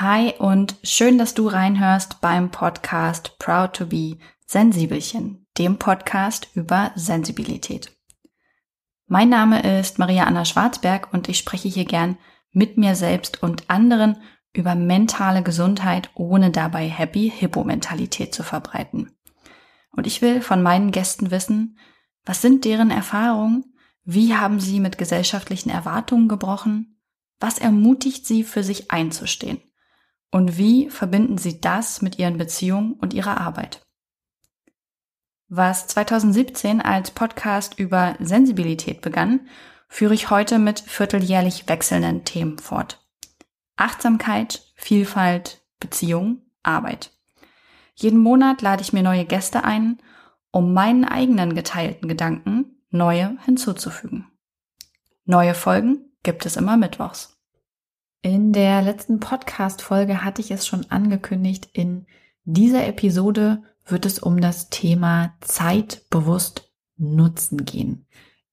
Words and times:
Hi 0.00 0.32
und 0.38 0.76
schön, 0.84 1.18
dass 1.18 1.34
du 1.34 1.48
reinhörst 1.48 2.20
beim 2.20 2.52
Podcast 2.52 3.36
Proud 3.40 3.72
to 3.72 3.86
be 3.86 4.18
Sensibelchen, 4.46 5.44
dem 5.58 5.76
Podcast 5.76 6.46
über 6.54 6.92
Sensibilität. 6.94 7.90
Mein 9.08 9.28
Name 9.28 9.80
ist 9.80 9.98
Maria 9.98 10.22
Anna 10.22 10.44
Schwarzberg 10.44 11.12
und 11.12 11.28
ich 11.28 11.38
spreche 11.38 11.66
hier 11.66 11.84
gern 11.84 12.16
mit 12.52 12.78
mir 12.78 12.94
selbst 12.94 13.42
und 13.42 13.68
anderen 13.68 14.18
über 14.52 14.76
mentale 14.76 15.42
Gesundheit, 15.42 16.10
ohne 16.14 16.52
dabei 16.52 16.88
Happy 16.88 17.32
Hippo 17.36 17.64
Mentalität 17.64 18.32
zu 18.32 18.44
verbreiten. 18.44 19.18
Und 19.90 20.06
ich 20.06 20.22
will 20.22 20.42
von 20.42 20.62
meinen 20.62 20.92
Gästen 20.92 21.32
wissen, 21.32 21.76
was 22.24 22.40
sind 22.40 22.64
deren 22.64 22.92
Erfahrungen? 22.92 23.74
Wie 24.04 24.36
haben 24.36 24.60
sie 24.60 24.78
mit 24.78 24.96
gesellschaftlichen 24.96 25.70
Erwartungen 25.70 26.28
gebrochen? 26.28 27.00
Was 27.40 27.58
ermutigt 27.58 28.28
sie, 28.28 28.44
für 28.44 28.62
sich 28.62 28.92
einzustehen? 28.92 29.60
Und 30.30 30.58
wie 30.58 30.90
verbinden 30.90 31.38
sie 31.38 31.60
das 31.60 32.02
mit 32.02 32.18
ihren 32.18 32.36
Beziehungen 32.36 32.92
und 32.94 33.14
ihrer 33.14 33.40
Arbeit? 33.40 33.82
Was 35.48 35.86
2017 35.86 36.82
als 36.82 37.10
Podcast 37.10 37.78
über 37.78 38.16
Sensibilität 38.20 39.00
begann, 39.00 39.48
führe 39.88 40.12
ich 40.12 40.28
heute 40.28 40.58
mit 40.58 40.80
vierteljährlich 40.80 41.66
wechselnden 41.68 42.24
Themen 42.24 42.58
fort. 42.58 43.06
Achtsamkeit, 43.76 44.62
Vielfalt, 44.74 45.62
Beziehung, 45.80 46.42
Arbeit. 46.62 47.12
Jeden 47.94 48.18
Monat 48.18 48.60
lade 48.60 48.82
ich 48.82 48.92
mir 48.92 49.02
neue 49.02 49.24
Gäste 49.24 49.64
ein, 49.64 49.98
um 50.50 50.74
meinen 50.74 51.04
eigenen 51.04 51.54
geteilten 51.54 52.08
Gedanken 52.08 52.82
neue 52.90 53.38
hinzuzufügen. 53.44 54.30
Neue 55.24 55.54
Folgen 55.54 56.12
gibt 56.22 56.44
es 56.44 56.56
immer 56.56 56.76
mittwochs. 56.76 57.37
In 58.22 58.52
der 58.52 58.82
letzten 58.82 59.20
Podcast-Folge 59.20 60.24
hatte 60.24 60.40
ich 60.40 60.50
es 60.50 60.66
schon 60.66 60.90
angekündigt. 60.90 61.68
In 61.72 62.06
dieser 62.44 62.86
Episode 62.86 63.62
wird 63.86 64.06
es 64.06 64.18
um 64.18 64.40
das 64.40 64.70
Thema 64.70 65.34
Zeit 65.40 66.02
bewusst 66.10 66.72
nutzen 66.96 67.64
gehen. 67.64 68.06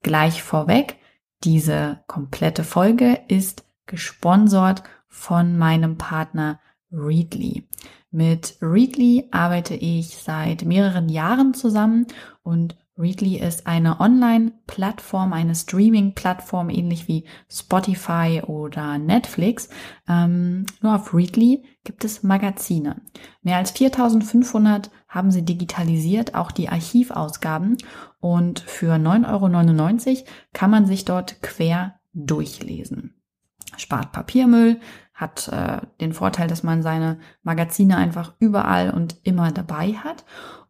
Gleich 0.04 0.44
vorweg, 0.44 0.98
diese 1.44 2.04
komplette 2.06 2.64
Folge 2.64 3.20
ist 3.28 3.66
gesponsert 3.88 4.84
von 5.08 5.58
meinem 5.58 5.98
Partner 5.98 6.60
Readly. 6.92 7.68
Mit 8.12 8.58
Readly 8.62 9.28
arbeite 9.32 9.74
ich 9.74 10.18
seit 10.18 10.64
mehreren 10.64 11.10
Jahren 11.10 11.56
zusammen 11.56 12.06
und 12.44 12.78
Readly 12.98 13.38
ist 13.40 13.68
eine 13.68 14.00
Online-Plattform, 14.00 15.34
eine 15.34 15.54
Streaming-Plattform, 15.54 16.70
ähnlich 16.70 17.08
wie 17.10 17.26
Spotify 17.50 18.42
oder 18.46 18.98
Netflix. 18.98 19.68
Ähm, 20.08 20.66
nur 20.82 20.96
auf 20.96 21.14
Readly 21.14 21.64
gibt 21.84 22.06
es 22.06 22.24
Magazine. 22.24 23.02
Mehr 23.42 23.58
als 23.58 23.72
4500 23.72 24.92
haben 25.10 25.32
sie 25.32 25.44
digitalisiert, 25.44 26.36
auch 26.36 26.52
die 26.52 26.70
Archivausgaben. 26.70 27.78
Und 28.22 28.62
für 28.62 28.96
9,99 28.96 30.08
Euro 30.10 30.26
kann 30.54 30.72
man 30.72 30.86
sich 30.86 31.04
dort 31.04 31.42
quer 31.42 32.00
durchlesen. 32.14 33.14
Spart 33.78 34.14
Papiermüll, 34.14 34.80
hat 35.14 35.48
äh, 35.48 35.80
den 36.02 36.12
Vorteil, 36.12 36.48
dass 36.48 36.62
man 36.62 36.82
seine 36.84 37.20
Magazine 37.42 37.96
einfach 37.96 38.34
überall 38.40 38.92
und 38.92 39.16
immer 39.24 39.52
dabei 39.52 39.94
hat 39.94 40.26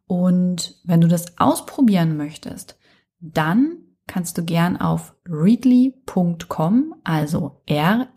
und 0.06 0.80
wenn 0.84 1.00
du 1.00 1.08
das 1.08 1.38
ausprobieren 1.38 2.16
möchtest, 2.16 2.78
dann 3.20 3.78
kannst 4.06 4.38
du 4.38 4.44
gern 4.44 4.76
auf 4.76 5.16
readly.com, 5.28 6.94
also 7.02 7.60
R-E-A-D-L-Y.com 7.66 8.12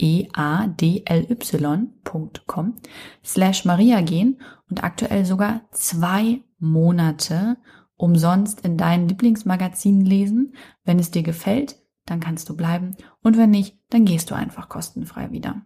slash 3.24 3.66
Maria 3.66 4.02
gehen 4.02 4.40
und 4.70 4.84
aktuell 4.84 5.26
sogar 5.26 5.62
zwei 5.72 6.42
Monate 6.60 7.58
umsonst 7.96 8.62
in 8.62 8.78
deinen 8.78 9.08
Lieblingsmagazinen 9.10 10.06
lesen. 10.06 10.54
Wenn 10.84 11.00
es 11.00 11.10
dir 11.12 11.24
gefällt, 11.24 11.78
dann 12.06 12.20
kannst 12.20 12.50
du 12.50 12.56
bleiben 12.56 12.96
und 13.24 13.38
wenn 13.38 13.50
nicht, 13.50 13.80
dann 13.90 14.06
gehst 14.06 14.30
du 14.30 14.36
einfach 14.36 14.70
kostenfrei 14.70 15.32
wieder. 15.32 15.64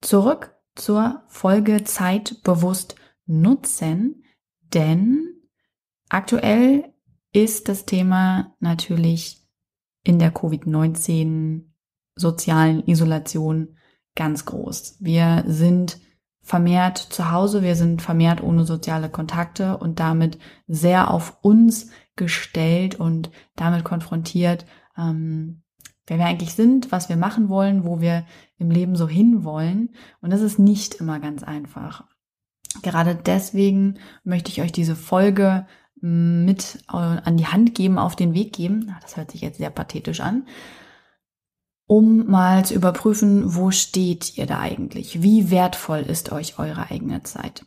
Zurück 0.00 0.54
zur 0.74 1.24
Folge 1.26 1.82
Zeit 1.84 2.42
bewusst 2.44 2.94
nutzen, 3.26 4.24
denn 4.72 5.39
Aktuell 6.10 6.92
ist 7.32 7.68
das 7.68 7.86
Thema 7.86 8.54
natürlich 8.58 9.46
in 10.02 10.18
der 10.18 10.34
Covid-19 10.34 11.62
sozialen 12.16 12.86
Isolation 12.86 13.76
ganz 14.16 14.44
groß. 14.44 14.96
Wir 14.98 15.44
sind 15.46 16.00
vermehrt 16.42 16.98
zu 16.98 17.30
Hause, 17.30 17.62
wir 17.62 17.76
sind 17.76 18.02
vermehrt 18.02 18.42
ohne 18.42 18.64
soziale 18.64 19.08
Kontakte 19.08 19.78
und 19.78 20.00
damit 20.00 20.38
sehr 20.66 21.12
auf 21.12 21.38
uns 21.42 21.90
gestellt 22.16 22.96
und 22.96 23.30
damit 23.54 23.84
konfrontiert, 23.84 24.66
ähm, 24.98 25.62
wer 26.08 26.18
wir 26.18 26.26
eigentlich 26.26 26.54
sind, 26.54 26.90
was 26.90 27.08
wir 27.08 27.16
machen 27.16 27.48
wollen, 27.48 27.84
wo 27.84 28.00
wir 28.00 28.26
im 28.58 28.72
Leben 28.72 28.96
so 28.96 29.08
hinwollen. 29.08 29.94
Und 30.20 30.30
das 30.30 30.40
ist 30.40 30.58
nicht 30.58 30.96
immer 30.96 31.20
ganz 31.20 31.44
einfach. 31.44 32.04
Gerade 32.82 33.14
deswegen 33.14 33.98
möchte 34.24 34.50
ich 34.50 34.60
euch 34.60 34.72
diese 34.72 34.96
Folge 34.96 35.66
mit 36.00 36.78
äh, 36.88 36.96
an 36.96 37.36
die 37.36 37.46
Hand 37.46 37.74
geben, 37.74 37.98
auf 37.98 38.16
den 38.16 38.34
Weg 38.34 38.52
geben. 38.52 38.94
Das 39.02 39.16
hört 39.16 39.30
sich 39.30 39.40
jetzt 39.40 39.58
sehr 39.58 39.70
pathetisch 39.70 40.20
an. 40.20 40.46
Um 41.86 42.26
mal 42.26 42.64
zu 42.64 42.74
überprüfen, 42.74 43.54
wo 43.54 43.70
steht 43.72 44.38
ihr 44.38 44.46
da 44.46 44.60
eigentlich? 44.60 45.22
Wie 45.22 45.50
wertvoll 45.50 46.00
ist 46.00 46.30
euch 46.30 46.58
eure 46.58 46.90
eigene 46.90 47.22
Zeit? 47.24 47.64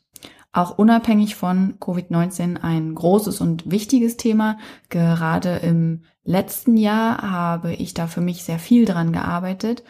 Auch 0.53 0.77
unabhängig 0.77 1.35
von 1.35 1.79
Covid-19 1.79 2.61
ein 2.61 2.93
großes 2.95 3.41
und 3.41 3.69
wichtiges 3.69 4.17
Thema. 4.17 4.59
Gerade 4.89 5.57
im 5.57 6.03
letzten 6.23 6.77
Jahr 6.77 7.21
habe 7.21 7.73
ich 7.73 7.93
da 7.93 8.07
für 8.07 8.21
mich 8.21 8.43
sehr 8.43 8.59
viel 8.59 8.85
dran 8.85 9.11
gearbeitet. 9.11 9.83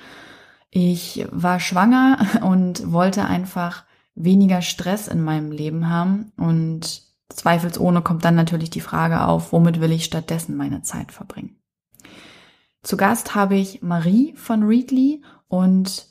Ich 0.71 1.27
war 1.31 1.59
schwanger 1.59 2.17
und 2.41 2.91
wollte 2.91 3.25
einfach 3.25 3.83
weniger 4.15 4.61
Stress 4.61 5.07
in 5.07 5.21
meinem 5.23 5.51
Leben 5.51 5.89
haben 5.89 6.31
und 6.37 7.03
Zweifelsohne 7.35 8.01
kommt 8.01 8.25
dann 8.25 8.35
natürlich 8.35 8.69
die 8.69 8.81
Frage 8.81 9.25
auf, 9.25 9.51
womit 9.51 9.81
will 9.81 9.91
ich 9.91 10.05
stattdessen 10.05 10.55
meine 10.55 10.81
Zeit 10.81 11.11
verbringen. 11.11 11.57
Zu 12.83 12.97
Gast 12.97 13.33
habe 13.33 13.55
ich 13.55 13.81
Marie 13.81 14.33
von 14.35 14.63
Readly 14.63 15.23
und 15.47 16.07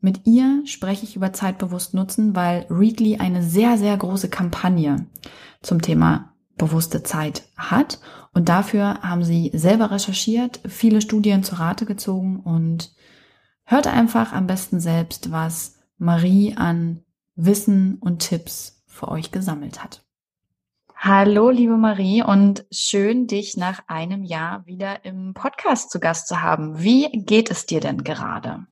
mit 0.00 0.26
ihr 0.26 0.62
spreche 0.66 1.04
ich 1.04 1.16
über 1.16 1.32
zeitbewusst 1.32 1.94
nutzen, 1.94 2.34
weil 2.36 2.66
Readly 2.68 3.16
eine 3.16 3.42
sehr, 3.42 3.78
sehr 3.78 3.96
große 3.96 4.28
Kampagne 4.28 5.06
zum 5.62 5.80
Thema 5.80 6.34
bewusste 6.56 7.02
Zeit 7.02 7.44
hat. 7.56 8.00
Und 8.32 8.48
dafür 8.48 9.00
haben 9.02 9.24
sie 9.24 9.50
selber 9.54 9.90
recherchiert, 9.90 10.60
viele 10.68 11.00
Studien 11.00 11.42
zu 11.42 11.56
Rate 11.56 11.86
gezogen 11.86 12.40
und 12.40 12.94
hört 13.64 13.86
einfach 13.86 14.32
am 14.32 14.46
besten 14.46 14.80
selbst, 14.80 15.30
was 15.30 15.78
Marie 15.98 16.54
an 16.56 17.00
Wissen 17.34 17.96
und 18.00 18.18
Tipps 18.20 18.84
für 18.86 19.08
euch 19.08 19.32
gesammelt 19.32 19.82
hat. 19.82 20.03
Hallo, 21.06 21.50
liebe 21.50 21.76
Marie, 21.76 22.22
und 22.22 22.64
schön, 22.72 23.26
dich 23.26 23.58
nach 23.58 23.82
einem 23.88 24.24
Jahr 24.24 24.64
wieder 24.64 25.04
im 25.04 25.34
Podcast 25.34 25.90
zu 25.90 26.00
Gast 26.00 26.28
zu 26.28 26.40
haben. 26.40 26.82
Wie 26.82 27.10
geht 27.10 27.50
es 27.50 27.66
dir 27.66 27.80
denn 27.80 28.04
gerade? 28.04 28.64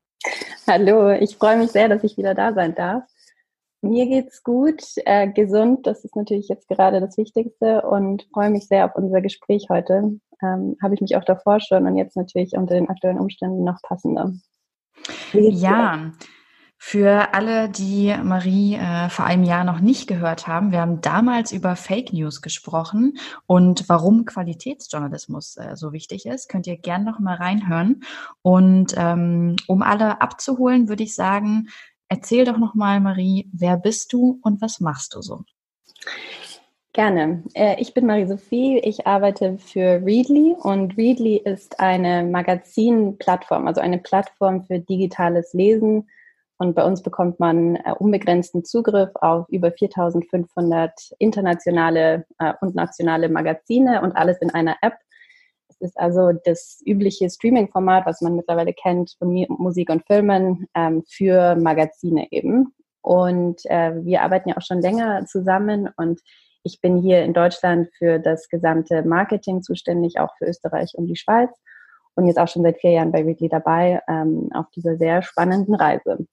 Hallo, 0.66 1.10
ich 1.10 1.36
freue 1.36 1.58
mich 1.58 1.72
sehr, 1.72 1.90
dass 1.90 2.02
ich 2.04 2.16
wieder 2.16 2.34
da 2.34 2.54
sein 2.54 2.74
darf. 2.74 3.04
Mir 3.82 4.06
geht's 4.06 4.42
gut, 4.42 4.82
äh, 5.04 5.28
gesund, 5.28 5.86
das 5.86 6.06
ist 6.06 6.16
natürlich 6.16 6.48
jetzt 6.48 6.68
gerade 6.68 7.02
das 7.02 7.18
Wichtigste 7.18 7.82
und 7.82 8.26
freue 8.32 8.48
mich 8.48 8.66
sehr 8.66 8.86
auf 8.86 8.92
unser 8.94 9.20
Gespräch 9.20 9.66
heute. 9.68 10.18
Ähm, 10.42 10.78
Habe 10.82 10.94
ich 10.94 11.02
mich 11.02 11.16
auch 11.16 11.24
davor 11.24 11.60
schon 11.60 11.86
und 11.86 11.98
jetzt 11.98 12.16
natürlich 12.16 12.54
unter 12.54 12.76
den 12.76 12.88
aktuellen 12.88 13.18
Umständen 13.18 13.62
noch 13.62 13.82
passender. 13.82 14.32
Ja, 15.34 15.96
dir? 15.96 16.12
Für 16.84 17.32
alle, 17.32 17.68
die 17.68 18.12
Marie 18.24 18.74
äh, 18.74 19.08
vor 19.08 19.24
einem 19.24 19.44
Jahr 19.44 19.62
noch 19.62 19.78
nicht 19.78 20.08
gehört 20.08 20.48
haben, 20.48 20.72
wir 20.72 20.80
haben 20.80 21.00
damals 21.00 21.52
über 21.52 21.76
Fake 21.76 22.12
News 22.12 22.42
gesprochen 22.42 23.18
und 23.46 23.88
warum 23.88 24.24
Qualitätsjournalismus 24.24 25.56
äh, 25.58 25.76
so 25.76 25.92
wichtig 25.92 26.26
ist, 26.26 26.48
könnt 26.48 26.66
ihr 26.66 26.76
gern 26.76 27.04
noch 27.04 27.20
mal 27.20 27.36
reinhören. 27.36 28.02
Und 28.42 28.94
ähm, 28.96 29.54
um 29.68 29.80
alle 29.80 30.20
abzuholen, 30.20 30.88
würde 30.88 31.04
ich 31.04 31.14
sagen, 31.14 31.68
erzähl 32.08 32.44
doch 32.44 32.58
noch 32.58 32.74
mal, 32.74 32.98
Marie, 32.98 33.48
wer 33.52 33.76
bist 33.76 34.12
du 34.12 34.40
und 34.42 34.60
was 34.60 34.80
machst 34.80 35.14
du 35.14 35.22
so? 35.22 35.44
Gerne. 36.92 37.44
Äh, 37.54 37.80
ich 37.80 37.94
bin 37.94 38.06
Marie-Sophie, 38.06 38.80
ich 38.80 39.06
arbeite 39.06 39.56
für 39.56 40.02
Readly 40.04 40.56
und 40.58 40.98
Readly 40.98 41.36
ist 41.36 41.78
eine 41.78 42.24
Magazinplattform, 42.24 43.68
also 43.68 43.80
eine 43.80 43.98
Plattform 43.98 44.64
für 44.64 44.80
digitales 44.80 45.54
Lesen 45.54 46.08
und 46.62 46.74
bei 46.76 46.84
uns 46.84 47.02
bekommt 47.02 47.40
man 47.40 47.74
äh, 47.74 47.92
unbegrenzten 47.98 48.64
Zugriff 48.64 49.10
auf 49.16 49.48
über 49.48 49.72
4500 49.72 50.92
internationale 51.18 52.24
äh, 52.38 52.52
und 52.60 52.76
nationale 52.76 53.28
Magazine 53.28 54.00
und 54.00 54.12
alles 54.12 54.38
in 54.38 54.50
einer 54.50 54.76
App. 54.80 54.94
Es 55.68 55.80
ist 55.80 55.98
also 55.98 56.30
das 56.44 56.80
übliche 56.86 57.28
Streaming-Format, 57.28 58.06
was 58.06 58.20
man 58.20 58.36
mittlerweile 58.36 58.72
kennt 58.74 59.16
von 59.18 59.44
Musik 59.48 59.90
und 59.90 60.06
Filmen, 60.06 60.68
ähm, 60.76 61.02
für 61.08 61.56
Magazine 61.56 62.28
eben. 62.30 62.72
Und 63.00 63.62
äh, 63.64 63.96
wir 64.04 64.22
arbeiten 64.22 64.50
ja 64.50 64.56
auch 64.56 64.62
schon 64.62 64.80
länger 64.80 65.26
zusammen 65.26 65.90
und 65.96 66.20
ich 66.62 66.80
bin 66.80 66.96
hier 66.96 67.24
in 67.24 67.32
Deutschland 67.32 67.88
für 67.98 68.20
das 68.20 68.48
gesamte 68.48 69.02
Marketing 69.02 69.62
zuständig, 69.62 70.20
auch 70.20 70.36
für 70.38 70.46
Österreich 70.46 70.92
und 70.94 71.08
die 71.08 71.16
Schweiz 71.16 71.50
und 72.14 72.28
jetzt 72.28 72.38
auch 72.38 72.46
schon 72.46 72.62
seit 72.62 72.78
vier 72.78 72.92
Jahren 72.92 73.10
bei 73.10 73.26
Weekly 73.26 73.48
dabei 73.48 74.00
ähm, 74.08 74.48
auf 74.54 74.70
dieser 74.70 74.96
sehr 74.96 75.22
spannenden 75.22 75.74
Reise. 75.74 76.24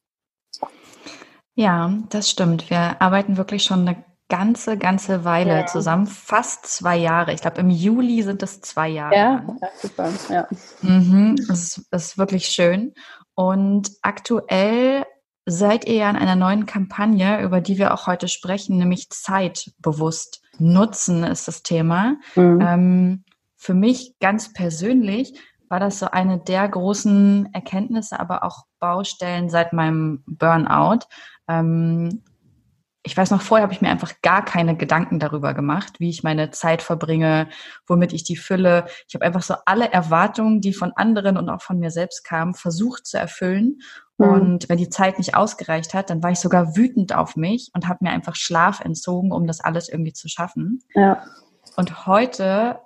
Ja, 1.60 1.94
das 2.08 2.30
stimmt. 2.30 2.70
Wir 2.70 3.02
arbeiten 3.02 3.36
wirklich 3.36 3.64
schon 3.64 3.86
eine 3.86 4.02
ganze, 4.30 4.78
ganze 4.78 5.26
Weile 5.26 5.60
ja. 5.60 5.66
zusammen, 5.66 6.08
fast 6.08 6.66
zwei 6.68 6.96
Jahre. 6.96 7.34
Ich 7.34 7.42
glaube, 7.42 7.60
im 7.60 7.70
Juli 7.70 8.24
sind 8.24 8.42
es 8.44 8.62
zwei 8.62 8.88
Jahre. 8.88 9.14
Ja, 9.14 9.46
ja 9.62 9.68
super. 9.76 10.10
Ja. 10.30 10.48
Mhm, 10.82 11.36
das, 11.50 11.84
ist, 11.92 12.18
wirklich 12.18 12.46
schön. 12.48 12.94
Und 13.36 13.92
aktuell 14.04 15.04
seid 15.46 15.86
ihr 15.86 15.96
ja 15.96 16.10
in 16.10 16.16
einer 16.16 16.38
neuen 16.38 16.66
Kampagne, 16.66 17.42
über 17.42 17.60
die 17.60 17.78
wir 17.78 17.94
auch 17.94 18.08
heute 18.08 18.30
sprechen, 18.30 18.78
nämlich 18.78 19.10
Zeit 19.10 19.70
bewusst 19.80 20.42
nutzen 20.60 21.26
ist 21.26 21.50
das 21.50 21.62
Thema. 21.62 22.16
Mhm. 22.36 22.62
Ähm, 22.62 23.24
für 23.58 23.74
mich 23.74 24.14
ganz 24.22 24.54
persönlich 24.54 25.34
war 25.68 25.82
das 25.82 26.00
so 26.00 26.08
eine 26.08 26.40
der 26.40 26.70
großen 26.70 27.50
Erkenntnisse, 27.54 28.18
aber 28.18 28.44
auch 28.44 28.64
Baustellen 28.80 29.50
seit 29.50 29.74
meinem 29.74 30.24
Burnout. 30.26 31.06
Ähm, 31.50 32.24
ich 33.04 33.16
weiß 33.16 33.32
noch, 33.32 33.42
vorher 33.42 33.64
habe 33.64 33.74
ich 33.74 33.82
mir 33.82 33.90
einfach 33.90 34.14
gar 34.22 34.44
keine 34.44 34.76
Gedanken 34.76 35.20
darüber 35.20 35.54
gemacht, 35.54 36.00
wie 36.00 36.10
ich 36.10 36.22
meine 36.22 36.52
Zeit 36.52 36.82
verbringe, 36.82 37.48
womit 37.88 38.12
ich 38.14 38.24
die 38.24 38.36
fülle. 38.36 38.86
Ich 39.08 39.16
habe 39.16 39.26
einfach 39.26 39.42
so 39.42 39.56
alle 39.66 39.92
Erwartungen, 39.92 40.62
die 40.62 40.74
von 40.74 40.92
anderen 40.96 41.38
und 41.38 41.50
auch 41.50 41.62
von 41.62 41.80
mir 41.80 41.92
selbst 41.92 42.24
kamen, 42.24 42.54
versucht 42.54 43.08
zu 43.08 43.18
erfüllen. 43.18 43.80
Mhm. 44.18 44.28
Und 44.28 44.70
wenn 44.70 44.78
die 44.78 44.90
Zeit 44.90 45.18
nicht 45.18 45.36
ausgereicht 45.36 45.94
hat, 45.94 46.10
dann 46.10 46.22
war 46.22 46.32
ich 46.32 46.40
sogar 46.40 46.76
wütend 46.76 47.16
auf 47.16 47.36
mich 47.38 47.72
und 47.74 47.88
habe 47.88 48.00
mir 48.02 48.12
einfach 48.12 48.36
Schlaf 48.36 48.82
entzogen, 48.82 49.32
um 49.32 49.48
das 49.48 49.62
alles 49.62 49.88
irgendwie 49.88 50.14
zu 50.14 50.28
schaffen. 50.28 50.84
Ja. 50.94 51.24
Und 51.78 52.06
heute 52.06 52.80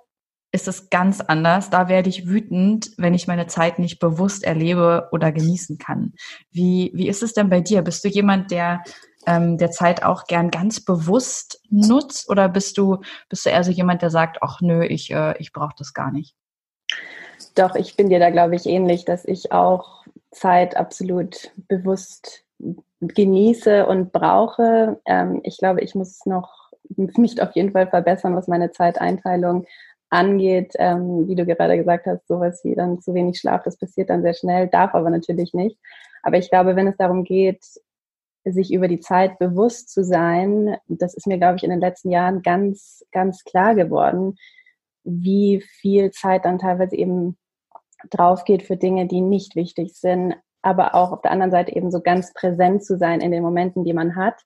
ist 0.54 0.68
es 0.68 0.88
ganz 0.88 1.20
anders. 1.20 1.68
Da 1.68 1.88
werde 1.88 2.08
ich 2.08 2.28
wütend, 2.28 2.92
wenn 2.96 3.12
ich 3.12 3.26
meine 3.26 3.48
Zeit 3.48 3.80
nicht 3.80 3.98
bewusst 3.98 4.44
erlebe 4.44 5.08
oder 5.10 5.32
genießen 5.32 5.78
kann. 5.78 6.12
Wie, 6.52 6.92
wie 6.94 7.08
ist 7.08 7.24
es 7.24 7.34
denn 7.34 7.50
bei 7.50 7.60
dir? 7.60 7.82
Bist 7.82 8.04
du 8.04 8.08
jemand, 8.08 8.52
der 8.52 8.84
ähm, 9.26 9.58
der 9.58 9.72
Zeit 9.72 10.04
auch 10.04 10.26
gern 10.26 10.50
ganz 10.50 10.84
bewusst 10.84 11.60
nutzt 11.70 12.30
oder 12.30 12.48
bist 12.48 12.78
du, 12.78 12.98
bist 13.28 13.44
du 13.44 13.50
eher 13.50 13.64
so 13.64 13.72
jemand, 13.72 14.02
der 14.02 14.10
sagt, 14.10 14.38
ach 14.42 14.60
nö, 14.60 14.84
ich, 14.84 15.10
äh, 15.10 15.34
ich 15.38 15.52
brauche 15.52 15.74
das 15.76 15.92
gar 15.92 16.12
nicht? 16.12 16.36
Doch, 17.56 17.74
ich 17.74 17.96
bin 17.96 18.08
dir 18.08 18.20
da, 18.20 18.30
glaube 18.30 18.54
ich, 18.54 18.66
ähnlich, 18.66 19.04
dass 19.04 19.24
ich 19.24 19.50
auch 19.50 20.04
Zeit 20.30 20.76
absolut 20.76 21.50
bewusst 21.68 22.44
genieße 23.00 23.86
und 23.86 24.12
brauche. 24.12 25.00
Ähm, 25.04 25.40
ich 25.42 25.58
glaube, 25.58 25.80
ich 25.80 25.96
muss 25.96 26.26
noch 26.26 26.70
mich 26.96 27.40
auf 27.40 27.52
jeden 27.56 27.72
Fall 27.72 27.88
verbessern, 27.88 28.36
was 28.36 28.46
meine 28.46 28.70
Zeiteinteilung 28.70 29.66
angeht, 30.14 30.72
ähm, 30.78 31.28
wie 31.28 31.34
du 31.34 31.44
gerade 31.44 31.76
gesagt 31.76 32.06
hast, 32.06 32.26
sowas 32.26 32.60
wie 32.64 32.74
dann 32.74 33.00
zu 33.00 33.14
wenig 33.14 33.38
Schlaf, 33.38 33.62
das 33.64 33.76
passiert 33.76 34.10
dann 34.10 34.22
sehr 34.22 34.34
schnell, 34.34 34.68
darf 34.68 34.94
aber 34.94 35.10
natürlich 35.10 35.52
nicht. 35.52 35.78
Aber 36.22 36.38
ich 36.38 36.48
glaube, 36.50 36.76
wenn 36.76 36.86
es 36.86 36.96
darum 36.96 37.24
geht, 37.24 37.62
sich 38.44 38.72
über 38.72 38.88
die 38.88 39.00
Zeit 39.00 39.38
bewusst 39.38 39.90
zu 39.90 40.04
sein, 40.04 40.76
das 40.86 41.14
ist 41.14 41.26
mir, 41.26 41.38
glaube 41.38 41.56
ich, 41.56 41.64
in 41.64 41.70
den 41.70 41.80
letzten 41.80 42.10
Jahren 42.10 42.42
ganz, 42.42 43.04
ganz 43.10 43.42
klar 43.44 43.74
geworden, 43.74 44.36
wie 45.02 45.62
viel 45.80 46.10
Zeit 46.10 46.44
dann 46.44 46.58
teilweise 46.58 46.96
eben 46.96 47.36
drauf 48.10 48.44
geht 48.44 48.62
für 48.62 48.76
Dinge, 48.76 49.06
die 49.06 49.20
nicht 49.20 49.56
wichtig 49.56 49.94
sind, 49.94 50.36
aber 50.62 50.94
auch 50.94 51.12
auf 51.12 51.22
der 51.22 51.30
anderen 51.30 51.50
Seite 51.50 51.74
eben 51.74 51.90
so 51.90 52.00
ganz 52.00 52.32
präsent 52.32 52.84
zu 52.84 52.96
sein 52.96 53.20
in 53.20 53.32
den 53.32 53.42
Momenten, 53.42 53.84
die 53.84 53.92
man 53.92 54.16
hat 54.16 54.40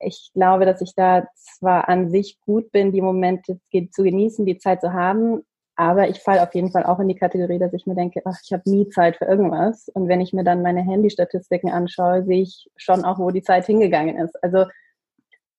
ich 0.00 0.30
glaube, 0.34 0.64
dass 0.64 0.80
ich 0.80 0.94
da 0.94 1.26
zwar 1.34 1.88
an 1.88 2.10
sich 2.10 2.40
gut 2.40 2.72
bin, 2.72 2.92
die 2.92 3.02
Momente 3.02 3.60
zu 3.90 4.02
genießen, 4.02 4.46
die 4.46 4.58
Zeit 4.58 4.80
zu 4.80 4.92
haben, 4.92 5.42
aber 5.76 6.08
ich 6.08 6.20
falle 6.20 6.42
auf 6.42 6.54
jeden 6.54 6.70
Fall 6.70 6.84
auch 6.84 6.98
in 6.98 7.08
die 7.08 7.14
Kategorie, 7.14 7.58
dass 7.58 7.72
ich 7.72 7.86
mir 7.86 7.94
denke, 7.94 8.20
ach, 8.26 8.36
ich 8.44 8.52
habe 8.52 8.68
nie 8.68 8.88
Zeit 8.90 9.16
für 9.16 9.24
irgendwas. 9.24 9.88
Und 9.88 10.08
wenn 10.08 10.20
ich 10.20 10.34
mir 10.34 10.44
dann 10.44 10.60
meine 10.60 10.82
Handy-Statistiken 10.82 11.70
anschaue, 11.70 12.22
sehe 12.24 12.42
ich 12.42 12.68
schon 12.76 13.04
auch, 13.04 13.18
wo 13.18 13.30
die 13.30 13.42
Zeit 13.42 13.64
hingegangen 13.64 14.18
ist. 14.18 14.42
Also 14.44 14.66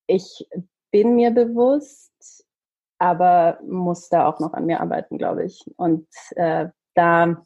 ich 0.05 0.47
bin 0.91 1.15
mir 1.15 1.31
bewusst, 1.31 2.45
aber 2.99 3.59
muss 3.67 4.09
da 4.09 4.27
auch 4.27 4.39
noch 4.39 4.53
an 4.53 4.67
mir 4.67 4.79
arbeiten, 4.81 5.17
glaube 5.17 5.43
ich. 5.43 5.65
Und 5.77 6.07
äh, 6.35 6.67
da, 6.93 7.43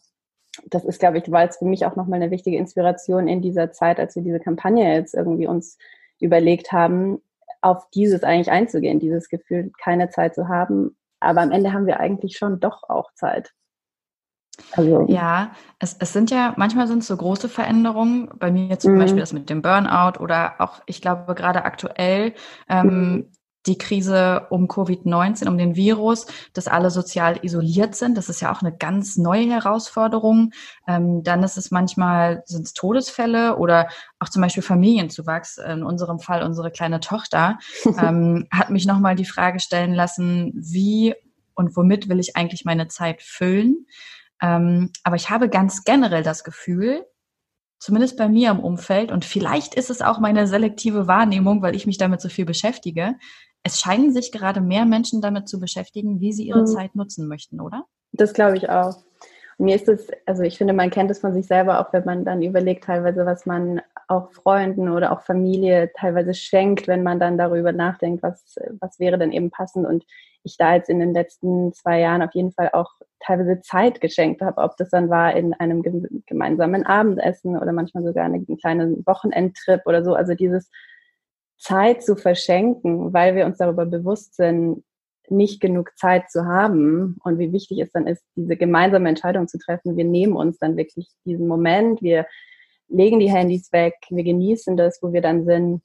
das 0.65 0.83
ist, 0.83 0.99
glaube 0.99 1.19
ich, 1.19 1.31
war 1.31 1.43
jetzt 1.43 1.59
für 1.59 1.65
mich 1.65 1.85
auch 1.85 1.95
nochmal 1.95 2.21
eine 2.21 2.31
wichtige 2.31 2.57
Inspiration 2.57 3.29
in 3.29 3.41
dieser 3.41 3.71
Zeit, 3.71 3.99
als 3.99 4.17
wir 4.17 4.23
diese 4.23 4.41
Kampagne 4.41 4.95
jetzt 4.95 5.13
irgendwie 5.13 5.47
uns 5.47 5.77
überlegt 6.19 6.71
haben, 6.71 7.21
auf 7.61 7.89
dieses 7.91 8.23
eigentlich 8.23 8.51
einzugehen, 8.51 8.99
dieses 8.99 9.29
Gefühl, 9.29 9.71
keine 9.81 10.09
Zeit 10.09 10.35
zu 10.35 10.47
haben. 10.47 10.95
Aber 11.19 11.41
am 11.41 11.51
Ende 11.51 11.73
haben 11.73 11.87
wir 11.87 11.99
eigentlich 11.99 12.37
schon 12.37 12.59
doch 12.59 12.83
auch 12.89 13.11
Zeit. 13.13 13.53
Also, 14.71 15.05
ja, 15.09 15.51
es, 15.79 15.97
es 15.99 16.13
sind 16.13 16.31
ja, 16.31 16.53
manchmal 16.55 16.87
sind 16.87 16.99
es 16.99 17.07
so 17.07 17.17
große 17.17 17.49
Veränderungen, 17.49 18.29
bei 18.39 18.51
mir 18.51 18.79
zum 18.79 18.93
mhm. 18.93 18.99
Beispiel 18.99 19.19
das 19.19 19.33
mit 19.33 19.49
dem 19.49 19.61
Burnout 19.61 20.19
oder 20.19 20.55
auch, 20.59 20.81
ich 20.85 21.01
glaube, 21.01 21.35
gerade 21.35 21.65
aktuell 21.65 22.33
ähm, 22.69 22.87
mhm 22.87 23.31
die 23.67 23.77
Krise 23.77 24.47
um 24.49 24.67
Covid-19, 24.67 25.47
um 25.47 25.57
den 25.57 25.75
Virus, 25.75 26.27
dass 26.53 26.67
alle 26.67 26.91
sozial 26.91 27.39
isoliert 27.43 27.95
sind. 27.95 28.17
Das 28.17 28.29
ist 28.29 28.41
ja 28.41 28.51
auch 28.51 28.61
eine 28.61 28.75
ganz 28.75 29.17
neue 29.17 29.49
Herausforderung. 29.49 30.51
Ähm, 30.87 31.23
dann 31.23 31.43
ist 31.43 31.57
es 31.57 31.71
manchmal, 31.71 32.43
sind 32.45 32.65
es 32.65 32.73
Todesfälle 32.73 33.57
oder 33.57 33.89
auch 34.19 34.29
zum 34.29 34.41
Beispiel 34.41 34.63
Familienzuwachs. 34.63 35.57
In 35.57 35.83
unserem 35.83 36.19
Fall 36.19 36.43
unsere 36.43 36.71
kleine 36.71 36.99
Tochter 36.99 37.57
ähm, 37.85 38.47
hat 38.51 38.69
mich 38.69 38.85
nochmal 38.85 39.15
die 39.15 39.25
Frage 39.25 39.59
stellen 39.59 39.93
lassen, 39.93 40.51
wie 40.55 41.15
und 41.55 41.75
womit 41.75 42.09
will 42.09 42.19
ich 42.19 42.35
eigentlich 42.35 42.65
meine 42.65 42.87
Zeit 42.87 43.21
füllen? 43.21 43.87
Ähm, 44.41 44.91
aber 45.03 45.15
ich 45.15 45.29
habe 45.29 45.49
ganz 45.49 45.83
generell 45.83 46.23
das 46.23 46.43
Gefühl, 46.43 47.05
zumindest 47.79 48.17
bei 48.17 48.27
mir 48.27 48.51
im 48.51 48.59
Umfeld, 48.59 49.11
und 49.11 49.25
vielleicht 49.25 49.75
ist 49.75 49.89
es 49.89 50.01
auch 50.01 50.19
meine 50.19 50.47
selektive 50.47 51.07
Wahrnehmung, 51.07 51.61
weil 51.61 51.75
ich 51.75 51.87
mich 51.87 51.97
damit 51.97 52.21
so 52.21 52.29
viel 52.29 52.45
beschäftige, 52.45 53.15
es 53.65 53.79
scheinen 53.79 54.13
sich 54.13 54.31
gerade 54.31 54.61
mehr 54.61 54.85
Menschen 54.85 55.21
damit 55.21 55.49
zu 55.49 55.59
beschäftigen, 55.59 56.21
wie 56.21 56.31
sie 56.31 56.43
ihre 56.43 56.61
mhm. 56.61 56.67
Zeit 56.67 56.95
nutzen 56.95 57.27
möchten, 57.27 57.59
oder? 57.59 57.85
Das 58.11 58.33
glaube 58.33 58.57
ich 58.57 58.69
auch. 58.69 58.95
Und 59.57 59.65
mir 59.65 59.75
ist 59.75 59.89
es, 59.89 60.07
also 60.27 60.43
ich 60.43 60.57
finde, 60.57 60.73
man 60.73 60.91
kennt 60.91 61.09
es 61.09 61.19
von 61.19 61.33
sich 61.33 61.47
selber 61.47 61.79
auch, 61.79 61.91
wenn 61.91 62.05
man 62.05 62.25
dann 62.25 62.43
überlegt, 62.43 62.83
teilweise, 62.83 63.25
was 63.25 63.47
man 63.47 63.81
auch 64.07 64.31
Freunden 64.33 64.89
oder 64.89 65.11
auch 65.11 65.21
Familie 65.21 65.91
teilweise 65.97 66.35
schenkt, 66.35 66.87
wenn 66.87 67.01
man 67.01 67.19
dann 67.19 67.39
darüber 67.39 67.71
nachdenkt, 67.71 68.21
was, 68.21 68.55
was 68.79 68.99
wäre 68.99 69.17
denn 69.17 69.31
eben 69.31 69.49
passend. 69.49 69.87
Und 69.87 70.05
ich 70.43 70.57
da 70.57 70.75
jetzt 70.75 70.89
in 70.89 70.99
den 70.99 71.13
letzten 71.13 71.73
zwei 71.73 72.01
Jahren 72.01 72.21
auf 72.21 72.35
jeden 72.35 72.51
Fall 72.51 72.69
auch 72.71 72.91
teilweise 73.19 73.61
Zeit 73.61 73.99
geschenkt 73.99 74.43
habe, 74.43 74.61
ob 74.61 74.77
das 74.77 74.89
dann 74.89 75.09
war 75.09 75.35
in 75.35 75.55
einem 75.55 75.81
gemeinsamen 76.27 76.85
Abendessen 76.85 77.57
oder 77.57 77.71
manchmal 77.71 78.03
sogar 78.03 78.25
einen 78.25 78.45
kleinen 78.57 79.03
Wochenendtrip 79.07 79.81
oder 79.87 80.03
so. 80.03 80.13
Also 80.13 80.35
dieses 80.35 80.69
Zeit 81.57 82.03
zu 82.03 82.15
verschenken, 82.15 83.13
weil 83.13 83.35
wir 83.35 83.45
uns 83.45 83.57
darüber 83.57 83.85
bewusst 83.85 84.35
sind, 84.35 84.83
nicht 85.29 85.59
genug 85.59 85.97
Zeit 85.97 86.29
zu 86.29 86.45
haben 86.45 87.17
und 87.23 87.39
wie 87.39 87.51
wichtig 87.51 87.79
es 87.79 87.91
dann 87.91 88.07
ist, 88.07 88.23
diese 88.35 88.57
gemeinsame 88.57 89.09
Entscheidung 89.09 89.47
zu 89.47 89.57
treffen. 89.57 89.97
Wir 89.97 90.05
nehmen 90.05 90.35
uns 90.35 90.59
dann 90.59 90.77
wirklich 90.77 91.09
diesen 91.25 91.47
Moment, 91.47 92.01
wir 92.01 92.27
legen 92.87 93.19
die 93.19 93.31
Handys 93.31 93.71
weg, 93.71 93.95
wir 94.09 94.23
genießen 94.23 94.77
das, 94.77 94.99
wo 95.01 95.13
wir 95.13 95.21
dann 95.21 95.45
sind. 95.45 95.81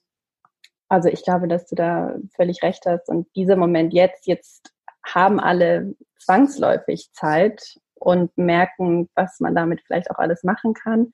Also 0.88 1.08
ich 1.08 1.24
glaube, 1.24 1.48
dass 1.48 1.66
du 1.66 1.74
da 1.74 2.16
völlig 2.34 2.62
recht 2.62 2.84
hast 2.84 3.08
und 3.08 3.28
dieser 3.34 3.56
Moment 3.56 3.94
jetzt, 3.94 4.26
jetzt 4.26 4.72
haben 5.06 5.40
alle 5.40 5.94
zwangsläufig 6.18 7.10
Zeit 7.12 7.78
und 7.94 8.36
merken, 8.36 9.08
was 9.14 9.40
man 9.40 9.54
damit 9.54 9.80
vielleicht 9.86 10.10
auch 10.10 10.18
alles 10.18 10.42
machen 10.42 10.74
kann. 10.74 11.12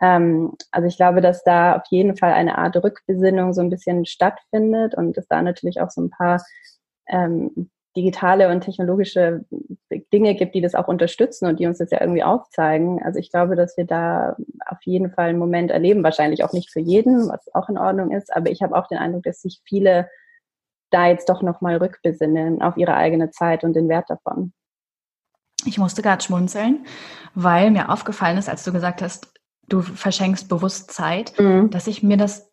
Ähm, 0.00 0.54
also 0.70 0.88
ich 0.88 0.96
glaube, 0.96 1.20
dass 1.20 1.44
da 1.44 1.76
auf 1.76 1.82
jeden 1.90 2.16
Fall 2.16 2.32
eine 2.32 2.58
Art 2.58 2.76
Rückbesinnung 2.76 3.52
so 3.52 3.60
ein 3.60 3.70
bisschen 3.70 4.06
stattfindet 4.06 4.94
und 4.94 5.16
es 5.18 5.26
da 5.28 5.42
natürlich 5.42 5.80
auch 5.80 5.90
so 5.90 6.02
ein 6.02 6.10
paar 6.10 6.42
ähm, 7.08 7.70
digitale 7.96 8.48
und 8.48 8.60
technologische 8.60 9.44
Dinge 10.12 10.34
gibt, 10.36 10.54
die 10.54 10.60
das 10.60 10.74
auch 10.74 10.86
unterstützen 10.86 11.46
und 11.46 11.58
die 11.58 11.66
uns 11.66 11.78
das 11.78 11.90
ja 11.90 12.00
irgendwie 12.00 12.22
aufzeigen. 12.22 13.02
Also 13.02 13.18
ich 13.18 13.30
glaube, 13.30 13.56
dass 13.56 13.76
wir 13.76 13.84
da 13.84 14.36
auf 14.66 14.78
jeden 14.84 15.10
Fall 15.10 15.30
einen 15.30 15.38
Moment 15.38 15.70
erleben, 15.70 16.04
wahrscheinlich 16.04 16.44
auch 16.44 16.52
nicht 16.52 16.70
für 16.70 16.80
jeden, 16.80 17.28
was 17.28 17.52
auch 17.52 17.68
in 17.68 17.78
Ordnung 17.78 18.12
ist, 18.12 18.34
aber 18.34 18.50
ich 18.50 18.62
habe 18.62 18.76
auch 18.76 18.86
den 18.86 18.98
Eindruck, 18.98 19.24
dass 19.24 19.42
sich 19.42 19.60
viele 19.64 20.08
da 20.90 21.08
jetzt 21.08 21.28
doch 21.28 21.42
nochmal 21.42 21.76
rückbesinnen 21.76 22.62
auf 22.62 22.76
ihre 22.76 22.94
eigene 22.94 23.30
Zeit 23.30 23.64
und 23.64 23.74
den 23.74 23.88
Wert 23.88 24.08
davon. 24.08 24.52
Ich 25.66 25.78
musste 25.78 26.02
gerade 26.02 26.22
schmunzeln, 26.22 26.86
weil 27.34 27.70
mir 27.70 27.90
aufgefallen 27.90 28.38
ist, 28.38 28.48
als 28.48 28.64
du 28.64 28.72
gesagt 28.72 29.02
hast, 29.02 29.39
du 29.70 29.80
verschenkst 29.80 30.48
bewusst 30.48 30.92
Zeit, 30.92 31.38
mhm. 31.38 31.70
dass 31.70 31.86
ich 31.86 32.02
mir 32.02 32.18
das 32.18 32.50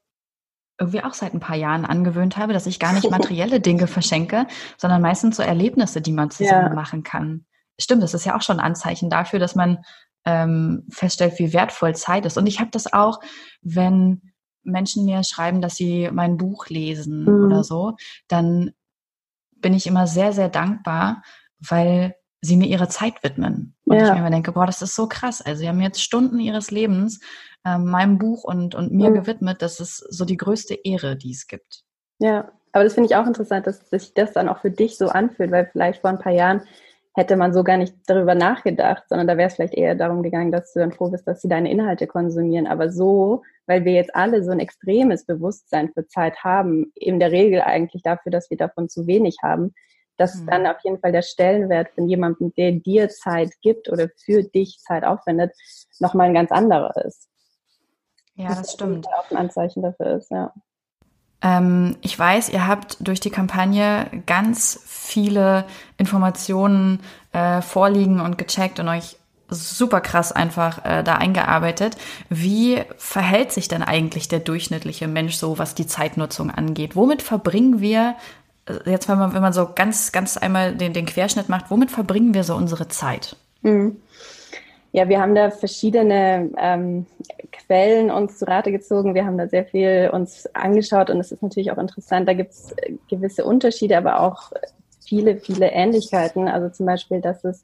irgendwie 0.79 1.03
auch 1.03 1.13
seit 1.13 1.33
ein 1.33 1.39
paar 1.39 1.55
Jahren 1.55 1.86
angewöhnt 1.86 2.38
habe, 2.38 2.53
dass 2.53 2.67
ich 2.67 2.79
gar 2.79 2.93
nicht 2.93 3.09
materielle 3.12 3.59
Dinge 3.59 3.88
verschenke, 3.88 4.47
sondern 4.77 5.01
meistens 5.01 5.36
so 5.36 5.43
Erlebnisse, 5.43 6.01
die 6.01 6.13
man 6.13 6.29
zusammen 6.29 6.69
ja. 6.69 6.74
machen 6.74 7.03
kann. 7.03 7.45
Stimmt, 7.79 8.03
das 8.03 8.13
ist 8.13 8.25
ja 8.25 8.38
auch 8.38 8.41
schon 8.41 8.59
ein 8.59 8.65
Anzeichen 8.65 9.09
dafür, 9.09 9.39
dass 9.39 9.55
man 9.55 9.79
ähm, 10.25 10.86
feststellt, 10.89 11.38
wie 11.39 11.53
wertvoll 11.53 11.95
Zeit 11.95 12.25
ist. 12.25 12.38
Und 12.38 12.47
ich 12.47 12.59
habe 12.59 12.71
das 12.71 12.91
auch, 12.93 13.19
wenn 13.62 14.21
Menschen 14.63 15.05
mir 15.05 15.24
schreiben, 15.24 15.62
dass 15.62 15.75
sie 15.75 16.09
mein 16.12 16.38
Buch 16.38 16.67
lesen 16.67 17.24
mhm. 17.24 17.45
oder 17.45 17.63
so, 17.63 17.95
dann 18.27 18.71
bin 19.55 19.74
ich 19.74 19.88
immer 19.88 20.05
sehr, 20.05 20.33
sehr 20.33 20.50
dankbar, 20.50 21.24
weil 21.59 22.15
sie 22.41 22.57
mir 22.57 22.67
ihre 22.67 22.89
Zeit 22.89 23.24
widmen. 23.24 23.76
Und 23.88 23.98
ja. 23.98 24.08
ich 24.08 24.12
mir 24.12 24.20
immer 24.20 24.29
denke, 24.29 24.51
boah, 24.51 24.65
das 24.65 24.82
ist 24.82 24.96
so 24.96 25.08
krass. 25.08 25.41
Also 25.41 25.62
sie 25.62 25.70
haben 25.70 25.82
jetzt 25.82 26.01
Stunden 26.01 26.39
ihres 26.39 26.72
Lebens 26.72 27.22
ähm, 27.65 27.86
meinem 27.86 28.17
Buch 28.17 28.44
und, 28.44 28.75
und 28.75 28.91
mir 28.91 29.10
mhm. 29.10 29.15
gewidmet. 29.15 29.62
Das 29.62 29.79
ist 29.79 29.98
so 29.98 30.25
die 30.25 30.38
größte 30.38 30.75
Ehre, 30.75 31.15
die 31.15 31.32
es 31.32 31.48
gibt. 31.48 31.84
Ja, 32.20 32.51
aber 32.74 32.84
das 32.84 32.94
finde 32.94 33.10
ich 33.10 33.15
auch 33.15 33.25
interessant, 33.25 33.65
dass 33.65 33.89
sich 33.89 34.13
das 34.13 34.34
dann 34.34 34.50
auch 34.50 34.60
für 34.60 34.72
dich 34.72 34.98
so 34.98 35.08
anfühlt, 35.08 35.51
weil 35.51 35.70
vielleicht 35.72 36.01
vor 36.01 36.10
ein 36.10 36.20
paar 36.20 36.34
Jahren 36.34 36.62
hätte 37.15 37.36
man 37.36 37.53
so 37.53 37.63
gar 37.63 37.77
nicht 37.77 37.96
darüber 38.06 38.36
nachgedacht, 38.36 39.03
sondern 39.10 39.25
da 39.25 39.38
wäre 39.38 39.48
es 39.48 39.56
vielleicht 39.56 39.74
eher 39.74 39.96
darum 39.96 40.22
gegangen, 40.22 40.51
dass 40.51 40.74
du 40.74 40.79
dann 40.79 40.91
froh 40.91 41.10
bist, 41.10 41.27
dass 41.27 41.41
sie 41.41 41.48
deine 41.48 41.72
Inhalte 41.72 42.06
konsumieren. 42.06 42.67
Aber 42.67 42.91
so, 42.91 43.41
weil 43.65 43.86
wir 43.86 43.94
jetzt 43.94 44.15
alle 44.15 44.44
so 44.44 44.51
ein 44.51 44.60
extremes 44.60 45.25
Bewusstsein 45.25 45.89
für 45.94 46.06
Zeit 46.08 46.44
haben, 46.44 46.91
in 46.94 47.20
der 47.20 47.32
Regel 47.32 47.62
eigentlich 47.62 48.03
dafür, 48.03 48.32
dass 48.32 48.51
wir 48.51 48.58
davon 48.58 48.89
zu 48.89 49.08
wenig 49.08 49.38
haben, 49.41 49.74
dass 50.17 50.36
mhm. 50.36 50.47
dann 50.47 50.67
auf 50.67 50.77
jeden 50.83 51.00
Fall 51.00 51.12
der 51.12 51.21
Stellenwert 51.21 51.89
von 51.95 52.09
jemandem, 52.09 52.53
der 52.55 52.71
dir 52.74 53.09
Zeit 53.09 53.51
gibt 53.62 53.89
oder 53.89 54.09
für 54.24 54.43
dich 54.43 54.79
Zeit 54.79 55.03
aufwendet, 55.03 55.53
nochmal 56.00 56.27
ein 56.27 56.33
ganz 56.33 56.51
anderer 56.51 56.95
ist. 57.05 57.27
Ja, 58.36 58.50
das, 58.50 58.62
das 58.62 58.74
stimmt. 58.74 59.07
Auch 59.07 59.31
ein 59.31 59.38
Anzeichen 59.38 59.81
dafür 59.81 60.17
ist, 60.17 60.29
ja. 60.31 60.53
Ähm, 61.41 61.97
ich 62.01 62.17
weiß, 62.17 62.50
ihr 62.50 62.67
habt 62.67 62.97
durch 63.00 63.19
die 63.19 63.29
Kampagne 63.29 64.07
ganz 64.25 64.81
viele 64.86 65.65
Informationen 65.97 67.00
äh, 67.31 67.62
vorliegen 67.62 68.19
und 68.19 68.38
gecheckt 68.38 68.79
und 68.79 68.88
euch 68.88 69.17
super 69.50 70.01
krass 70.01 70.31
einfach 70.31 70.83
äh, 70.83 71.03
da 71.03 71.15
eingearbeitet. 71.15 71.95
Wie 72.29 72.81
verhält 72.97 73.51
sich 73.51 73.67
denn 73.67 73.81
eigentlich 73.81 74.27
der 74.27 74.39
durchschnittliche 74.39 75.07
Mensch 75.07 75.36
so, 75.36 75.57
was 75.57 75.75
die 75.75 75.88
Zeitnutzung 75.88 76.51
angeht? 76.51 76.95
Womit 76.95 77.21
verbringen 77.21 77.79
wir, 77.79 78.15
jetzt 78.86 79.07
wenn 79.09 79.17
man, 79.17 79.33
wenn 79.33 79.41
man 79.41 79.53
so 79.53 79.69
ganz, 79.74 80.12
ganz 80.12 80.38
einmal 80.38 80.75
den, 80.75 80.93
den 80.93 81.05
Querschnitt 81.05 81.50
macht, 81.50 81.69
womit 81.69 81.91
verbringen 81.91 82.33
wir 82.33 82.43
so 82.43 82.55
unsere 82.55 82.88
Zeit? 82.88 83.36
Mhm. 83.62 83.97
Ja, 84.93 85.09
wir 85.09 85.19
haben 85.19 85.36
da 85.36 85.51
verschiedene 85.51 86.50
ähm, 86.57 87.05
Quellen 87.51 88.09
uns 88.09 88.39
zu 88.39 88.47
Rate 88.47 88.71
gezogen. 88.71 89.15
Wir 89.15 89.25
haben 89.25 89.38
da 89.38 89.47
sehr 89.47 89.65
viel 89.65 90.09
uns 90.12 90.47
angeschaut 90.55 91.09
und 91.09 91.19
es 91.19 91.31
ist 91.31 91.43
natürlich 91.43 91.71
auch 91.71 91.77
interessant. 91.77 92.27
Da 92.27 92.33
gibt 92.33 92.51
es 92.51 92.71
äh, 92.71 92.93
gewisse 93.09 93.45
Unterschiede, 93.45 93.97
aber 93.97 94.21
auch 94.21 94.51
viele, 95.05 95.38
viele 95.38 95.71
Ähnlichkeiten. 95.71 96.47
Also 96.47 96.69
zum 96.69 96.86
Beispiel, 96.86 97.21
dass 97.21 97.43
es 97.43 97.63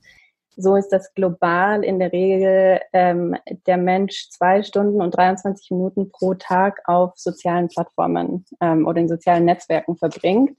so 0.56 0.76
ist, 0.76 0.90
dass 0.90 1.14
global 1.14 1.84
in 1.84 2.00
der 2.00 2.12
Regel 2.12 2.80
ähm, 2.94 3.36
der 3.66 3.78
Mensch 3.78 4.30
zwei 4.30 4.62
Stunden 4.62 5.02
und 5.02 5.12
23 5.12 5.72
Minuten 5.72 6.12
pro 6.12 6.36
Tag 6.36 6.82
auf 6.86 7.14
sozialen 7.16 7.68
Plattformen 7.68 8.46
ähm, 8.62 8.86
oder 8.86 9.00
in 9.00 9.08
sozialen 9.08 9.46
Netzwerken 9.46 9.98
verbringt. 9.98 10.56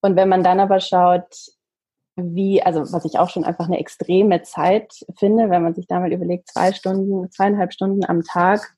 Und 0.00 0.16
wenn 0.16 0.28
man 0.28 0.42
dann 0.42 0.60
aber 0.60 0.80
schaut, 0.80 1.34
wie, 2.16 2.62
also 2.62 2.92
was 2.92 3.04
ich 3.04 3.18
auch 3.18 3.30
schon 3.30 3.44
einfach 3.44 3.66
eine 3.66 3.78
extreme 3.78 4.42
Zeit 4.42 5.04
finde, 5.18 5.50
wenn 5.50 5.62
man 5.62 5.74
sich 5.74 5.86
da 5.86 6.00
mal 6.00 6.12
überlegt, 6.12 6.48
zwei 6.48 6.72
Stunden, 6.72 7.30
zweieinhalb 7.30 7.72
Stunden 7.72 8.04
am 8.04 8.22
Tag 8.22 8.74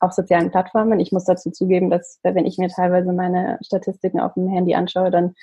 auf 0.00 0.12
sozialen 0.12 0.50
Plattformen. 0.50 1.00
Ich 1.00 1.12
muss 1.12 1.24
dazu 1.24 1.50
zugeben, 1.50 1.88
dass 1.88 2.18
wenn 2.22 2.44
ich 2.44 2.58
mir 2.58 2.68
teilweise 2.68 3.12
meine 3.12 3.58
Statistiken 3.64 4.20
auf 4.20 4.34
dem 4.34 4.48
Handy 4.48 4.74
anschaue, 4.74 5.10
dann 5.10 5.34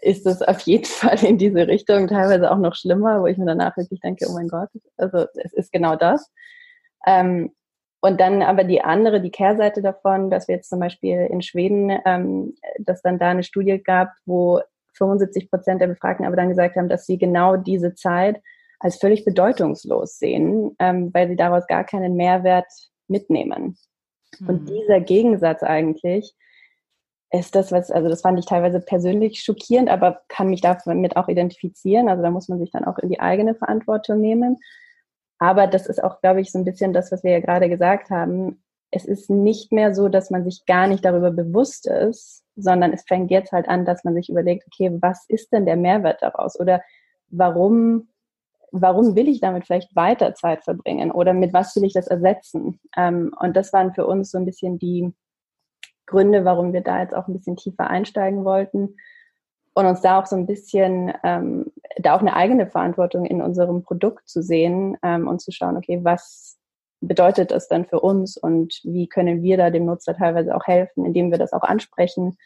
ist 0.00 0.26
es 0.26 0.42
auf 0.42 0.60
jeden 0.60 0.84
Fall 0.86 1.22
in 1.24 1.38
diese 1.38 1.66
Richtung, 1.66 2.06
teilweise 2.06 2.50
auch 2.50 2.58
noch 2.58 2.74
schlimmer, 2.74 3.20
wo 3.20 3.26
ich 3.26 3.38
mir 3.38 3.46
danach 3.46 3.76
wirklich 3.76 4.00
denke, 4.00 4.26
oh 4.28 4.34
mein 4.34 4.48
Gott, 4.48 4.70
also 4.96 5.26
es 5.34 5.52
ist 5.52 5.72
genau 5.72 5.96
das. 5.96 6.30
Ähm, 7.06 7.52
und 8.02 8.20
dann 8.20 8.42
aber 8.42 8.64
die 8.64 8.82
andere, 8.82 9.20
die 9.20 9.30
Kehrseite 9.30 9.80
davon, 9.80 10.28
dass 10.28 10.48
wir 10.48 10.56
jetzt 10.56 10.68
zum 10.68 10.80
Beispiel 10.80 11.28
in 11.30 11.40
Schweden, 11.40 11.96
ähm, 12.04 12.54
dass 12.80 13.00
dann 13.00 13.18
da 13.18 13.30
eine 13.30 13.44
Studie 13.44 13.80
gab, 13.80 14.10
wo 14.26 14.60
75 14.94 15.48
Prozent 15.48 15.80
der 15.80 15.86
Befragten 15.86 16.26
aber 16.26 16.34
dann 16.34 16.48
gesagt 16.48 16.76
haben, 16.76 16.88
dass 16.88 17.06
sie 17.06 17.16
genau 17.16 17.56
diese 17.56 17.94
Zeit 17.94 18.42
als 18.80 18.96
völlig 18.96 19.24
bedeutungslos 19.24 20.18
sehen, 20.18 20.74
ähm, 20.80 21.10
weil 21.14 21.28
sie 21.28 21.36
daraus 21.36 21.68
gar 21.68 21.84
keinen 21.84 22.16
Mehrwert 22.16 22.66
mitnehmen. 23.06 23.78
Mhm. 24.40 24.48
Und 24.48 24.68
dieser 24.68 25.00
Gegensatz 25.00 25.62
eigentlich 25.62 26.34
ist 27.30 27.54
das, 27.54 27.70
was, 27.70 27.92
also 27.92 28.08
das 28.08 28.22
fand 28.22 28.36
ich 28.36 28.46
teilweise 28.46 28.80
persönlich 28.80 29.42
schockierend, 29.44 29.88
aber 29.88 30.22
kann 30.26 30.50
mich 30.50 30.60
damit 30.60 31.16
auch 31.16 31.28
identifizieren. 31.28 32.08
Also 32.08 32.22
da 32.22 32.30
muss 32.32 32.48
man 32.48 32.58
sich 32.58 32.72
dann 32.72 32.84
auch 32.84 32.98
in 32.98 33.10
die 33.10 33.20
eigene 33.20 33.54
Verantwortung 33.54 34.20
nehmen. 34.20 34.58
Aber 35.42 35.66
das 35.66 35.88
ist 35.88 36.04
auch, 36.04 36.20
glaube 36.20 36.40
ich, 36.40 36.52
so 36.52 36.58
ein 36.60 36.64
bisschen 36.64 36.92
das, 36.92 37.10
was 37.10 37.24
wir 37.24 37.32
ja 37.32 37.40
gerade 37.40 37.68
gesagt 37.68 38.10
haben. 38.10 38.62
Es 38.92 39.04
ist 39.04 39.28
nicht 39.28 39.72
mehr 39.72 39.92
so, 39.92 40.08
dass 40.08 40.30
man 40.30 40.44
sich 40.44 40.66
gar 40.66 40.86
nicht 40.86 41.04
darüber 41.04 41.32
bewusst 41.32 41.88
ist, 41.88 42.44
sondern 42.54 42.92
es 42.92 43.02
fängt 43.02 43.32
jetzt 43.32 43.50
halt 43.50 43.68
an, 43.68 43.84
dass 43.84 44.04
man 44.04 44.14
sich 44.14 44.28
überlegt, 44.28 44.68
okay, 44.68 44.96
was 45.02 45.24
ist 45.26 45.52
denn 45.52 45.66
der 45.66 45.74
Mehrwert 45.74 46.22
daraus? 46.22 46.60
Oder 46.60 46.80
warum, 47.26 48.10
warum 48.70 49.16
will 49.16 49.26
ich 49.26 49.40
damit 49.40 49.66
vielleicht 49.66 49.96
weiter 49.96 50.32
Zeit 50.36 50.62
verbringen? 50.62 51.10
Oder 51.10 51.32
mit 51.32 51.52
was 51.52 51.74
will 51.74 51.82
ich 51.82 51.92
das 51.92 52.06
ersetzen? 52.06 52.78
Ähm, 52.96 53.34
und 53.40 53.56
das 53.56 53.72
waren 53.72 53.94
für 53.94 54.06
uns 54.06 54.30
so 54.30 54.38
ein 54.38 54.46
bisschen 54.46 54.78
die 54.78 55.12
Gründe, 56.06 56.44
warum 56.44 56.72
wir 56.72 56.82
da 56.82 57.00
jetzt 57.00 57.16
auch 57.16 57.26
ein 57.26 57.34
bisschen 57.34 57.56
tiefer 57.56 57.90
einsteigen 57.90 58.44
wollten 58.44 58.94
und 59.74 59.86
uns 59.86 60.02
da 60.02 60.20
auch 60.20 60.26
so 60.26 60.36
ein 60.36 60.46
bisschen, 60.46 61.12
ähm, 61.24 61.71
da 61.96 62.14
auch 62.14 62.20
eine 62.20 62.34
eigene 62.34 62.66
Verantwortung 62.66 63.24
in 63.24 63.42
unserem 63.42 63.82
Produkt 63.82 64.28
zu 64.28 64.42
sehen 64.42 64.96
ähm, 65.02 65.28
und 65.28 65.40
zu 65.40 65.52
schauen, 65.52 65.76
okay, 65.76 66.00
was 66.02 66.58
bedeutet 67.00 67.50
das 67.50 67.68
dann 67.68 67.84
für 67.84 68.00
uns 68.00 68.36
und 68.36 68.80
wie 68.84 69.08
können 69.08 69.42
wir 69.42 69.56
da 69.56 69.70
dem 69.70 69.86
Nutzer 69.86 70.16
teilweise 70.16 70.54
auch 70.54 70.66
helfen, 70.66 71.04
indem 71.04 71.30
wir 71.30 71.38
das 71.38 71.52
auch 71.52 71.62
ansprechen. 71.62 72.36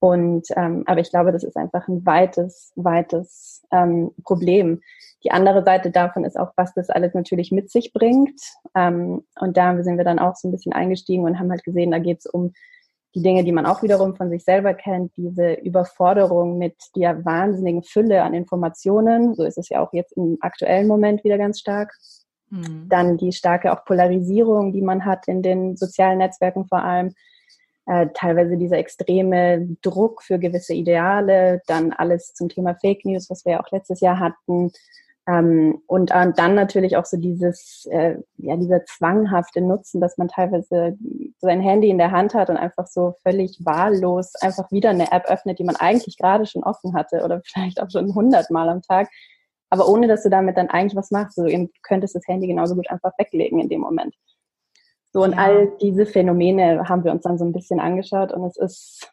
Und 0.00 0.46
ähm, 0.56 0.84
aber 0.86 1.00
ich 1.00 1.10
glaube, 1.10 1.32
das 1.32 1.42
ist 1.42 1.56
einfach 1.56 1.88
ein 1.88 2.06
weites, 2.06 2.72
weites 2.76 3.62
ähm, 3.72 4.12
Problem. 4.22 4.80
Die 5.24 5.32
andere 5.32 5.64
Seite 5.64 5.90
davon 5.90 6.24
ist 6.24 6.38
auch, 6.38 6.52
was 6.56 6.72
das 6.74 6.90
alles 6.90 7.14
natürlich 7.14 7.50
mit 7.50 7.70
sich 7.70 7.92
bringt. 7.92 8.40
Ähm, 8.76 9.24
und 9.40 9.56
da 9.56 9.82
sind 9.82 9.96
wir 9.96 10.04
dann 10.04 10.20
auch 10.20 10.36
so 10.36 10.46
ein 10.46 10.52
bisschen 10.52 10.72
eingestiegen 10.72 11.24
und 11.24 11.40
haben 11.40 11.50
halt 11.50 11.64
gesehen, 11.64 11.90
da 11.90 11.98
geht 11.98 12.20
es 12.20 12.26
um 12.26 12.52
die 13.18 13.22
Dinge, 13.22 13.42
die 13.42 13.52
man 13.52 13.66
auch 13.66 13.82
wiederum 13.82 14.14
von 14.14 14.30
sich 14.30 14.44
selber 14.44 14.74
kennt, 14.74 15.12
diese 15.16 15.54
Überforderung 15.54 16.56
mit 16.56 16.76
der 16.94 17.24
wahnsinnigen 17.24 17.82
Fülle 17.82 18.22
an 18.22 18.32
Informationen. 18.32 19.34
So 19.34 19.42
ist 19.42 19.58
es 19.58 19.68
ja 19.68 19.80
auch 19.80 19.92
jetzt 19.92 20.12
im 20.16 20.38
aktuellen 20.40 20.86
Moment 20.86 21.24
wieder 21.24 21.36
ganz 21.36 21.58
stark. 21.58 21.92
Mhm. 22.50 22.86
Dann 22.88 23.16
die 23.16 23.32
starke 23.32 23.72
auch 23.72 23.84
Polarisierung, 23.84 24.72
die 24.72 24.82
man 24.82 25.04
hat 25.04 25.26
in 25.26 25.42
den 25.42 25.76
sozialen 25.76 26.18
Netzwerken 26.18 26.66
vor 26.66 26.82
allem. 26.82 27.12
Äh, 27.86 28.08
teilweise 28.14 28.56
dieser 28.56 28.78
extreme 28.78 29.66
Druck 29.82 30.22
für 30.22 30.38
gewisse 30.38 30.74
Ideale, 30.74 31.60
dann 31.66 31.92
alles 31.92 32.34
zum 32.34 32.48
Thema 32.48 32.76
Fake 32.80 33.04
News, 33.04 33.30
was 33.30 33.44
wir 33.44 33.52
ja 33.52 33.60
auch 33.60 33.70
letztes 33.72 34.00
Jahr 34.00 34.20
hatten. 34.20 34.70
Ähm, 35.28 35.82
und, 35.86 36.10
äh, 36.10 36.32
dann 36.34 36.54
natürlich 36.54 36.96
auch 36.96 37.04
so 37.04 37.18
dieses, 37.18 37.86
äh, 37.90 38.16
ja, 38.38 38.56
dieser 38.56 38.84
zwanghafte 38.86 39.60
Nutzen, 39.60 40.00
dass 40.00 40.16
man 40.16 40.28
teilweise 40.28 40.96
sein 41.38 41.60
Handy 41.60 41.90
in 41.90 41.98
der 41.98 42.12
Hand 42.12 42.32
hat 42.32 42.48
und 42.48 42.56
einfach 42.56 42.86
so 42.86 43.14
völlig 43.22 43.58
wahllos 43.62 44.34
einfach 44.40 44.72
wieder 44.72 44.90
eine 44.90 45.12
App 45.12 45.26
öffnet, 45.26 45.58
die 45.58 45.64
man 45.64 45.76
eigentlich 45.76 46.16
gerade 46.16 46.46
schon 46.46 46.64
offen 46.64 46.94
hatte 46.94 47.22
oder 47.24 47.42
vielleicht 47.44 47.82
auch 47.82 47.90
schon 47.90 48.14
hundertmal 48.14 48.68
am 48.68 48.82
Tag 48.82 49.08
aber 49.70 49.88
ohne 49.88 50.08
dass 50.08 50.22
du 50.22 50.30
damit 50.30 50.56
dann 50.56 50.68
eigentlich 50.68 50.96
was 50.96 51.10
machst. 51.10 51.36
So, 51.36 51.44
du 51.44 51.68
könntest 51.82 52.14
das 52.14 52.26
Handy 52.26 52.46
genauso 52.46 52.74
gut 52.74 52.90
einfach 52.90 53.12
weglegen 53.18 53.60
in 53.60 53.68
dem 53.68 53.80
Moment. 53.80 54.14
So, 55.12 55.22
und 55.22 55.32
ja. 55.32 55.38
all 55.38 55.72
diese 55.80 56.06
Phänomene 56.06 56.88
haben 56.88 57.04
wir 57.04 57.12
uns 57.12 57.22
dann 57.22 57.38
so 57.38 57.44
ein 57.44 57.52
bisschen 57.52 57.80
angeschaut 57.80 58.32
und 58.32 58.44
es 58.44 58.56
ist 58.56 59.12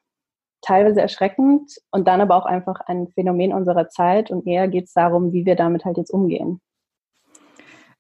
teilweise 0.65 1.01
erschreckend 1.01 1.71
und 1.91 2.07
dann 2.07 2.21
aber 2.21 2.35
auch 2.35 2.45
einfach 2.45 2.81
ein 2.87 3.07
Phänomen 3.13 3.53
unserer 3.53 3.87
Zeit 3.89 4.31
und 4.31 4.47
eher 4.47 4.67
geht 4.67 4.85
es 4.85 4.93
darum, 4.93 5.31
wie 5.31 5.45
wir 5.45 5.55
damit 5.55 5.85
halt 5.85 5.97
jetzt 5.97 6.11
umgehen. 6.11 6.61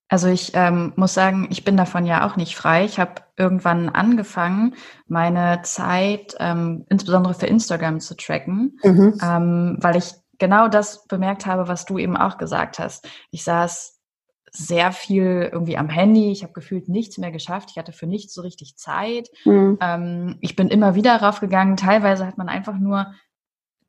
Also 0.07 0.27
ich 0.27 0.51
ähm, 0.53 0.93
muss 0.95 1.13
sagen, 1.13 1.47
ich 1.49 1.63
bin 1.63 1.77
davon 1.77 2.05
ja 2.05 2.27
auch 2.27 2.35
nicht 2.35 2.55
frei. 2.55 2.85
Ich 2.85 2.99
habe 2.99 3.13
irgendwann 3.37 3.89
angefangen, 3.89 4.75
meine 5.07 5.61
Zeit 5.63 6.35
ähm, 6.39 6.85
insbesondere 6.89 7.33
für 7.33 7.47
Instagram 7.47 7.99
zu 7.99 8.15
tracken, 8.15 8.79
mhm. 8.83 9.17
ähm, 9.21 9.77
weil 9.81 9.95
ich 9.95 10.13
genau 10.37 10.67
das 10.67 11.07
bemerkt 11.07 11.45
habe, 11.45 11.67
was 11.67 11.85
du 11.85 11.97
eben 11.97 12.17
auch 12.17 12.37
gesagt 12.37 12.77
hast. 12.77 13.07
Ich 13.31 13.43
saß 13.43 13.94
sehr 14.55 14.91
viel 14.91 15.49
irgendwie 15.51 15.77
am 15.77 15.89
Handy. 15.89 16.31
Ich 16.31 16.43
habe 16.43 16.53
gefühlt 16.53 16.89
nichts 16.89 17.17
mehr 17.17 17.31
geschafft. 17.31 17.69
Ich 17.71 17.77
hatte 17.77 17.91
für 17.91 18.07
nichts 18.07 18.33
so 18.33 18.41
richtig 18.41 18.77
Zeit. 18.77 19.29
Mhm. 19.43 19.77
Ähm, 19.81 20.37
ich 20.41 20.55
bin 20.55 20.69
immer 20.69 20.95
wieder 20.95 21.15
raufgegangen. 21.17 21.77
Teilweise 21.77 22.25
hat 22.25 22.37
man 22.37 22.49
einfach 22.49 22.77
nur 22.77 23.13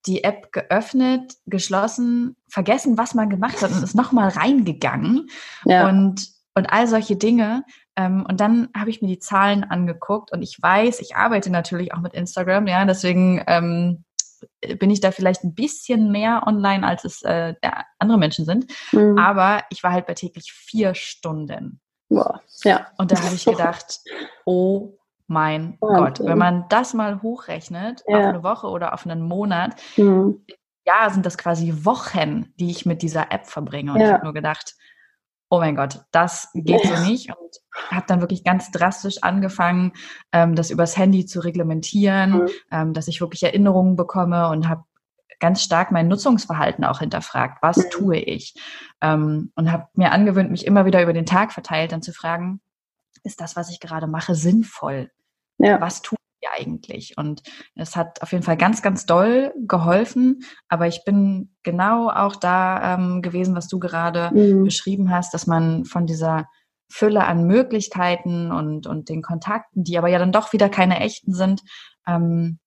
die 0.06 0.24
App 0.24 0.52
geöffnet, 0.52 1.34
geschlossen, 1.46 2.36
vergessen, 2.48 2.96
was 2.96 3.14
man 3.14 3.28
gemacht 3.28 3.60
hat 3.62 3.72
und 3.72 3.82
ist 3.82 3.94
nochmal 3.94 4.28
reingegangen. 4.28 5.28
Ja. 5.64 5.88
Und, 5.88 6.28
und 6.54 6.72
all 6.72 6.86
solche 6.86 7.16
Dinge. 7.16 7.64
Ähm, 7.96 8.24
und 8.28 8.40
dann 8.40 8.68
habe 8.76 8.90
ich 8.90 9.02
mir 9.02 9.08
die 9.08 9.18
Zahlen 9.18 9.64
angeguckt 9.64 10.32
und 10.32 10.42
ich 10.42 10.60
weiß, 10.60 11.00
ich 11.00 11.16
arbeite 11.16 11.50
natürlich 11.50 11.94
auch 11.94 12.00
mit 12.00 12.14
Instagram, 12.14 12.66
ja, 12.66 12.84
deswegen 12.84 13.42
ähm, 13.46 14.04
bin 14.78 14.90
ich 14.90 15.00
da 15.00 15.10
vielleicht 15.10 15.44
ein 15.44 15.54
bisschen 15.54 16.10
mehr 16.10 16.44
online, 16.46 16.86
als 16.86 17.04
es 17.04 17.22
äh, 17.22 17.54
andere 17.98 18.18
Menschen 18.18 18.44
sind. 18.44 18.66
Mhm. 18.92 19.18
Aber 19.18 19.62
ich 19.70 19.82
war 19.82 19.92
halt 19.92 20.06
bei 20.06 20.14
täglich 20.14 20.52
vier 20.52 20.94
Stunden. 20.94 21.80
Boah, 22.08 22.40
ja. 22.64 22.86
Und 22.98 23.12
da 23.12 23.20
habe 23.22 23.34
ich 23.34 23.44
gedacht, 23.44 24.00
oh 24.44 24.98
mein 25.26 25.76
Wahnsinn. 25.80 26.04
Gott, 26.04 26.20
wenn 26.20 26.38
man 26.38 26.66
das 26.68 26.94
mal 26.94 27.22
hochrechnet 27.22 28.04
ja. 28.06 28.18
auf 28.18 28.24
eine 28.26 28.42
Woche 28.42 28.68
oder 28.68 28.94
auf 28.94 29.04
einen 29.06 29.22
Monat, 29.22 29.74
mhm. 29.96 30.44
ja, 30.84 31.10
sind 31.10 31.26
das 31.26 31.36
quasi 31.36 31.84
Wochen, 31.84 32.52
die 32.58 32.70
ich 32.70 32.86
mit 32.86 33.02
dieser 33.02 33.32
App 33.32 33.46
verbringe. 33.46 33.92
Und 33.92 34.00
ja. 34.00 34.06
ich 34.06 34.12
habe 34.12 34.24
nur 34.24 34.34
gedacht, 34.34 34.76
oh 35.48 35.58
mein 35.58 35.76
Gott, 35.76 36.00
das 36.10 36.50
geht 36.54 36.82
so 36.82 37.04
nicht. 37.04 37.30
Und 37.30 37.60
habe 37.90 38.06
dann 38.08 38.20
wirklich 38.20 38.44
ganz 38.44 38.70
drastisch 38.70 39.22
angefangen, 39.22 39.92
ähm, 40.32 40.54
das 40.54 40.70
übers 40.70 40.96
Handy 40.96 41.26
zu 41.26 41.40
reglementieren, 41.40 42.32
mhm. 42.32 42.48
ähm, 42.70 42.94
dass 42.94 43.08
ich 43.08 43.20
wirklich 43.20 43.42
Erinnerungen 43.42 43.96
bekomme 43.96 44.48
und 44.48 44.68
habe 44.68 44.84
ganz 45.38 45.62
stark 45.62 45.92
mein 45.92 46.08
Nutzungsverhalten 46.08 46.84
auch 46.84 47.00
hinterfragt. 47.00 47.58
Was 47.62 47.76
mhm. 47.76 47.90
tue 47.90 48.16
ich? 48.16 48.54
Ähm, 49.00 49.52
und 49.54 49.70
habe 49.70 49.88
mir 49.94 50.12
angewöhnt, 50.12 50.50
mich 50.50 50.66
immer 50.66 50.86
wieder 50.86 51.02
über 51.02 51.12
den 51.12 51.26
Tag 51.26 51.52
verteilt 51.52 51.92
dann 51.92 52.02
zu 52.02 52.12
fragen, 52.12 52.60
ist 53.22 53.40
das, 53.40 53.56
was 53.56 53.70
ich 53.70 53.80
gerade 53.80 54.06
mache, 54.06 54.34
sinnvoll? 54.34 55.10
Ja. 55.58 55.80
Was 55.80 56.02
tue 56.02 56.16
ich 56.18 56.25
eigentlich? 56.58 57.14
Und 57.16 57.42
es 57.74 57.96
hat 57.96 58.22
auf 58.22 58.32
jeden 58.32 58.44
Fall 58.44 58.56
ganz, 58.56 58.82
ganz 58.82 59.06
doll 59.06 59.52
geholfen. 59.66 60.40
Aber 60.68 60.86
ich 60.86 61.04
bin 61.04 61.54
genau 61.62 62.10
auch 62.10 62.36
da 62.36 62.94
ähm, 62.94 63.22
gewesen, 63.22 63.54
was 63.54 63.68
du 63.68 63.78
gerade 63.78 64.30
mhm. 64.32 64.64
beschrieben 64.64 65.10
hast, 65.10 65.34
dass 65.34 65.46
man 65.46 65.84
von 65.84 66.06
dieser 66.06 66.46
Fülle 66.88 67.24
an 67.24 67.46
Möglichkeiten 67.46 68.52
und, 68.52 68.86
und 68.86 69.08
den 69.08 69.22
Kontakten, 69.22 69.84
die 69.84 69.98
aber 69.98 70.08
ja 70.08 70.18
dann 70.18 70.32
doch 70.32 70.52
wieder 70.52 70.68
keine 70.68 71.00
echten 71.00 71.32
sind, 71.32 71.62
ähm, 72.06 72.58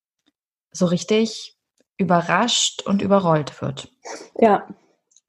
so 0.72 0.86
richtig 0.86 1.56
überrascht 1.98 2.84
und 2.86 3.02
überrollt 3.02 3.62
wird. 3.62 3.92
Ja, 4.40 4.68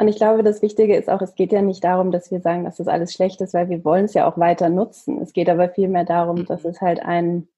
und 0.01 0.09
ich 0.09 0.17
glaube, 0.17 0.43
das 0.43 0.63
Wichtige 0.63 0.97
ist 0.97 1.11
auch, 1.11 1.21
es 1.21 1.35
geht 1.35 1.53
ja 1.53 1.61
nicht 1.61 1.85
darum, 1.85 2.11
dass 2.11 2.31
wir 2.31 2.41
sagen, 2.41 2.65
dass 2.65 2.79
das 2.79 2.89
alles 2.89 3.13
schlecht 3.13 3.41
ist, 3.43 3.53
weil 3.53 3.69
wir 3.69 3.85
wollen 3.85 4.07
es 4.07 4.15
ja 4.15 4.27
auch 4.27 4.39
weiter 4.39 4.71
nutzen. 4.71 5.21
Es 5.21 5.35
geht 5.35 5.51
aber 5.51 5.69
vielmehr 5.69 6.05
darum, 6.05 6.41
mhm. 6.41 6.47
dass 6.47 6.65
es 6.65 6.81
halt 6.81 7.03
ein, 7.03 7.49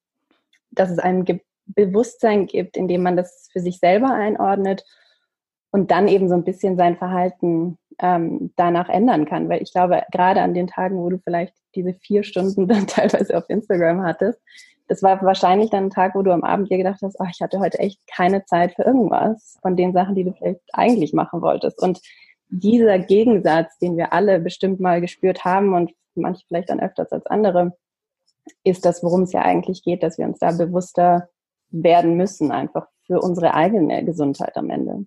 dass 0.75 0.91
es 0.91 0.99
ein 0.99 1.25
Bewusstsein 1.65 2.45
gibt, 2.45 2.77
in 2.77 2.87
dem 2.87 3.03
man 3.03 3.15
das 3.15 3.49
für 3.51 3.59
sich 3.59 3.79
selber 3.79 4.13
einordnet 4.13 4.83
und 5.71 5.91
dann 5.91 6.07
eben 6.07 6.27
so 6.29 6.35
ein 6.35 6.43
bisschen 6.43 6.77
sein 6.77 6.97
Verhalten 6.97 7.77
ähm, 7.99 8.51
danach 8.55 8.89
ändern 8.89 9.25
kann. 9.25 9.49
Weil 9.49 9.61
ich 9.61 9.71
glaube, 9.71 10.03
gerade 10.11 10.41
an 10.41 10.53
den 10.53 10.67
Tagen, 10.67 10.97
wo 10.97 11.09
du 11.09 11.17
vielleicht 11.17 11.55
diese 11.75 11.93
vier 11.93 12.23
Stunden 12.23 12.67
dann 12.67 12.87
teilweise 12.87 13.37
auf 13.37 13.49
Instagram 13.49 14.03
hattest, 14.03 14.39
das 14.87 15.01
war 15.01 15.21
wahrscheinlich 15.23 15.69
dann 15.69 15.85
ein 15.85 15.89
Tag, 15.89 16.13
wo 16.13 16.21
du 16.21 16.31
am 16.31 16.43
Abend 16.43 16.69
dir 16.69 16.77
gedacht 16.77 16.99
hast, 17.01 17.15
oh, 17.19 17.25
ich 17.31 17.41
hatte 17.41 17.59
heute 17.59 17.79
echt 17.79 17.99
keine 18.07 18.45
Zeit 18.45 18.73
für 18.75 18.83
irgendwas 18.83 19.57
von 19.61 19.75
den 19.75 19.93
Sachen, 19.93 20.13
die 20.13 20.25
du 20.25 20.33
vielleicht 20.33 20.61
eigentlich 20.73 21.13
machen 21.13 21.41
wolltest. 21.41 21.81
Und 21.81 22.01
dieser 22.49 22.99
Gegensatz, 22.99 23.77
den 23.79 23.97
wir 23.97 24.13
alle 24.13 24.39
bestimmt 24.39 24.79
mal 24.79 25.01
gespürt 25.01 25.45
haben 25.45 25.73
und 25.73 25.91
manche 26.15 26.45
vielleicht 26.47 26.69
dann 26.69 26.81
öfters 26.81 27.11
als 27.11 27.25
andere, 27.25 27.75
ist 28.63 28.85
das, 28.85 29.03
worum 29.03 29.23
es 29.23 29.33
ja 29.33 29.41
eigentlich 29.41 29.83
geht, 29.83 30.03
dass 30.03 30.17
wir 30.17 30.25
uns 30.25 30.39
da 30.39 30.51
bewusster 30.51 31.29
werden 31.69 32.15
müssen, 32.15 32.51
einfach 32.51 32.87
für 33.05 33.19
unsere 33.19 33.53
eigene 33.53 34.03
Gesundheit 34.05 34.55
am 34.57 34.69
Ende. 34.69 35.05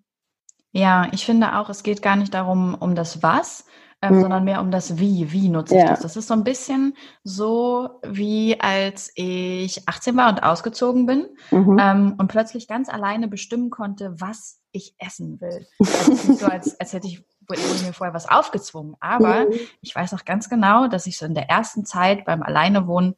Ja, 0.73 1.09
ich 1.12 1.25
finde 1.25 1.59
auch, 1.59 1.71
es 1.71 1.83
geht 1.83 2.02
gar 2.02 2.16
nicht 2.16 2.35
darum, 2.35 2.75
um 2.75 2.95
das 2.95 3.23
Was, 3.23 3.64
ähm, 4.02 4.16
mhm. 4.16 4.21
sondern 4.21 4.45
mehr 4.45 4.61
um 4.61 4.71
das 4.71 4.99
Wie. 4.99 5.33
Wie 5.33 5.49
nutze 5.49 5.76
ich 5.76 5.83
ja. 5.83 5.88
das? 5.88 6.00
Das 6.00 6.16
ist 6.16 6.28
so 6.28 6.35
ein 6.35 6.45
bisschen 6.45 6.95
so, 7.25 8.00
wie 8.07 8.61
als 8.61 9.11
ich 9.14 9.88
18 9.88 10.16
war 10.16 10.28
und 10.28 10.43
ausgezogen 10.43 11.07
bin 11.07 11.28
mhm. 11.50 11.78
ähm, 11.81 12.14
und 12.19 12.28
plötzlich 12.28 12.69
ganz 12.69 12.88
alleine 12.90 13.28
bestimmen 13.28 13.71
konnte, 13.71 14.14
was 14.19 14.61
ich 14.73 14.95
essen 14.99 15.40
will. 15.40 15.66
Also 15.78 16.35
so, 16.35 16.47
als, 16.47 16.78
als 16.78 16.93
hätte 16.93 17.07
ich 17.07 17.25
wurde 17.48 17.84
mir 17.84 17.92
vorher 17.92 18.14
was 18.14 18.28
aufgezwungen. 18.28 18.96
Aber 19.00 19.46
mhm. 19.46 19.54
ich 19.80 19.94
weiß 19.94 20.14
auch 20.14 20.24
ganz 20.24 20.48
genau, 20.48 20.88
dass 20.88 21.06
ich 21.06 21.18
so 21.18 21.26
in 21.26 21.34
der 21.34 21.48
ersten 21.48 21.84
Zeit 21.84 22.24
beim 22.24 22.42
Alleinewohnen 22.42 23.14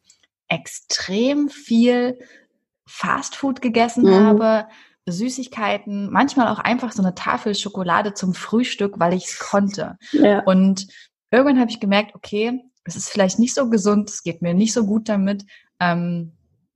extrem 0.47 1.49
viel 1.49 2.19
Fastfood 2.85 3.61
gegessen 3.61 4.03
mhm. 4.03 4.25
habe, 4.25 4.67
Süßigkeiten, 5.05 6.11
manchmal 6.11 6.47
auch 6.47 6.59
einfach 6.59 6.91
so 6.91 7.01
eine 7.01 7.15
Tafel 7.15 7.55
Schokolade 7.55 8.13
zum 8.13 8.33
Frühstück, 8.33 8.99
weil 8.99 9.13
ich 9.13 9.25
es 9.25 9.39
konnte. 9.39 9.97
Ja. 10.11 10.39
Und 10.43 10.87
irgendwann 11.31 11.59
habe 11.59 11.71
ich 11.71 11.79
gemerkt, 11.79 12.15
okay, 12.15 12.61
es 12.83 12.95
ist 12.95 13.09
vielleicht 13.09 13.39
nicht 13.39 13.53
so 13.53 13.69
gesund, 13.69 14.09
es 14.09 14.23
geht 14.23 14.41
mir 14.41 14.53
nicht 14.53 14.73
so 14.73 14.85
gut 14.85 15.09
damit. 15.09 15.45
Ähm, 15.79 16.33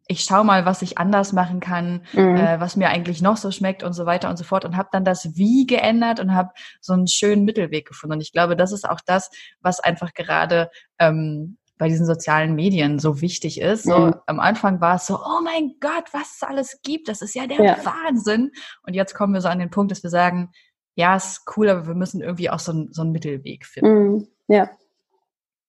ich 0.07 0.21
schaue 0.21 0.43
mal, 0.43 0.65
was 0.65 0.81
ich 0.81 0.97
anders 0.97 1.31
machen 1.31 1.59
kann, 1.59 2.05
mhm. 2.11 2.35
äh, 2.35 2.59
was 2.59 2.75
mir 2.75 2.89
eigentlich 2.89 3.21
noch 3.21 3.37
so 3.37 3.51
schmeckt 3.51 3.83
und 3.83 3.93
so 3.93 4.05
weiter 4.05 4.29
und 4.29 4.37
so 4.37 4.43
fort 4.43 4.65
und 4.65 4.75
habe 4.75 4.89
dann 4.91 5.05
das 5.05 5.35
Wie 5.35 5.65
geändert 5.65 6.19
und 6.19 6.33
habe 6.33 6.49
so 6.81 6.93
einen 6.93 7.07
schönen 7.07 7.45
Mittelweg 7.45 7.87
gefunden. 7.87 8.15
Und 8.15 8.21
ich 8.21 8.33
glaube, 8.33 8.55
das 8.55 8.71
ist 8.71 8.87
auch 8.87 8.99
das, 9.05 9.29
was 9.61 9.79
einfach 9.79 10.13
gerade 10.13 10.69
ähm, 10.99 11.57
bei 11.77 11.87
diesen 11.87 12.05
sozialen 12.05 12.55
Medien 12.55 12.99
so 12.99 13.21
wichtig 13.21 13.59
ist. 13.59 13.83
So 13.83 13.97
mhm. 13.97 14.15
am 14.27 14.39
Anfang 14.39 14.81
war 14.81 14.95
es 14.95 15.05
so, 15.05 15.15
oh 15.15 15.41
mein 15.43 15.75
Gott, 15.79 16.05
was 16.11 16.35
es 16.35 16.43
alles 16.43 16.79
gibt, 16.83 17.07
das 17.07 17.21
ist 17.21 17.33
ja 17.33 17.47
der 17.47 17.63
ja. 17.63 17.77
Wahnsinn. 17.83 18.51
Und 18.85 18.93
jetzt 18.93 19.15
kommen 19.15 19.33
wir 19.33 19.41
so 19.41 19.47
an 19.47 19.59
den 19.59 19.69
Punkt, 19.69 19.91
dass 19.91 20.03
wir 20.03 20.09
sagen, 20.09 20.51
ja, 20.95 21.15
ist 21.15 21.43
cool, 21.57 21.69
aber 21.69 21.87
wir 21.87 21.95
müssen 21.95 22.21
irgendwie 22.21 22.49
auch 22.49 22.59
so, 22.59 22.71
ein, 22.71 22.89
so 22.91 23.01
einen 23.01 23.11
Mittelweg 23.11 23.65
finden. 23.65 24.11
Mhm. 24.11 24.27
Ja, 24.47 24.69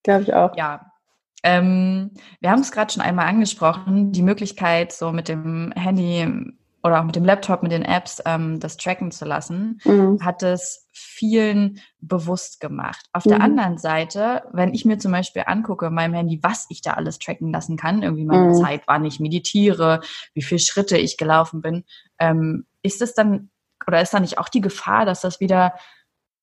glaube 0.02 0.22
ich 0.24 0.34
auch. 0.34 0.56
Ja, 0.56 0.92
ähm, 1.44 2.10
wir 2.40 2.50
haben 2.50 2.62
es 2.62 2.72
gerade 2.72 2.92
schon 2.92 3.02
einmal 3.02 3.26
angesprochen, 3.26 4.12
die 4.12 4.22
Möglichkeit, 4.22 4.92
so 4.92 5.12
mit 5.12 5.28
dem 5.28 5.72
Handy 5.76 6.26
oder 6.82 7.00
auch 7.00 7.04
mit 7.04 7.16
dem 7.16 7.24
Laptop, 7.24 7.62
mit 7.62 7.70
den 7.70 7.84
Apps 7.84 8.22
ähm, 8.24 8.60
das 8.60 8.78
tracken 8.78 9.10
zu 9.10 9.26
lassen, 9.26 9.80
mhm. 9.84 10.24
hat 10.24 10.42
es 10.42 10.88
vielen 10.92 11.80
bewusst 12.00 12.60
gemacht. 12.60 13.06
Auf 13.12 13.26
mhm. 13.26 13.30
der 13.30 13.40
anderen 13.42 13.78
Seite, 13.78 14.42
wenn 14.52 14.72
ich 14.72 14.86
mir 14.86 14.98
zum 14.98 15.12
Beispiel 15.12 15.44
angucke 15.46 15.86
in 15.86 15.94
meinem 15.94 16.14
Handy, 16.14 16.40
was 16.42 16.66
ich 16.70 16.80
da 16.80 16.92
alles 16.92 17.18
tracken 17.18 17.52
lassen 17.52 17.76
kann, 17.76 18.02
irgendwie 18.02 18.24
meine 18.24 18.48
mhm. 18.48 18.54
Zeit, 18.54 18.82
wann 18.86 19.04
ich 19.04 19.20
meditiere, 19.20 20.00
wie 20.32 20.42
viele 20.42 20.60
Schritte 20.60 20.96
ich 20.96 21.18
gelaufen 21.18 21.60
bin, 21.60 21.84
ähm, 22.18 22.66
ist 22.82 23.02
es 23.02 23.14
dann 23.14 23.50
oder 23.86 24.00
ist 24.00 24.14
da 24.14 24.20
nicht 24.20 24.38
auch 24.38 24.48
die 24.48 24.62
Gefahr, 24.62 25.04
dass 25.04 25.20
das 25.20 25.40
wieder 25.40 25.74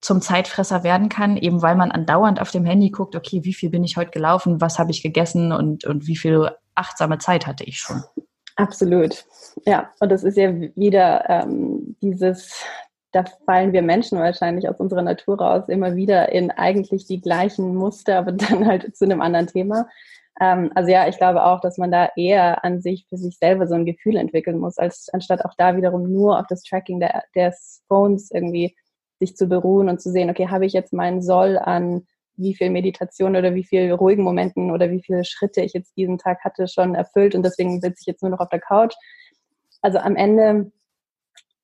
zum 0.02 0.20
Zeitfresser 0.20 0.84
werden 0.84 1.10
kann, 1.10 1.38
eben 1.38 1.62
weil 1.62 1.76
man 1.76 1.92
andauernd 1.92 2.42
auf 2.42 2.52
dem 2.52 2.66
Handy 2.66 2.90
guckt, 2.90 3.16
okay, 3.16 3.44
wie 3.44 3.54
viel 3.54 3.70
bin 3.70 3.84
ich 3.84 3.98
heute 3.98 4.12
gelaufen, 4.12 4.60
was 4.60 4.80
habe 4.80 4.92
ich 4.92 5.04
gegessen 5.04 5.52
und, 5.52 5.86
und 5.86 6.08
wie 6.08 6.18
viel 6.18 6.50
achtsame 6.76 7.20
Zeit 7.20 7.46
hatte 7.46 7.64
ich 7.64 7.78
schon. 7.78 8.04
Absolut. 8.56 9.26
Ja, 9.66 9.92
und 10.00 10.12
das 10.12 10.24
ist 10.24 10.38
ja 10.38 10.54
wieder 10.76 11.30
ähm, 11.30 11.96
dieses, 12.02 12.64
da 13.12 13.24
fallen 13.46 13.74
wir 13.74 13.82
Menschen 13.82 14.20
wahrscheinlich 14.20 14.68
aus 14.68 14.80
unserer 14.80 15.04
Natur 15.04 15.40
raus 15.40 15.70
immer 15.70 15.96
wieder 15.96 16.32
in 16.32 16.52
eigentlich 16.52 17.06
die 17.06 17.22
gleichen 17.22 17.76
Muster, 17.76 18.18
aber 18.18 18.32
dann 18.32 18.66
halt 18.66 18.96
zu 18.96 19.06
einem 19.06 19.22
anderen 19.22 19.48
Thema. 19.48 19.88
Ähm, 20.40 20.72
also 20.74 20.90
ja, 20.90 21.08
ich 21.08 21.18
glaube 21.18 21.44
auch, 21.44 21.62
dass 21.62 21.78
man 21.78 21.92
da 21.92 22.10
eher 22.16 22.64
an 22.66 22.82
sich 22.82 23.06
für 23.08 23.18
sich 23.18 23.38
selber 23.38 23.68
so 23.68 23.76
ein 23.76 23.86
Gefühl 23.86 24.16
entwickeln 24.16 24.58
muss, 24.58 24.78
als 24.78 25.10
anstatt 25.14 25.46
auch 25.46 25.54
da 25.58 25.78
wiederum 25.78 26.12
nur 26.12 26.40
auf 26.40 26.48
das 26.48 26.64
Tracking 26.64 27.00
der, 27.00 27.24
des 27.36 27.84
Phones 27.88 28.32
irgendwie 28.32 28.76
sich 29.21 29.38
zu 29.38 29.47
beruhen 29.47 29.88
und 29.88 30.01
zu 30.01 30.12
sehen, 30.12 30.29
okay, 30.29 30.47
habe 30.47 30.65
ich 30.65 30.73
jetzt 30.73 30.91
meinen 30.91 31.21
Soll 31.21 31.57
an 31.57 32.05
wie 32.36 32.55
viel 32.55 32.71
Meditation 32.71 33.36
oder 33.36 33.53
wie 33.53 33.63
viel 33.63 33.91
ruhigen 33.91 34.23
Momenten 34.23 34.71
oder 34.71 34.89
wie 34.89 35.01
viele 35.01 35.23
Schritte 35.23 35.62
ich 35.62 35.73
jetzt 35.73 35.95
diesen 35.95 36.17
Tag 36.17 36.43
hatte 36.43 36.67
schon 36.67 36.95
erfüllt 36.95 37.36
und 37.36 37.43
deswegen 37.43 37.79
sitze 37.79 38.01
ich 38.01 38.07
jetzt 38.07 38.23
nur 38.23 38.31
noch 38.31 38.39
auf 38.39 38.49
der 38.49 38.60
Couch. 38.60 38.95
Also 39.81 39.99
am 39.99 40.15
Ende, 40.15 40.71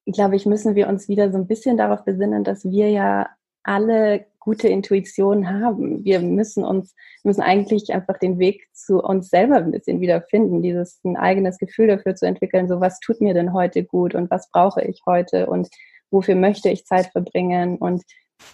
glaube 0.06 0.36
ich, 0.36 0.46
müssen 0.46 0.76
wir 0.76 0.88
uns 0.88 1.08
wieder 1.08 1.32
so 1.32 1.38
ein 1.38 1.48
bisschen 1.48 1.78
darauf 1.78 2.06
besinnen, 2.06 2.44
dass 2.44 2.64
wir 2.64 2.90
ja 2.90 3.30
alle 3.64 4.26
gute 4.40 4.70
Intuition 4.70 5.50
haben. 5.50 6.06
Wir 6.06 6.22
müssen 6.22 6.64
uns, 6.64 6.96
müssen 7.24 7.42
eigentlich 7.42 7.92
einfach 7.94 8.18
den 8.18 8.40
Weg 8.40 8.68
zu 8.72 9.02
uns 9.04 9.30
selber 9.30 9.58
ein 9.58 9.72
bisschen 9.72 10.00
wieder 10.00 10.22
finden, 10.22 10.62
dieses 10.62 11.02
ein 11.04 11.18
eigenes 11.18 11.58
Gefühl 11.58 11.88
dafür 11.88 12.16
zu 12.16 12.26
entwickeln, 12.26 12.68
so 12.68 12.80
was 12.80 13.00
tut 13.00 13.20
mir 13.20 13.34
denn 13.34 13.52
heute 13.52 13.84
gut 13.84 14.16
und 14.16 14.32
was 14.32 14.50
brauche 14.52 14.82
ich 14.84 15.02
heute 15.06 15.48
und 15.48 15.68
wofür 16.12 16.36
möchte 16.36 16.70
ich 16.70 16.86
Zeit 16.86 17.08
verbringen 17.08 17.78
und 17.78 18.04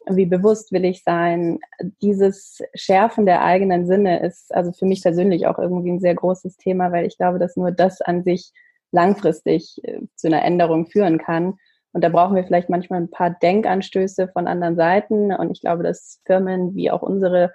wie 0.07 0.25
bewusst 0.25 0.71
will 0.71 0.85
ich 0.85 1.03
sein. 1.03 1.59
Dieses 2.01 2.59
Schärfen 2.73 3.25
der 3.25 3.43
eigenen 3.43 3.85
Sinne 3.85 4.25
ist 4.25 4.53
also 4.53 4.71
für 4.71 4.85
mich 4.85 5.01
persönlich 5.01 5.47
auch 5.47 5.59
irgendwie 5.59 5.91
ein 5.91 5.99
sehr 5.99 6.15
großes 6.15 6.57
Thema, 6.57 6.91
weil 6.91 7.05
ich 7.05 7.17
glaube, 7.17 7.39
dass 7.39 7.55
nur 7.55 7.71
das 7.71 8.01
an 8.01 8.23
sich 8.23 8.51
langfristig 8.91 9.81
äh, 9.83 9.99
zu 10.15 10.27
einer 10.27 10.43
Änderung 10.43 10.87
führen 10.87 11.17
kann. 11.17 11.55
Und 11.91 12.03
da 12.03 12.09
brauchen 12.09 12.35
wir 12.35 12.43
vielleicht 12.43 12.69
manchmal 12.69 13.01
ein 13.01 13.11
paar 13.11 13.31
Denkanstöße 13.31 14.29
von 14.29 14.47
anderen 14.47 14.75
Seiten. 14.75 15.33
Und 15.33 15.51
ich 15.51 15.61
glaube, 15.61 15.83
dass 15.83 16.21
Firmen 16.25 16.75
wie 16.75 16.89
auch 16.89 17.01
unsere 17.01 17.53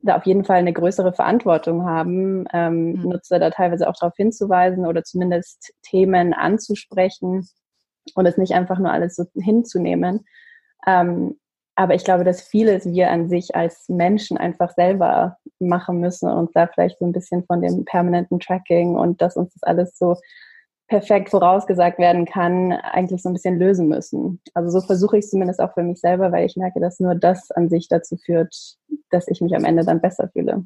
da 0.00 0.16
auf 0.16 0.26
jeden 0.26 0.44
Fall 0.44 0.58
eine 0.58 0.72
größere 0.72 1.12
Verantwortung 1.12 1.84
haben, 1.84 2.44
ähm, 2.52 2.92
mhm. 2.92 3.02
Nutzer 3.08 3.40
da 3.40 3.50
teilweise 3.50 3.88
auch 3.88 3.96
darauf 3.98 4.14
hinzuweisen 4.16 4.86
oder 4.86 5.02
zumindest 5.02 5.74
Themen 5.82 6.34
anzusprechen 6.34 7.48
und 8.16 8.26
es 8.26 8.36
nicht 8.36 8.54
einfach 8.54 8.78
nur 8.78 8.92
alles 8.92 9.16
so 9.16 9.24
hinzunehmen. 9.34 10.26
Ähm, 10.86 11.38
aber 11.76 11.94
ich 11.94 12.02
glaube, 12.02 12.24
dass 12.24 12.42
vieles 12.42 12.86
wir 12.86 13.10
an 13.10 13.28
sich 13.28 13.54
als 13.54 13.88
Menschen 13.88 14.36
einfach 14.36 14.70
selber 14.74 15.36
machen 15.60 16.00
müssen 16.00 16.28
und 16.28 16.54
da 16.56 16.66
vielleicht 16.66 16.98
so 16.98 17.06
ein 17.06 17.12
bisschen 17.12 17.44
von 17.44 17.62
dem 17.62 17.84
permanenten 17.84 18.40
Tracking 18.40 18.96
und 18.96 19.22
dass 19.22 19.36
uns 19.36 19.54
das 19.54 19.62
alles 19.62 19.96
so 19.96 20.16
perfekt 20.88 21.28
vorausgesagt 21.30 21.98
werden 21.98 22.24
kann, 22.24 22.72
eigentlich 22.72 23.22
so 23.22 23.28
ein 23.28 23.34
bisschen 23.34 23.58
lösen 23.58 23.88
müssen. 23.88 24.40
Also 24.54 24.70
so 24.70 24.84
versuche 24.84 25.18
ich 25.18 25.26
es 25.26 25.30
zumindest 25.30 25.60
auch 25.60 25.74
für 25.74 25.82
mich 25.82 26.00
selber, 26.00 26.32
weil 26.32 26.46
ich 26.46 26.56
merke, 26.56 26.80
dass 26.80 26.98
nur 26.98 27.14
das 27.14 27.50
an 27.52 27.68
sich 27.68 27.88
dazu 27.88 28.16
führt, 28.16 28.76
dass 29.10 29.28
ich 29.28 29.40
mich 29.40 29.54
am 29.54 29.64
Ende 29.64 29.84
dann 29.84 30.00
besser 30.00 30.28
fühle. 30.32 30.64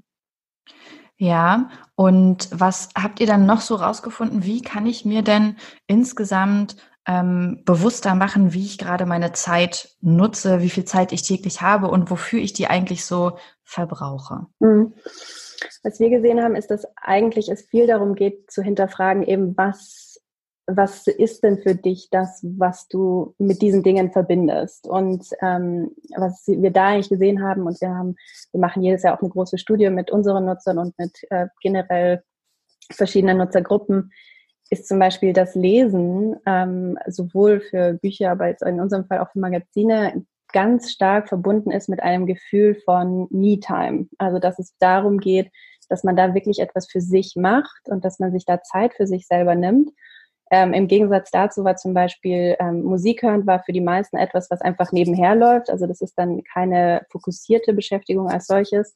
Ja, 1.18 1.68
und 1.94 2.48
was 2.52 2.88
habt 2.96 3.20
ihr 3.20 3.26
dann 3.26 3.46
noch 3.46 3.60
so 3.60 3.74
rausgefunden? 3.74 4.44
Wie 4.44 4.62
kann 4.62 4.86
ich 4.86 5.04
mir 5.04 5.22
denn 5.22 5.56
insgesamt 5.86 6.76
ähm, 7.06 7.62
bewusster 7.64 8.14
machen, 8.14 8.52
wie 8.52 8.64
ich 8.64 8.78
gerade 8.78 9.06
meine 9.06 9.32
Zeit 9.32 9.96
nutze, 10.00 10.60
wie 10.60 10.70
viel 10.70 10.84
Zeit 10.84 11.12
ich 11.12 11.22
täglich 11.22 11.60
habe 11.60 11.88
und 11.88 12.10
wofür 12.10 12.40
ich 12.40 12.52
die 12.52 12.68
eigentlich 12.68 13.04
so 13.04 13.38
verbrauche? 13.64 14.46
Mhm. 14.60 14.94
Was 15.82 15.98
wir 16.00 16.10
gesehen 16.10 16.42
haben, 16.42 16.54
ist, 16.54 16.70
dass 16.70 16.86
eigentlich 16.96 17.48
es 17.48 17.62
viel 17.62 17.86
darum 17.86 18.14
geht, 18.14 18.50
zu 18.50 18.62
hinterfragen, 18.62 19.22
eben 19.22 19.56
was 19.56 20.12
was 20.66 21.06
ist 21.06 21.42
denn 21.42 21.58
für 21.58 21.74
dich 21.74 22.08
das, 22.10 22.40
was 22.56 22.86
du 22.88 23.34
mit 23.38 23.62
diesen 23.62 23.82
Dingen 23.82 24.12
verbindest? 24.12 24.86
Und 24.86 25.26
ähm, 25.40 25.90
was 26.16 26.44
wir 26.46 26.70
da 26.70 26.88
eigentlich 26.88 27.08
gesehen 27.08 27.42
haben, 27.42 27.66
und 27.66 27.80
wir 27.80 27.90
haben, 27.90 28.16
wir 28.52 28.60
machen 28.60 28.82
jedes 28.82 29.02
Jahr 29.02 29.16
auch 29.16 29.22
eine 29.22 29.30
große 29.30 29.58
Studie 29.58 29.90
mit 29.90 30.10
unseren 30.10 30.44
Nutzern 30.44 30.78
und 30.78 30.96
mit 30.98 31.18
äh, 31.30 31.46
generell 31.60 32.22
verschiedenen 32.90 33.38
Nutzergruppen, 33.38 34.12
ist 34.72 34.88
zum 34.88 34.98
Beispiel 34.98 35.32
das 35.32 35.54
Lesen 35.54 36.36
ähm, 36.46 36.98
sowohl 37.06 37.60
für 37.60 37.94
Bücher, 37.94 38.30
aber 38.30 38.48
jetzt 38.48 38.62
in 38.62 38.80
unserem 38.80 39.04
Fall 39.06 39.18
auch 39.18 39.30
für 39.30 39.38
Magazine 39.38 40.24
ganz 40.52 40.90
stark 40.90 41.28
verbunden 41.28 41.70
ist 41.70 41.88
mit 41.88 42.02
einem 42.02 42.26
Gefühl 42.26 42.74
von 42.84 43.26
Me-Time. 43.30 44.08
Also 44.18 44.38
dass 44.38 44.58
es 44.58 44.74
darum 44.78 45.18
geht, 45.18 45.50
dass 45.88 46.04
man 46.04 46.16
da 46.16 46.34
wirklich 46.34 46.58
etwas 46.58 46.90
für 46.90 47.00
sich 47.00 47.34
macht 47.36 47.88
und 47.88 48.04
dass 48.04 48.18
man 48.18 48.32
sich 48.32 48.44
da 48.44 48.62
Zeit 48.62 48.94
für 48.94 49.06
sich 49.06 49.26
selber 49.26 49.54
nimmt 49.54 49.90
ähm, 50.52 50.74
Im 50.74 50.86
Gegensatz 50.86 51.30
dazu 51.30 51.64
war 51.64 51.76
zum 51.76 51.94
Beispiel 51.94 52.56
ähm, 52.60 52.82
Musik 52.82 53.22
hören 53.22 53.46
war 53.46 53.62
für 53.64 53.72
die 53.72 53.80
meisten 53.80 54.18
etwas, 54.18 54.50
was 54.50 54.60
einfach 54.60 54.92
nebenher 54.92 55.34
läuft. 55.34 55.70
Also 55.70 55.86
das 55.86 56.02
ist 56.02 56.12
dann 56.18 56.42
keine 56.44 57.06
fokussierte 57.10 57.72
Beschäftigung 57.72 58.28
als 58.28 58.48
solches. 58.48 58.94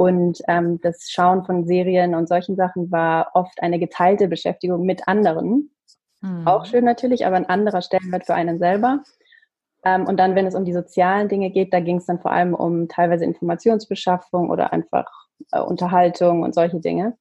Und 0.00 0.40
ähm, 0.48 0.80
das 0.80 1.10
Schauen 1.10 1.44
von 1.44 1.66
Serien 1.66 2.14
und 2.14 2.26
solchen 2.26 2.56
Sachen 2.56 2.90
war 2.90 3.32
oft 3.34 3.62
eine 3.62 3.78
geteilte 3.78 4.28
Beschäftigung 4.28 4.86
mit 4.86 5.06
anderen. 5.06 5.70
Mhm. 6.22 6.46
Auch 6.46 6.64
schön 6.64 6.86
natürlich, 6.86 7.26
aber 7.26 7.36
ein 7.36 7.50
anderer 7.50 7.82
Stellenwert 7.82 8.24
für 8.24 8.32
einen 8.32 8.58
selber. 8.58 9.02
Ähm, 9.84 10.06
und 10.06 10.16
dann, 10.16 10.34
wenn 10.34 10.46
es 10.46 10.54
um 10.54 10.64
die 10.64 10.72
sozialen 10.72 11.28
Dinge 11.28 11.50
geht, 11.50 11.74
da 11.74 11.80
ging 11.80 11.98
es 11.98 12.06
dann 12.06 12.18
vor 12.18 12.32
allem 12.32 12.54
um 12.54 12.88
teilweise 12.88 13.26
Informationsbeschaffung 13.26 14.48
oder 14.48 14.72
einfach 14.72 15.04
äh, 15.52 15.60
Unterhaltung 15.60 16.44
und 16.44 16.54
solche 16.54 16.80
Dinge. 16.80 17.18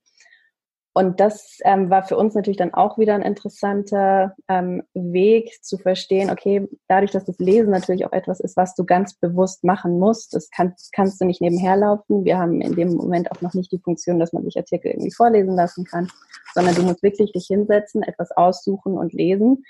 Und 0.93 1.19
das 1.19 1.59
ähm, 1.63 1.89
war 1.89 2.03
für 2.03 2.17
uns 2.17 2.33
natürlich 2.33 2.57
dann 2.57 2.73
auch 2.73 2.97
wieder 2.97 3.13
ein 3.13 3.21
interessanter 3.21 4.35
ähm, 4.47 4.81
Weg 4.93 5.63
zu 5.63 5.77
verstehen, 5.77 6.31
okay, 6.31 6.67
dadurch, 6.87 7.11
dass 7.11 7.25
das 7.25 7.37
Lesen 7.37 7.69
natürlich 7.69 8.05
auch 8.05 8.11
etwas 8.11 8.39
ist, 8.39 8.57
was 8.57 8.73
du 8.73 8.85
ganz 8.85 9.13
bewusst 9.13 9.63
machen 9.63 9.99
musst, 9.99 10.33
das 10.33 10.49
kann, 10.49 10.73
kannst 10.91 11.21
du 11.21 11.25
nicht 11.25 11.41
nebenher 11.41 11.77
laufen. 11.77 12.25
Wir 12.25 12.39
haben 12.39 12.59
in 12.59 12.75
dem 12.75 12.95
Moment 12.95 13.31
auch 13.31 13.41
noch 13.41 13.53
nicht 13.53 13.71
die 13.71 13.79
Funktion, 13.79 14.19
dass 14.19 14.33
man 14.33 14.43
sich 14.43 14.57
Artikel 14.57 14.89
irgendwie 14.91 15.13
vorlesen 15.13 15.55
lassen 15.55 15.85
kann, 15.85 16.09
sondern 16.55 16.73
du 16.73 16.81
musst 16.81 17.03
wirklich 17.03 17.31
dich 17.33 17.45
hinsetzen, 17.47 18.01
etwas 18.01 18.31
aussuchen 18.31 18.97
und 18.97 19.13
lesen. 19.13 19.63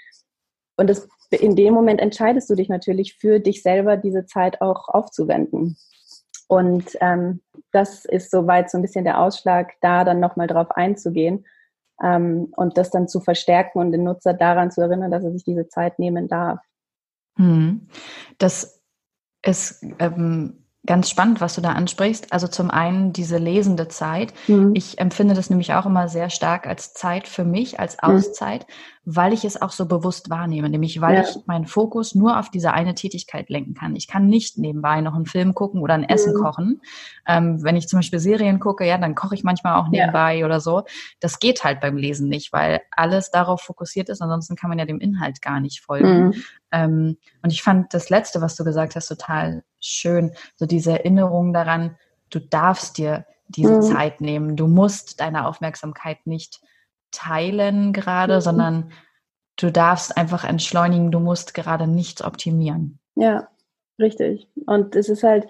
Und 0.78 0.90
das, 0.90 1.10
in 1.32 1.58
dem 1.58 1.74
Moment 1.74 2.00
entscheidest 2.00 2.50
du 2.50 2.56
dich 2.56 2.70
natürlich 2.70 3.16
für 3.16 3.42
dich 3.42 3.62
selber, 3.62 3.98
diese 3.98 4.26
Zeit 4.26 4.62
auch 4.62 4.88
aufzuwenden. 4.88 5.78
Und 6.50 6.98
ähm, 7.00 7.42
das 7.72 8.06
ist 8.06 8.32
soweit 8.32 8.72
so 8.72 8.80
ein 8.80 8.82
bisschen 8.82 9.06
der 9.06 9.20
Ausschlag, 9.20 9.74
da 9.82 10.04
dann 10.04 10.20
nochmal 10.20 10.48
drauf 10.48 10.72
einzugehen 10.72 11.46
ähm, 12.04 12.52
und 12.56 12.78
das 12.78 12.90
dann 12.90 13.08
zu 13.08 13.20
verstärken 13.20 13.78
und 13.78 13.92
den 13.92 14.04
Nutzer 14.04 14.34
daran 14.34 14.72
zu 14.72 14.82
erinnern, 14.82 15.12
dass 15.12 15.24
er 15.24 15.32
sich 15.32 15.44
diese 15.44 15.68
Zeit 15.68 16.00
nehmen 16.00 16.28
darf. 16.28 16.60
Hm. 17.38 17.88
Das 18.40 18.82
ist 19.44 19.86
ähm, 20.00 20.66
ganz 20.88 21.10
spannend, 21.10 21.40
was 21.40 21.54
du 21.54 21.62
da 21.62 21.74
ansprichst. 21.74 22.34
Also 22.34 22.48
zum 22.48 22.72
einen 22.72 23.14
diese 23.14 23.38
lesende 23.38 23.88
Zeit. 23.88 24.34
Mhm. 24.48 24.72
Ich 24.74 24.98
empfinde 24.98 25.36
das 25.36 25.52
nämlich 25.52 25.74
auch 25.74 25.86
immer 25.86 26.08
sehr 26.08 26.32
stark 26.32 26.66
als 26.66 26.94
Zeit 26.94 27.28
für 27.28 27.44
mich, 27.44 27.80
als 27.80 27.98
mhm. 28.02 28.10
Auszeit, 28.10 28.62
mhm. 28.62 28.76
Weil 29.06 29.34
ich 29.34 29.46
es 29.46 29.62
auch 29.62 29.72
so 29.72 29.86
bewusst 29.86 30.30
wahrnehme, 30.30 30.70
nämlich 30.70 31.02
weil 31.02 31.16
ja. 31.16 31.22
ich 31.22 31.46
meinen 31.46 31.66
Fokus 31.66 32.16
nur 32.16 32.40
auf 32.40 32.50
diese 32.50 32.74
eine 32.74 32.96
Tätigkeit 32.96 33.50
lenken 33.50 33.74
kann. 33.74 33.96
Ich 33.96 34.08
kann 34.08 34.28
nicht 34.28 34.58
nebenbei 34.58 35.02
noch 35.02 35.16
einen 35.16 35.26
Film 35.26 35.56
gucken 35.56 35.82
oder 35.82 35.94
ein 35.94 36.08
Essen 36.08 36.34
mhm. 36.34 36.44
kochen. 36.44 36.82
Ähm, 37.26 37.64
wenn 37.64 37.76
ich 37.76 37.88
zum 37.88 38.00
Beispiel 38.00 38.20
Serien 38.20 38.60
gucke, 38.60 38.86
ja, 38.86 38.98
dann 38.98 39.16
koche 39.16 39.36
ich 39.36 39.44
manchmal 39.44 39.76
auch 39.76 39.88
nebenbei 39.88 40.36
ja. 40.36 40.46
oder 40.46 40.60
so. 40.60 40.84
Das 41.20 41.40
geht 41.40 41.64
halt 41.64 41.80
beim 41.80 41.98
Lesen 41.98 42.28
nicht, 42.28 42.52
weil 42.52 42.82
alles 42.92 43.32
darauf 43.32 43.62
fokussiert 43.62 44.10
ist. 44.10 44.22
Ansonsten 44.22 44.56
kann 44.56 44.70
man 44.70 44.80
ja 44.80 44.86
dem 44.86 45.00
Inhalt 45.00 45.42
gar 45.42 45.60
nicht 45.60 45.82
folgen. 45.82 46.28
Mhm. 46.28 46.44
Ähm, 46.72 47.18
und 47.42 47.52
ich 47.52 47.64
fand 47.64 47.94
das 47.94 48.10
Letzte, 48.10 48.42
was 48.42 48.56
du 48.56 48.64
gesagt 48.64 48.96
hast, 48.96 49.08
total 49.08 49.64
schön. 49.80 50.32
So 50.56 50.66
diese 50.66 50.92
Erinnerung 50.92 51.54
daran, 51.54 51.96
du 52.30 52.40
darfst 52.40 52.98
dir 52.98 53.26
diese 53.48 53.78
mhm. 53.78 53.82
Zeit 53.82 54.22
nehmen. 54.22 54.56
Du 54.56 54.68
musst 54.68 55.20
deine 55.20 55.48
Aufmerksamkeit 55.48 56.28
nicht 56.28 56.62
teilen 57.12 57.94
gerade, 57.94 58.36
mhm. 58.36 58.42
sondern 58.42 58.92
du 59.58 59.72
darfst 59.72 60.18
einfach 60.18 60.44
entschleunigen. 60.44 61.12
Du 61.12 61.20
musst 61.20 61.54
gerade 61.54 61.88
nichts 61.88 62.24
optimieren. 62.24 63.00
Ja, 63.16 63.50
richtig. 64.00 64.48
Und 64.66 64.96
es 64.96 65.10
ist 65.10 65.24
halt, 65.24 65.48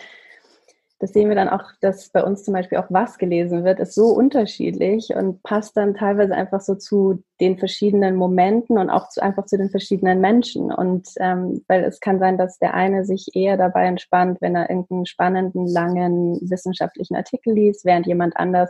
das 0.99 1.13
sehen 1.13 1.29
wir 1.29 1.35
dann 1.35 1.47
auch, 1.47 1.63
dass 1.79 2.09
bei 2.09 2.23
uns 2.23 2.43
zum 2.43 2.53
Beispiel 2.53 2.77
auch 2.77 2.87
was 2.89 3.17
gelesen 3.17 3.63
wird, 3.63 3.79
ist 3.79 3.95
so 3.95 4.07
unterschiedlich 4.07 5.09
und 5.15 5.41
passt 5.43 5.77
dann 5.77 5.93
teilweise 5.93 6.35
einfach 6.35 6.59
so 6.59 6.75
zu 6.75 7.23
den 7.39 7.57
verschiedenen 7.57 8.17
Momenten 8.17 8.77
und 8.77 8.89
auch 8.89 9.07
zu, 9.07 9.23
einfach 9.23 9.45
zu 9.45 9.57
den 9.57 9.69
verschiedenen 9.69 10.19
Menschen. 10.19 10.73
Und 10.73 11.07
ähm, 11.19 11.63
weil 11.67 11.85
es 11.85 12.01
kann 12.01 12.19
sein, 12.19 12.37
dass 12.37 12.59
der 12.59 12.73
eine 12.73 13.05
sich 13.05 13.29
eher 13.33 13.55
dabei 13.55 13.85
entspannt, 13.85 14.41
wenn 14.41 14.55
er 14.55 14.69
irgendeinen 14.69 15.05
spannenden, 15.05 15.67
langen 15.67 16.37
wissenschaftlichen 16.41 17.15
Artikel 17.15 17.53
liest, 17.53 17.85
während 17.85 18.05
jemand 18.05 18.35
anders 18.35 18.69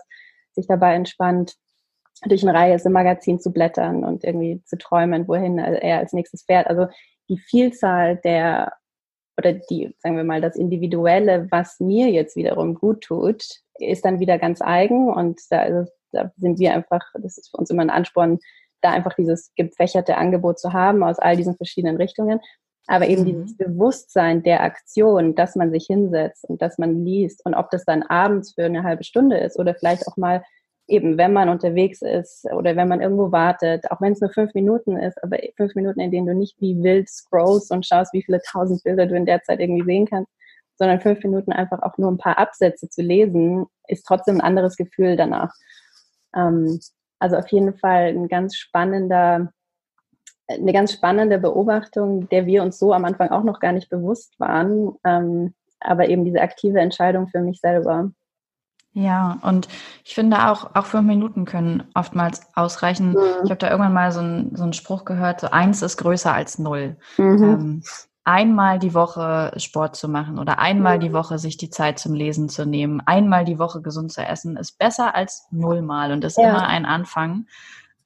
sich 0.52 0.68
dabei 0.68 0.94
entspannt, 0.94 1.56
durch 2.26 2.44
eine 2.44 2.58
Reihe 2.58 2.78
im 2.84 2.92
Magazin 2.92 3.40
zu 3.40 3.52
blättern 3.52 4.04
und 4.04 4.24
irgendwie 4.24 4.62
zu 4.66 4.78
träumen, 4.78 5.28
wohin 5.28 5.58
er 5.58 6.00
als 6.00 6.14
nächstes 6.14 6.44
fährt. 6.44 6.68
Also 6.68 6.88
die 7.30 7.38
Vielzahl 7.38 8.18
der 8.18 8.74
oder 9.38 9.54
die, 9.54 9.96
sagen 10.00 10.18
wir 10.18 10.26
mal, 10.26 10.42
das 10.42 10.58
Individuelle, 10.58 11.48
was 11.50 11.80
mir 11.80 12.10
jetzt 12.12 12.36
wiederum 12.36 12.76
gut 12.76 13.02
tut, 13.02 13.46
ist 13.80 14.04
dann 14.04 14.20
wieder 14.20 14.38
ganz 14.38 14.62
eigen 14.62 15.08
und 15.08 15.40
da, 15.50 15.86
da 16.12 16.32
sind 16.36 16.60
wir 16.60 16.74
einfach, 16.74 17.02
das 17.14 17.38
ist 17.38 17.52
für 17.52 17.58
uns 17.58 17.70
immer 17.70 17.84
ein 17.84 17.90
Ansporn, 17.90 18.40
da 18.82 18.92
einfach 18.92 19.16
dieses 19.16 19.52
gefächerte 19.56 20.18
Angebot 20.18 20.60
zu 20.60 20.74
haben 20.74 21.04
aus 21.04 21.20
all 21.20 21.38
diesen 21.38 21.56
verschiedenen 21.56 21.98
Richtungen. 21.98 22.40
Aber 22.88 23.08
eben 23.08 23.22
mhm. 23.22 23.26
dieses 23.26 23.58
Bewusstsein 23.58 24.44
der 24.44 24.62
Aktion, 24.64 25.36
dass 25.36 25.56
man 25.56 25.72
sich 25.72 25.86
hinsetzt 25.86 26.44
und 26.50 26.62
dass 26.62 26.78
man 26.78 27.06
liest 27.06 27.46
und 27.46 27.54
ob 27.54 27.70
das 27.70 27.86
dann 27.86 28.04
abends 28.04 28.54
für 28.54 28.66
eine 28.66 28.84
halbe 28.84 29.04
Stunde 29.04 29.38
ist 29.38 29.58
oder 29.58 29.76
vielleicht 29.76 30.08
auch 30.08 30.18
mal 30.18 30.44
eben, 30.90 31.18
wenn 31.18 31.34
man 31.34 31.50
unterwegs 31.50 32.02
ist 32.02 32.46
oder 32.52 32.76
wenn 32.76 32.88
man 32.88 33.02
irgendwo 33.02 33.32
wartet, 33.32 33.90
auch 33.92 34.02
wenn 34.02 34.14
es 34.14 34.22
nur 34.22 34.32
fünf 34.32 34.54
Minuten 34.54 34.98
ist, 34.98 35.22
aber 35.24 35.38
fünf 35.56 35.76
Minuten, 35.76 36.00
in 36.00 36.12
denen 36.12 36.28
du 36.28 36.34
nicht 36.34 36.60
wie 36.60 36.82
wild 36.82 37.08
scrollst 37.10 37.72
und 37.72 37.86
schaust, 37.86 38.14
wie 38.14 38.24
viele 38.24 38.42
tausend 38.42 38.84
Bilder 38.84 39.06
du 39.06 39.16
in 39.16 39.26
der 39.26 39.42
Zeit 39.44 39.60
irgendwie 39.60 39.86
sehen 39.86 40.08
kannst, 40.08 40.32
sondern 40.78 41.02
fünf 41.02 41.24
Minuten 41.24 41.52
einfach 41.52 41.82
auch 41.82 41.98
nur 41.98 42.12
ein 42.12 42.18
paar 42.18 42.38
Absätze 42.38 42.90
zu 42.90 43.02
lesen, 43.02 43.66
ist 43.88 44.06
trotzdem 44.06 44.36
ein 44.36 44.42
anderes 44.42 44.78
Gefühl 44.78 45.16
danach. 45.16 45.54
Ähm, 46.36 46.80
also 47.20 47.36
auf 47.36 47.48
jeden 47.50 47.78
Fall 47.78 48.08
ein 48.08 48.28
ganz 48.28 48.56
spannender, 48.56 49.52
eine 50.48 50.74
ganz 50.74 50.94
spannende 50.94 51.38
Beobachtung, 51.38 52.28
der 52.30 52.46
wir 52.46 52.64
uns 52.64 52.80
so 52.80 52.94
am 52.94 53.06
Anfang 53.06 53.30
auch 53.30 53.44
noch 53.44 53.60
gar 53.60 53.74
nicht 53.74 53.90
bewusst 53.90 54.40
waren, 54.40 54.96
ähm, 55.04 55.54
aber 55.80 56.10
eben 56.10 56.26
diese 56.26 56.42
aktive 56.42 56.80
Entscheidung 56.80 57.28
für 57.28 57.42
mich 57.42 57.60
selber. 57.60 58.12
Ja, 58.94 59.38
und 59.44 59.68
ich 60.04 60.16
finde 60.16 60.50
auch, 60.50 60.76
auch 60.76 60.86
fünf 60.86 61.06
Minuten 61.06 61.46
können 61.46 61.84
oftmals 61.94 62.42
ausreichen. 62.56 63.12
Mhm. 63.12 63.44
Ich 63.44 63.52
habe 63.52 63.58
da 63.58 63.70
irgendwann 63.70 63.94
mal 63.94 64.12
so, 64.12 64.22
ein, 64.22 64.56
so 64.56 64.64
einen 64.64 64.74
Spruch 64.74 65.06
gehört, 65.06 65.42
so 65.42 65.52
eins 65.52 65.82
ist 65.82 65.98
größer 65.98 66.34
als 66.34 66.58
null. 66.58 66.98
Mhm. 67.18 67.44
Ähm, 67.44 67.84
einmal 68.24 68.80
die 68.80 68.94
Woche 68.94 69.54
Sport 69.58 69.96
zu 69.96 70.08
machen 70.08 70.40
oder 70.40 70.60
einmal 70.60 70.98
mhm. 70.98 71.02
die 71.02 71.14
Woche 71.14 71.40
sich 71.40 71.58
die 71.58 71.70
Zeit 71.70 72.00
zum 72.00 72.14
Lesen 72.14 72.50
zu 72.50 72.66
nehmen, 72.66 73.02
einmal 73.06 73.46
die 73.46 73.60
Woche 73.60 73.82
gesund 73.82 74.12
zu 74.12 74.22
essen, 74.22 74.58
ist 74.58 74.78
besser 74.78 75.16
als 75.16 75.48
nullmal 75.52 76.12
und 76.12 76.24
ist 76.24 76.38
ja. 76.38 76.50
immer 76.50 76.68
ein 76.68 76.86
Anfang. 76.86 77.46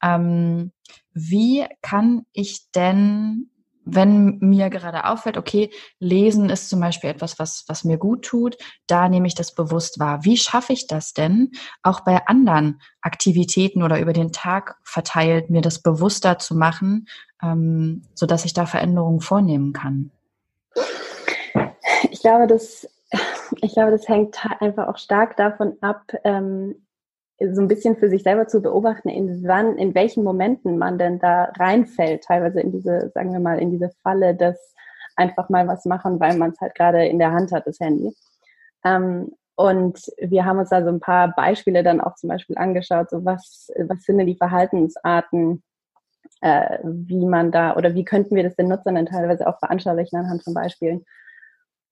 Ähm, 0.02 0.72
wie 1.14 1.66
kann 1.82 2.26
ich 2.34 2.72
denn 2.72 3.50
wenn 3.86 4.38
mir 4.40 4.70
gerade 4.70 5.06
auffällt, 5.06 5.38
okay, 5.38 5.70
lesen 6.00 6.50
ist 6.50 6.70
zum 6.70 6.80
Beispiel 6.80 7.10
etwas, 7.10 7.40
was, 7.40 7.66
was 7.68 7.84
mir 7.84 7.98
gut 7.98 8.24
tut, 8.24 8.58
da 8.88 9.10
nehme 9.10 9.28
ich 9.28 9.36
das 9.36 9.54
bewusst 9.54 10.00
wahr. 10.00 10.24
Wie 10.24 10.38
schaffe 10.38 10.74
ich 10.74 10.88
das 10.88 11.14
denn, 11.14 11.52
auch 11.82 12.02
bei 12.02 12.26
anderen 12.28 12.82
Aktivitäten 13.02 13.84
oder 13.84 14.00
über 14.00 14.14
den 14.14 14.32
Tag 14.32 14.78
verteilt, 14.84 15.50
mir 15.50 15.62
das 15.62 15.82
bewusster 15.82 16.40
zu 16.40 16.56
machen, 16.56 17.08
ähm, 17.42 18.04
so 18.14 18.26
dass 18.26 18.46
ich 18.46 18.54
da 18.54 18.66
Veränderungen 18.66 19.22
vornehmen 19.22 19.74
kann? 19.74 20.12
Ich 22.12 22.22
glaube, 22.22 22.48
das, 22.48 22.88
ich 23.62 23.74
glaube, 23.74 23.92
das 23.92 24.08
hängt 24.08 24.38
einfach 24.60 24.88
auch 24.88 24.98
stark 24.98 25.36
davon 25.38 25.78
ab, 25.82 26.04
ähm, 26.24 26.83
so 27.52 27.62
ein 27.62 27.68
bisschen 27.68 27.96
für 27.98 28.10
sich 28.10 28.24
selber 28.24 28.48
zu 28.48 28.62
beobachten, 28.62 29.10
in 29.10 29.48
wann, 29.48 29.78
in 29.78 29.94
welchen 29.96 30.24
Momenten 30.24 30.78
man 30.78 30.98
denn 30.98 31.20
da 31.20 31.52
reinfällt, 31.58 32.24
teilweise 32.24 32.62
in 32.62 32.72
diese, 32.72 33.12
sagen 33.14 33.34
wir 33.34 33.40
mal, 33.40 33.60
in 33.60 33.72
diese 33.72 33.92
Falle, 34.04 34.36
dass 34.36 34.74
einfach 35.16 35.50
mal 35.50 35.68
was 35.68 35.86
machen, 35.86 36.20
weil 36.20 36.38
man 36.38 36.52
es 36.52 36.62
halt 36.62 36.76
gerade 36.76 37.06
in 37.06 37.20
der 37.20 37.32
Hand 37.32 37.52
hat, 37.52 37.68
das 37.68 37.80
Handy. 37.80 38.16
Ähm, 38.84 39.32
Und 39.56 40.00
wir 40.18 40.46
haben 40.46 40.58
uns 40.58 40.70
da 40.70 40.82
so 40.82 40.90
ein 40.90 41.00
paar 41.00 41.36
Beispiele 41.36 41.84
dann 41.84 42.02
auch 42.02 42.16
zum 42.16 42.30
Beispiel 42.30 42.58
angeschaut, 42.58 43.12
so 43.12 43.24
was, 43.24 43.70
was 43.78 44.04
sind 44.04 44.18
denn 44.18 44.26
die 44.26 44.36
Verhaltensarten, 44.36 45.62
äh, 46.42 46.80
wie 46.84 47.26
man 47.26 47.52
da 47.52 47.76
oder 47.76 47.94
wie 47.94 48.04
könnten 48.04 48.36
wir 48.36 48.44
das 48.44 48.56
den 48.56 48.68
Nutzern 48.68 48.96
dann 48.96 49.06
teilweise 49.06 49.46
auch 49.46 49.60
veranschaulichen 49.60 50.18
anhand 50.18 50.44
von 50.44 50.56
Beispielen. 50.56 51.06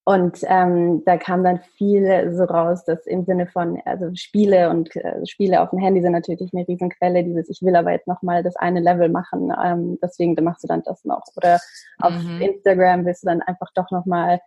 Und 0.03 0.39
ähm, 0.47 1.03
da 1.05 1.17
kam 1.17 1.43
dann 1.43 1.59
viel 1.77 2.33
so 2.33 2.43
raus, 2.45 2.83
dass 2.85 3.05
im 3.05 3.23
Sinne 3.23 3.45
von, 3.45 3.79
also 3.85 4.09
Spiele 4.15 4.71
und 4.71 4.95
äh, 4.95 5.23
Spiele 5.27 5.61
auf 5.61 5.69
dem 5.69 5.79
Handy 5.79 6.01
sind 6.01 6.13
natürlich 6.13 6.51
eine 6.53 6.67
Riesenquelle, 6.67 7.23
dieses, 7.23 7.49
ich 7.49 7.61
will 7.61 7.75
aber 7.75 7.91
jetzt 7.91 8.07
nochmal 8.07 8.41
das 8.41 8.55
eine 8.55 8.79
Level 8.79 9.09
machen, 9.09 9.53
ähm, 9.63 9.99
deswegen 10.01 10.33
machst 10.43 10.63
du 10.63 10.67
dann 10.67 10.81
das 10.83 11.05
noch. 11.05 11.21
Oder 11.35 11.59
auf 11.99 12.13
mhm. 12.13 12.41
Instagram 12.41 13.05
willst 13.05 13.23
du 13.23 13.27
dann 13.27 13.43
einfach 13.43 13.69
doch 13.75 13.91
nochmal 13.91 14.39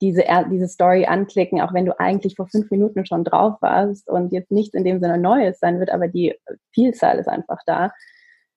diese, 0.00 0.24
diese 0.50 0.68
Story 0.68 1.04
anklicken, 1.04 1.60
auch 1.60 1.74
wenn 1.74 1.84
du 1.84 1.98
eigentlich 2.00 2.36
vor 2.36 2.48
fünf 2.48 2.70
Minuten 2.70 3.04
schon 3.04 3.24
drauf 3.24 3.60
warst 3.60 4.08
und 4.08 4.32
jetzt 4.32 4.50
nichts 4.50 4.74
in 4.74 4.84
dem 4.84 5.00
Sinne 5.00 5.18
Neues 5.18 5.60
sein 5.60 5.80
wird, 5.80 5.90
aber 5.90 6.08
die 6.08 6.34
Vielzahl 6.72 7.18
ist 7.18 7.28
einfach 7.28 7.60
da. 7.66 7.92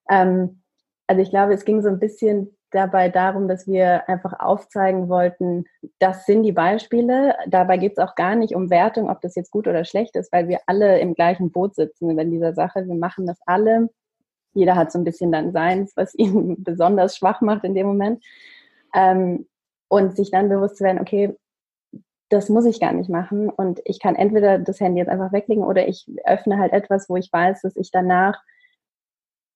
Ähm, 0.09 0.61
also 1.07 1.21
ich 1.21 1.29
glaube, 1.29 1.53
es 1.53 1.65
ging 1.65 1.81
so 1.81 1.89
ein 1.89 1.99
bisschen 1.99 2.56
dabei 2.71 3.09
darum, 3.09 3.47
dass 3.47 3.67
wir 3.67 4.07
einfach 4.09 4.39
aufzeigen 4.39 5.09
wollten, 5.09 5.65
das 5.99 6.25
sind 6.25 6.43
die 6.43 6.51
Beispiele. 6.51 7.35
Dabei 7.47 7.77
geht 7.77 7.93
es 7.93 7.97
auch 7.97 8.15
gar 8.15 8.35
nicht 8.35 8.55
um 8.55 8.69
Wertung, 8.69 9.09
ob 9.09 9.21
das 9.21 9.35
jetzt 9.35 9.51
gut 9.51 9.67
oder 9.67 9.85
schlecht 9.85 10.15
ist, 10.15 10.31
weil 10.31 10.47
wir 10.47 10.59
alle 10.65 10.99
im 10.99 11.13
gleichen 11.13 11.51
Boot 11.51 11.75
sitzen 11.75 12.17
in 12.17 12.31
dieser 12.31 12.53
Sache. 12.53 12.87
Wir 12.87 12.95
machen 12.95 13.25
das 13.25 13.39
alle. 13.45 13.89
Jeder 14.53 14.75
hat 14.75 14.91
so 14.91 14.99
ein 14.99 15.03
bisschen 15.03 15.31
dann 15.31 15.51
seins, 15.51 15.93
was 15.95 16.13
ihn 16.15 16.55
besonders 16.63 17.17
schwach 17.17 17.41
macht 17.41 17.63
in 17.63 17.75
dem 17.75 17.87
Moment. 17.87 18.23
Ähm, 18.93 19.47
und 19.89 20.15
sich 20.17 20.31
dann 20.31 20.49
bewusst 20.49 20.77
zu 20.77 20.83
werden, 20.83 20.99
okay, 20.99 21.37
das 22.29 22.49
muss 22.49 22.65
ich 22.65 22.81
gar 22.81 22.91
nicht 22.91 23.09
machen 23.09 23.49
und 23.49 23.79
ich 23.85 24.01
kann 24.01 24.15
entweder 24.15 24.59
das 24.59 24.81
Handy 24.81 24.99
jetzt 24.99 25.09
einfach 25.09 25.31
weglegen 25.31 25.63
oder 25.63 25.87
ich 25.87 26.05
öffne 26.25 26.57
halt 26.57 26.73
etwas, 26.73 27.07
wo 27.07 27.15
ich 27.15 27.31
weiß, 27.31 27.61
dass 27.61 27.77
ich 27.77 27.89
danach 27.89 28.41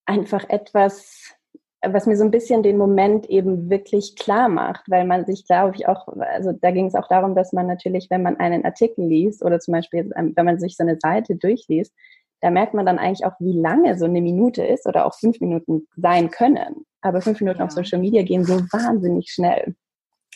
einfach 0.06 0.48
etwas 0.50 1.36
was 1.84 2.06
mir 2.06 2.16
so 2.16 2.24
ein 2.24 2.32
bisschen 2.32 2.62
den 2.62 2.78
Moment 2.78 3.28
eben 3.30 3.70
wirklich 3.70 4.16
klar 4.16 4.50
macht, 4.50 4.84
weil 4.88 5.06
man 5.06 5.26
sich, 5.26 5.46
glaube 5.46 5.76
ich, 5.76 5.88
auch, 5.88 6.08
also 6.20 6.52
da 6.52 6.72
ging 6.72 6.86
es 6.86 6.96
auch 6.96 7.08
darum, 7.08 7.34
dass 7.34 7.54
man 7.54 7.66
natürlich, 7.66 8.10
wenn 8.10 8.22
man 8.22 8.38
einen 8.38 8.66
Artikel 8.66 9.06
liest 9.06 9.44
oder 9.44 9.60
zum 9.60 9.74
Beispiel, 9.74 10.12
ähm, 10.16 10.34
wenn 10.36 10.46
man 10.46 10.60
sich 10.60 10.78
so 10.78 10.84
eine 10.84 10.98
Seite 11.00 11.36
durchliest, 11.36 11.94
da 12.42 12.52
merkt 12.52 12.74
man 12.74 12.86
dann 12.86 13.00
eigentlich 13.00 13.26
auch, 13.26 13.34
wie 13.40 13.60
lange 13.60 13.98
so 13.98 14.06
eine 14.06 14.22
Minute 14.22 14.64
ist 14.64 14.88
oder 14.88 15.06
auch 15.06 15.16
fünf 15.16 15.40
Minuten 15.40 15.88
sein 15.96 16.30
können. 16.30 16.86
Aber 17.02 17.22
fünf 17.22 17.40
Minuten 17.40 17.60
ja. 17.60 17.66
auf 17.66 17.72
Social 17.72 18.00
Media 18.00 18.24
gehen 18.24 18.44
so 18.44 18.60
wahnsinnig 18.72 19.32
schnell. 19.32 19.76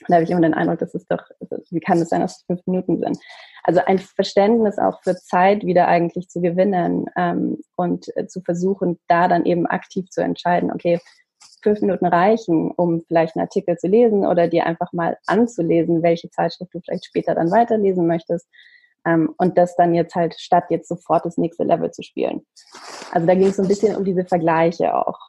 Da 0.08 0.16
habe 0.16 0.24
ich 0.24 0.30
immer 0.30 0.42
den 0.42 0.54
Eindruck, 0.54 0.80
das 0.80 0.94
ist 0.94 1.10
doch, 1.10 1.24
wie 1.70 1.80
kann 1.80 2.00
es 2.00 2.10
sein, 2.10 2.22
dass 2.22 2.38
es 2.38 2.46
fünf 2.46 2.66
Minuten 2.68 3.00
sind? 3.00 3.18
Also 3.64 3.82
ein 3.86 3.98
Verständnis 4.00 4.78
auch 4.78 5.02
für 5.04 5.16
Zeit 5.16 5.64
wieder 5.64 5.88
eigentlich 5.88 6.28
zu 6.28 6.42
gewinnen 6.42 7.06
ähm, 7.16 7.60
und 7.76 8.16
äh, 8.18 8.28
zu 8.28 8.42
versuchen, 8.42 9.00
da 9.08 9.28
dann 9.28 9.46
eben 9.46 9.66
aktiv 9.66 10.10
zu 10.10 10.22
entscheiden, 10.22 10.72
okay, 10.72 11.00
fünf 11.66 11.82
Minuten 11.82 12.06
reichen, 12.06 12.72
um 12.72 13.04
vielleicht 13.08 13.36
einen 13.36 13.46
Artikel 13.46 13.76
zu 13.78 13.88
lesen 13.88 14.26
oder 14.26 14.48
dir 14.48 14.68
einfach 14.68 14.94
mal 14.94 15.18
anzulesen, 15.26 16.04
welche 16.04 16.30
Zeitschrift 16.30 16.74
du 16.74 16.80
vielleicht 16.80 17.06
später 17.06 17.34
dann 17.34 17.52
weiterlesen 17.52 18.06
möchtest. 18.06 18.48
Ähm, 19.04 19.34
und 19.38 19.58
das 19.58 19.76
dann 19.76 19.96
jetzt 19.96 20.14
halt 20.16 20.40
statt 20.40 20.66
jetzt 20.70 20.88
sofort 20.88 21.26
das 21.26 21.38
nächste 21.38 21.64
Level 21.64 21.92
zu 21.92 22.04
spielen. 22.04 22.46
Also 23.12 23.26
da 23.26 23.34
ging 23.34 23.48
es 23.48 23.58
so 23.58 23.64
ein 23.64 23.68
bisschen 23.68 23.96
um 23.96 24.06
diese 24.06 24.26
Vergleiche 24.26 24.96
auch. 24.96 25.20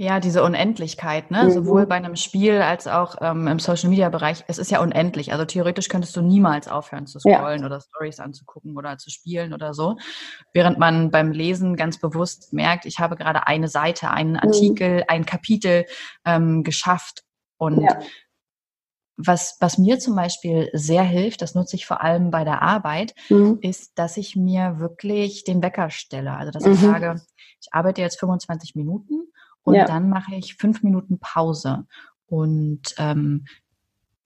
Ja, 0.00 0.18
diese 0.18 0.42
Unendlichkeit, 0.42 1.30
ne? 1.30 1.44
Mhm. 1.44 1.50
Sowohl 1.50 1.86
bei 1.86 1.96
einem 1.96 2.16
Spiel 2.16 2.62
als 2.62 2.86
auch 2.86 3.16
ähm, 3.20 3.46
im 3.46 3.58
Social 3.58 3.90
Media 3.90 4.08
Bereich. 4.08 4.42
Es 4.48 4.56
ist 4.56 4.70
ja 4.70 4.80
unendlich. 4.80 5.34
Also 5.34 5.44
theoretisch 5.44 5.90
könntest 5.90 6.16
du 6.16 6.22
niemals 6.22 6.68
aufhören 6.68 7.06
zu 7.06 7.18
scrollen 7.20 7.60
ja. 7.60 7.66
oder 7.66 7.82
Stories 7.82 8.18
anzugucken 8.18 8.78
oder 8.78 8.96
zu 8.96 9.10
spielen 9.10 9.52
oder 9.52 9.74
so. 9.74 9.98
Während 10.54 10.78
man 10.78 11.10
beim 11.10 11.32
Lesen 11.32 11.76
ganz 11.76 12.00
bewusst 12.00 12.54
merkt, 12.54 12.86
ich 12.86 12.98
habe 12.98 13.14
gerade 13.14 13.46
eine 13.46 13.68
Seite, 13.68 14.10
einen 14.10 14.32
mhm. 14.32 14.38
Artikel, 14.38 14.96
mhm. 15.00 15.04
ein 15.08 15.26
Kapitel 15.26 15.84
ähm, 16.24 16.64
geschafft. 16.64 17.22
Und 17.58 17.82
ja. 17.82 17.98
was, 19.18 19.58
was 19.60 19.76
mir 19.76 19.98
zum 19.98 20.16
Beispiel 20.16 20.70
sehr 20.72 21.02
hilft, 21.02 21.42
das 21.42 21.54
nutze 21.54 21.76
ich 21.76 21.84
vor 21.84 22.00
allem 22.00 22.30
bei 22.30 22.44
der 22.44 22.62
Arbeit, 22.62 23.14
mhm. 23.28 23.58
ist, 23.60 23.98
dass 23.98 24.16
ich 24.16 24.34
mir 24.34 24.78
wirklich 24.78 25.44
den 25.44 25.62
Wecker 25.62 25.90
stelle. 25.90 26.32
Also 26.32 26.52
dass 26.52 26.64
ich 26.64 26.80
mhm. 26.80 26.90
sage, 26.90 27.22
ich 27.60 27.68
arbeite 27.72 28.00
jetzt 28.00 28.18
25 28.18 28.74
Minuten 28.76 29.26
und 29.70 29.76
ja. 29.76 29.86
dann 29.86 30.08
mache 30.08 30.34
ich 30.34 30.56
fünf 30.56 30.82
Minuten 30.82 31.18
Pause. 31.18 31.86
Und 32.26 32.94
ähm, 32.98 33.46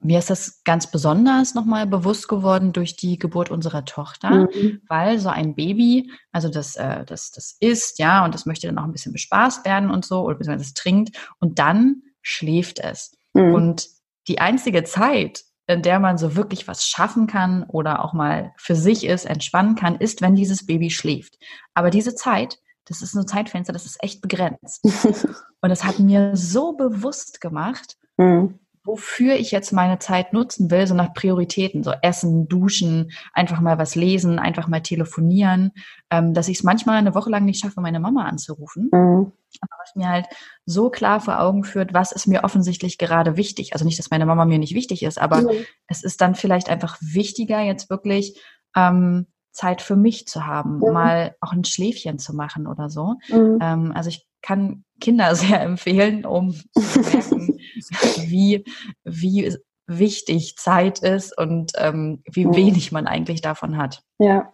mir 0.00 0.18
ist 0.18 0.28
das 0.28 0.62
ganz 0.64 0.90
besonders 0.90 1.54
nochmal 1.54 1.86
bewusst 1.86 2.28
geworden 2.28 2.72
durch 2.72 2.96
die 2.96 3.18
Geburt 3.18 3.50
unserer 3.50 3.86
Tochter, 3.86 4.48
mhm. 4.54 4.82
weil 4.86 5.18
so 5.18 5.30
ein 5.30 5.54
Baby, 5.54 6.10
also 6.30 6.50
das, 6.50 6.76
äh, 6.76 7.04
das, 7.06 7.30
das 7.30 7.56
isst, 7.58 7.98
ja, 7.98 8.24
und 8.24 8.34
das 8.34 8.44
möchte 8.44 8.66
dann 8.66 8.78
auch 8.78 8.84
ein 8.84 8.92
bisschen 8.92 9.12
bespaßt 9.12 9.64
werden 9.64 9.90
und 9.90 10.04
so, 10.04 10.20
oder 10.20 10.36
beziehungsweise 10.36 10.68
es 10.68 10.74
trinkt, 10.74 11.16
und 11.40 11.58
dann 11.58 12.02
schläft 12.20 12.80
es. 12.80 13.16
Mhm. 13.32 13.54
Und 13.54 13.88
die 14.28 14.40
einzige 14.40 14.84
Zeit, 14.84 15.44
in 15.66 15.80
der 15.80 15.98
man 15.98 16.18
so 16.18 16.36
wirklich 16.36 16.68
was 16.68 16.86
schaffen 16.86 17.26
kann 17.26 17.64
oder 17.64 18.04
auch 18.04 18.12
mal 18.12 18.52
für 18.58 18.76
sich 18.76 19.06
ist, 19.06 19.24
entspannen 19.24 19.74
kann, 19.74 19.96
ist, 19.96 20.20
wenn 20.20 20.34
dieses 20.34 20.66
Baby 20.66 20.90
schläft. 20.90 21.38
Aber 21.72 21.88
diese 21.88 22.14
Zeit 22.14 22.58
das 22.86 23.02
ist 23.02 23.14
ein 23.14 23.26
Zeitfenster, 23.26 23.72
das 23.72 23.86
ist 23.86 24.02
echt 24.02 24.20
begrenzt. 24.20 24.84
Und 25.60 25.68
das 25.70 25.84
hat 25.84 25.98
mir 25.98 26.36
so 26.36 26.72
bewusst 26.72 27.40
gemacht, 27.40 27.96
mhm. 28.16 28.58
wofür 28.84 29.34
ich 29.34 29.50
jetzt 29.50 29.72
meine 29.72 29.98
Zeit 29.98 30.32
nutzen 30.32 30.70
will, 30.70 30.86
so 30.86 30.94
nach 30.94 31.14
Prioritäten, 31.14 31.82
so 31.82 31.92
Essen, 32.02 32.48
Duschen, 32.48 33.10
einfach 33.32 33.60
mal 33.60 33.78
was 33.78 33.94
lesen, 33.94 34.38
einfach 34.38 34.68
mal 34.68 34.82
telefonieren, 34.82 35.72
ähm, 36.10 36.34
dass 36.34 36.48
ich 36.48 36.58
es 36.58 36.64
manchmal 36.64 36.96
eine 36.96 37.14
Woche 37.14 37.30
lang 37.30 37.44
nicht 37.44 37.60
schaffe, 37.60 37.80
meine 37.80 38.00
Mama 38.00 38.24
anzurufen. 38.24 38.90
Mhm. 38.92 39.32
Aber 39.60 39.76
was 39.80 39.94
mir 39.94 40.08
halt 40.08 40.26
so 40.66 40.90
klar 40.90 41.20
vor 41.20 41.40
Augen 41.40 41.64
führt, 41.64 41.94
was 41.94 42.12
ist 42.12 42.26
mir 42.26 42.44
offensichtlich 42.44 42.98
gerade 42.98 43.36
wichtig. 43.36 43.72
Also 43.72 43.84
nicht, 43.84 43.98
dass 43.98 44.10
meine 44.10 44.26
Mama 44.26 44.44
mir 44.44 44.58
nicht 44.58 44.74
wichtig 44.74 45.04
ist, 45.04 45.18
aber 45.18 45.42
mhm. 45.42 45.64
es 45.86 46.02
ist 46.02 46.20
dann 46.20 46.34
vielleicht 46.34 46.68
einfach 46.68 46.98
wichtiger, 47.00 47.60
jetzt 47.60 47.88
wirklich 47.88 48.38
ähm, 48.76 49.26
Zeit 49.54 49.80
für 49.80 49.96
mich 49.96 50.26
zu 50.26 50.46
haben, 50.46 50.78
mhm. 50.78 50.92
mal 50.92 51.36
auch 51.40 51.52
ein 51.52 51.64
Schläfchen 51.64 52.18
zu 52.18 52.34
machen 52.34 52.66
oder 52.66 52.90
so. 52.90 53.14
Mhm. 53.28 53.58
Ähm, 53.62 53.92
also 53.94 54.10
ich 54.10 54.26
kann 54.42 54.84
Kinder 55.00 55.34
sehr 55.34 55.62
empfehlen, 55.62 56.26
um 56.26 56.52
zu 56.52 57.00
merken, 57.00 57.58
wie, 58.28 58.64
wie 59.04 59.56
wichtig 59.86 60.56
Zeit 60.56 61.00
ist 61.00 61.36
und 61.36 61.72
ähm, 61.76 62.22
wie 62.30 62.46
wenig 62.46 62.92
man 62.92 63.06
eigentlich 63.06 63.40
davon 63.40 63.76
hat. 63.76 64.02
Ja. 64.18 64.50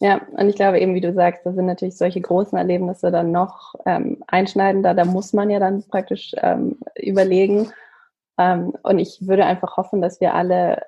Ja, 0.00 0.20
und 0.32 0.48
ich 0.48 0.56
glaube 0.56 0.80
eben, 0.80 0.96
wie 0.96 1.00
du 1.00 1.12
sagst, 1.12 1.46
da 1.46 1.52
sind 1.52 1.66
natürlich 1.66 1.96
solche 1.96 2.20
großen 2.20 2.58
Erlebnisse 2.58 3.12
dann 3.12 3.30
noch 3.30 3.76
ähm, 3.86 4.20
einschneidender. 4.26 4.94
Da 4.94 5.04
muss 5.04 5.32
man 5.32 5.48
ja 5.48 5.60
dann 5.60 5.84
praktisch 5.84 6.34
ähm, 6.38 6.80
überlegen. 6.96 7.70
Ähm, 8.36 8.74
und 8.82 8.98
ich 8.98 9.28
würde 9.28 9.44
einfach 9.44 9.76
hoffen, 9.76 10.02
dass 10.02 10.20
wir 10.20 10.34
alle 10.34 10.82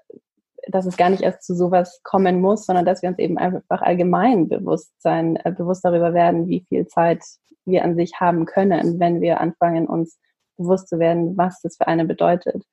dass 0.68 0.87
es 0.87 0.96
gar 0.96 1.11
nicht 1.11 1.22
erst 1.22 1.42
zu 1.42 1.55
sowas 1.55 2.00
kommen 2.03 2.40
muss, 2.40 2.66
sondern 2.66 2.85
dass 2.85 3.03
wir 3.03 3.09
uns 3.09 3.18
eben 3.18 3.38
einfach 3.38 3.83
allgemein 3.83 4.48
bewusst 4.48 4.92
sein, 5.00 5.37
äh, 5.37 5.53
bewusst 5.53 5.85
darüber 5.85 6.14
werden, 6.14 6.48
wie 6.48 6.64
viel 6.68 6.87
Zeit 6.87 7.22
wir 7.64 7.85
an 7.85 7.96
sich 7.96 8.20
haben 8.20 8.46
können, 8.46 9.00
wenn 9.00 9.20
wir 9.20 9.40
anfangen, 9.40 9.87
uns 9.87 10.18
bewusst 10.57 10.88
zu 10.88 10.98
werden, 10.98 11.37
was 11.37 11.61
das 11.62 11.77
für 11.77 11.87
eine 11.87 12.05
bedeutet. 12.05 12.64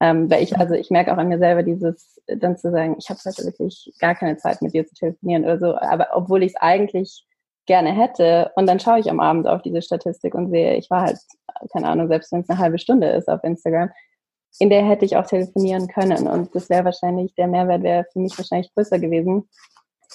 Ähm, 0.00 0.30
weil 0.30 0.42
ich, 0.42 0.58
also 0.58 0.74
ich 0.74 0.90
merke 0.90 1.12
auch 1.12 1.18
an 1.18 1.28
mir 1.28 1.38
selber 1.38 1.62
dieses, 1.62 2.20
dann 2.26 2.56
zu 2.56 2.72
sagen, 2.72 2.96
ich 2.98 3.08
habe 3.08 3.20
heute 3.24 3.44
wirklich 3.44 3.92
gar 4.00 4.14
keine 4.14 4.36
Zeit 4.36 4.60
mit 4.60 4.74
dir 4.74 4.84
zu 4.86 4.94
telefonieren 4.94 5.44
oder 5.44 5.58
so, 5.58 5.76
aber 5.76 6.08
obwohl 6.14 6.42
ich 6.42 6.54
es 6.54 6.60
eigentlich 6.60 7.24
gerne 7.66 7.92
hätte 7.92 8.50
und 8.56 8.66
dann 8.66 8.80
schaue 8.80 8.98
ich 8.98 9.08
am 9.08 9.20
Abend 9.20 9.46
auf 9.46 9.62
diese 9.62 9.80
Statistik 9.80 10.34
und 10.34 10.50
sehe, 10.50 10.74
ich 10.74 10.90
war 10.90 11.02
halt, 11.02 11.18
keine 11.72 11.86
Ahnung, 11.88 12.08
selbst 12.08 12.32
wenn 12.32 12.40
es 12.40 12.50
eine 12.50 12.58
halbe 12.58 12.78
Stunde 12.78 13.10
ist 13.10 13.28
auf 13.28 13.44
Instagram, 13.44 13.90
in 14.58 14.70
der 14.70 14.84
hätte 14.86 15.04
ich 15.04 15.16
auch 15.16 15.26
telefonieren 15.26 15.88
können. 15.88 16.26
Und 16.26 16.54
das 16.54 16.68
wäre 16.68 16.84
wahrscheinlich, 16.84 17.34
der 17.34 17.48
Mehrwert 17.48 17.82
wäre 17.82 18.06
für 18.12 18.18
mich 18.18 18.36
wahrscheinlich 18.36 18.72
größer 18.74 18.98
gewesen. 18.98 19.48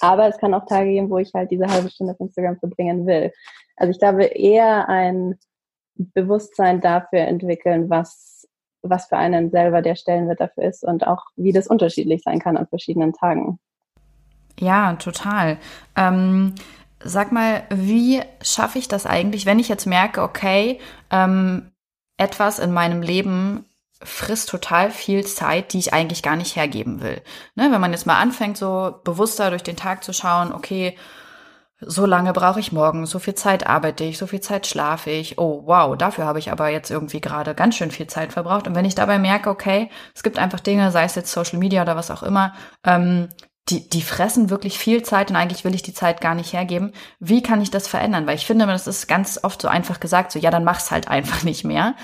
Aber 0.00 0.28
es 0.28 0.38
kann 0.38 0.54
auch 0.54 0.66
Tage 0.66 0.90
geben, 0.90 1.10
wo 1.10 1.18
ich 1.18 1.32
halt 1.34 1.50
diese 1.50 1.66
halbe 1.66 1.90
Stunde 1.90 2.12
auf 2.12 2.20
Instagram 2.20 2.58
verbringen 2.58 3.06
will. 3.06 3.32
Also 3.76 3.90
ich 3.90 3.98
glaube, 3.98 4.24
eher 4.24 4.88
ein 4.88 5.38
Bewusstsein 5.96 6.80
dafür 6.80 7.20
entwickeln, 7.20 7.90
was, 7.90 8.46
was 8.82 9.06
für 9.06 9.16
einen 9.16 9.50
selber 9.50 9.82
der 9.82 9.96
Stellenwert 9.96 10.40
dafür 10.40 10.64
ist 10.64 10.84
und 10.84 11.06
auch 11.06 11.24
wie 11.36 11.52
das 11.52 11.66
unterschiedlich 11.66 12.22
sein 12.22 12.38
kann 12.38 12.56
an 12.56 12.68
verschiedenen 12.68 13.12
Tagen. 13.12 13.58
Ja, 14.60 14.94
total. 14.94 15.58
Ähm, 15.96 16.54
sag 17.02 17.32
mal, 17.32 17.62
wie 17.70 18.20
schaffe 18.42 18.78
ich 18.78 18.88
das 18.88 19.06
eigentlich, 19.06 19.46
wenn 19.46 19.58
ich 19.58 19.68
jetzt 19.68 19.86
merke, 19.86 20.22
okay, 20.22 20.78
ähm, 21.10 21.70
etwas 22.16 22.58
in 22.58 22.72
meinem 22.72 23.02
Leben 23.02 23.64
frisst 24.02 24.48
total 24.48 24.90
viel 24.90 25.26
Zeit, 25.26 25.72
die 25.72 25.78
ich 25.78 25.92
eigentlich 25.92 26.22
gar 26.22 26.36
nicht 26.36 26.56
hergeben 26.56 27.02
will. 27.02 27.20
Ne, 27.54 27.68
wenn 27.70 27.80
man 27.80 27.92
jetzt 27.92 28.06
mal 28.06 28.20
anfängt, 28.20 28.56
so 28.56 29.00
bewusster 29.04 29.50
durch 29.50 29.62
den 29.62 29.76
Tag 29.76 30.04
zu 30.04 30.12
schauen, 30.12 30.52
okay, 30.52 30.96
so 31.80 32.06
lange 32.06 32.32
brauche 32.32 32.58
ich 32.58 32.72
morgen, 32.72 33.06
so 33.06 33.18
viel 33.18 33.34
Zeit 33.36 33.66
arbeite 33.66 34.02
ich, 34.04 34.18
so 34.18 34.26
viel 34.26 34.40
Zeit 34.40 34.66
schlafe 34.66 35.10
ich. 35.10 35.38
Oh, 35.38 35.62
wow, 35.64 35.96
dafür 35.96 36.24
habe 36.24 36.40
ich 36.40 36.50
aber 36.50 36.68
jetzt 36.68 36.90
irgendwie 36.90 37.20
gerade 37.20 37.54
ganz 37.54 37.76
schön 37.76 37.92
viel 37.92 38.08
Zeit 38.08 38.32
verbraucht. 38.32 38.66
Und 38.66 38.74
wenn 38.74 38.84
ich 38.84 38.96
dabei 38.96 39.18
merke, 39.18 39.48
okay, 39.48 39.90
es 40.14 40.24
gibt 40.24 40.38
einfach 40.38 40.60
Dinge, 40.60 40.90
sei 40.90 41.04
es 41.04 41.14
jetzt 41.14 41.32
Social 41.32 41.58
Media 41.58 41.82
oder 41.82 41.94
was 41.94 42.10
auch 42.10 42.24
immer, 42.24 42.54
ähm, 42.84 43.28
die, 43.68 43.88
die 43.88 44.02
fressen 44.02 44.50
wirklich 44.50 44.78
viel 44.78 45.02
Zeit 45.02 45.30
und 45.30 45.36
eigentlich 45.36 45.64
will 45.64 45.74
ich 45.74 45.82
die 45.82 45.92
Zeit 45.92 46.20
gar 46.20 46.34
nicht 46.34 46.52
hergeben. 46.52 46.92
Wie 47.20 47.42
kann 47.42 47.60
ich 47.60 47.70
das 47.70 47.86
verändern? 47.86 48.26
Weil 48.26 48.36
ich 48.36 48.46
finde, 48.46 48.66
das 48.66 48.86
ist 48.86 49.08
ganz 49.08 49.38
oft 49.42 49.60
so 49.60 49.68
einfach 49.68 50.00
gesagt, 50.00 50.32
so 50.32 50.38
ja, 50.38 50.50
dann 50.50 50.64
mach's 50.64 50.90
halt 50.90 51.08
einfach 51.08 51.42
nicht 51.42 51.64
mehr. 51.64 51.94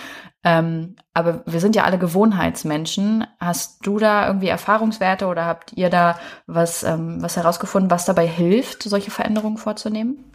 Ähm, 0.44 0.96
aber 1.14 1.42
wir 1.46 1.60
sind 1.60 1.74
ja 1.74 1.84
alle 1.84 1.98
Gewohnheitsmenschen. 1.98 3.26
Hast 3.40 3.86
du 3.86 3.98
da 3.98 4.26
irgendwie 4.26 4.48
Erfahrungswerte 4.48 5.26
oder 5.26 5.46
habt 5.46 5.72
ihr 5.72 5.88
da 5.88 6.18
was, 6.46 6.82
ähm, 6.82 7.22
was 7.22 7.36
herausgefunden, 7.36 7.90
was 7.90 8.04
dabei 8.04 8.26
hilft, 8.26 8.82
solche 8.82 9.10
Veränderungen 9.10 9.56
vorzunehmen? 9.56 10.32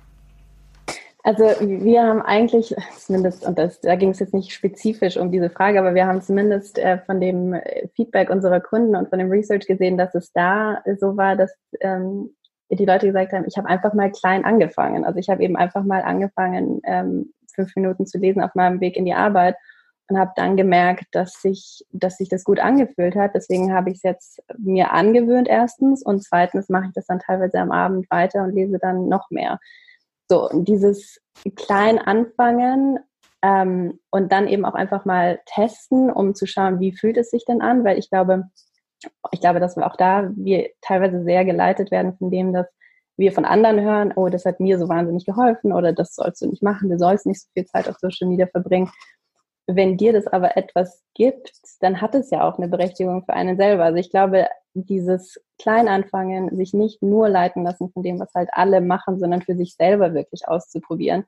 Also 1.24 1.44
wir 1.44 2.02
haben 2.02 2.22
eigentlich 2.22 2.74
zumindest, 2.98 3.46
und 3.46 3.60
das, 3.60 3.82
da 3.82 3.96
ging 3.96 4.10
es 4.10 4.20
jetzt 4.20 4.34
nicht 4.34 4.52
spezifisch 4.52 5.18
um 5.18 5.32
diese 5.32 5.50
Frage, 5.50 5.80
aber 5.80 5.94
wir 5.94 6.08
haben 6.08 6.22
zumindest 6.22 6.80
äh, 6.80 6.98
von 7.00 7.20
dem 7.20 7.56
Feedback 7.96 8.30
unserer 8.30 8.62
Kunden 8.62 8.96
und 8.96 9.10
von 9.10 9.20
dem 9.20 9.30
Research 9.30 9.68
gesehen, 9.68 9.98
dass 9.98 10.16
es 10.16 10.32
da 10.32 10.82
so 11.00 11.18
war, 11.18 11.36
dass 11.36 11.54
ähm, 11.82 12.34
die 12.72 12.86
Leute 12.86 13.08
gesagt 13.08 13.34
haben, 13.34 13.46
ich 13.48 13.58
habe 13.58 13.68
einfach 13.68 13.94
mal 13.94 14.12
klein 14.12 14.46
angefangen. 14.46 15.04
Also 15.04 15.20
ich 15.20 15.30
habe 15.30 15.44
eben 15.44 15.58
einfach 15.58 15.84
mal 15.84 16.02
angefangen, 16.02 16.82
ähm, 16.86 17.34
fünf 17.54 17.76
Minuten 17.76 18.06
zu 18.06 18.18
lesen 18.18 18.42
auf 18.42 18.56
meinem 18.56 18.80
Weg 18.80 18.96
in 18.96 19.06
die 19.06 19.14
Arbeit 19.14 19.56
und 20.10 20.18
habe 20.18 20.32
dann 20.36 20.58
gemerkt, 20.58 21.06
dass 21.12 21.42
sich, 21.42 21.86
dass 21.92 22.18
sich 22.18 22.30
das 22.30 22.44
gut 22.44 22.60
angefühlt 22.60 23.16
hat. 23.16 23.36
Deswegen 23.36 23.74
habe 23.74 23.92
ich 23.92 23.98
es 23.98 24.04
jetzt 24.04 24.44
mir 24.58 24.92
angewöhnt 24.92 25.48
erstens 25.48 26.04
und 26.04 26.24
zweitens 26.24 26.70
mache 26.70 26.88
ich 26.88 26.94
das 26.94 27.06
dann 27.06 27.20
teilweise 27.20 27.60
am 27.60 27.72
Abend 27.72 28.10
weiter 28.10 28.44
und 28.44 28.54
lese 28.54 28.80
dann 28.80 29.08
noch 29.08 29.30
mehr. 29.30 29.60
So, 30.28 30.50
dieses 30.54 31.20
klein 31.56 32.00
anfangen 32.00 33.00
ähm, 33.42 34.00
und 34.10 34.32
dann 34.32 34.48
eben 34.48 34.66
auch 34.66 34.76
einfach 34.76 35.06
mal 35.06 35.40
testen, 35.46 36.12
um 36.12 36.36
zu 36.36 36.46
schauen, 36.46 36.80
wie 36.80 36.92
fühlt 36.92 37.18
es 37.18 37.30
sich 37.30 37.46
denn 37.46 37.62
an, 37.62 37.84
weil 37.84 37.98
ich 37.98 38.10
glaube, 38.10 38.50
ich 39.32 39.40
glaube, 39.40 39.60
dass 39.60 39.78
wir 39.78 39.86
auch 39.88 39.96
da 39.96 40.30
wir 40.36 40.70
teilweise 40.82 41.24
sehr 41.24 41.46
geleitet 41.46 41.92
werden 41.92 42.18
von 42.18 42.32
dem, 42.32 42.52
dass 42.52 42.68
wir 43.20 43.32
von 43.32 43.46
anderen 43.46 43.82
hören, 43.82 44.14
oh, 44.16 44.30
das 44.30 44.46
hat 44.46 44.60
mir 44.60 44.80
so 44.80 44.88
wahnsinnig 44.90 45.26
geholfen 45.26 45.74
oder 45.74 45.94
das 45.94 46.16
sollst 46.16 46.42
du 46.42 46.48
nicht 46.48 46.64
machen, 46.64 46.90
du 46.90 46.98
sollst 46.98 47.26
nicht 47.26 47.42
so 47.42 47.48
viel 47.54 47.66
Zeit 47.66 47.88
auf 47.88 47.98
Social 48.00 48.28
Media 48.28 48.48
verbringen. 48.48 48.90
Wenn 49.72 49.98
dir 49.98 50.14
das 50.14 50.26
aber 50.26 50.58
etwas 50.58 51.04
gibt, 51.14 51.52
dann 51.80 52.02
hat 52.02 52.16
es 52.16 52.32
ja 52.32 52.42
auch 52.48 52.58
eine 52.58 52.68
Berechtigung 52.68 53.24
für 53.24 53.34
einen 53.34 53.56
selber. 53.56 53.84
Also 53.84 53.98
ich 54.00 54.10
glaube, 54.10 54.48
dieses 54.74 55.40
Kleinanfangen, 55.60 56.56
sich 56.56 56.74
nicht 56.74 57.04
nur 57.04 57.30
leiten 57.30 57.64
lassen 57.64 57.92
von 57.92 58.02
dem, 58.02 58.20
was 58.20 58.34
halt 58.34 58.50
alle 58.54 58.82
machen, 58.82 59.20
sondern 59.20 59.44
für 59.44 59.56
sich 59.56 59.76
selber 59.76 60.16
wirklich 60.16 60.48
auszuprobieren. 60.48 61.26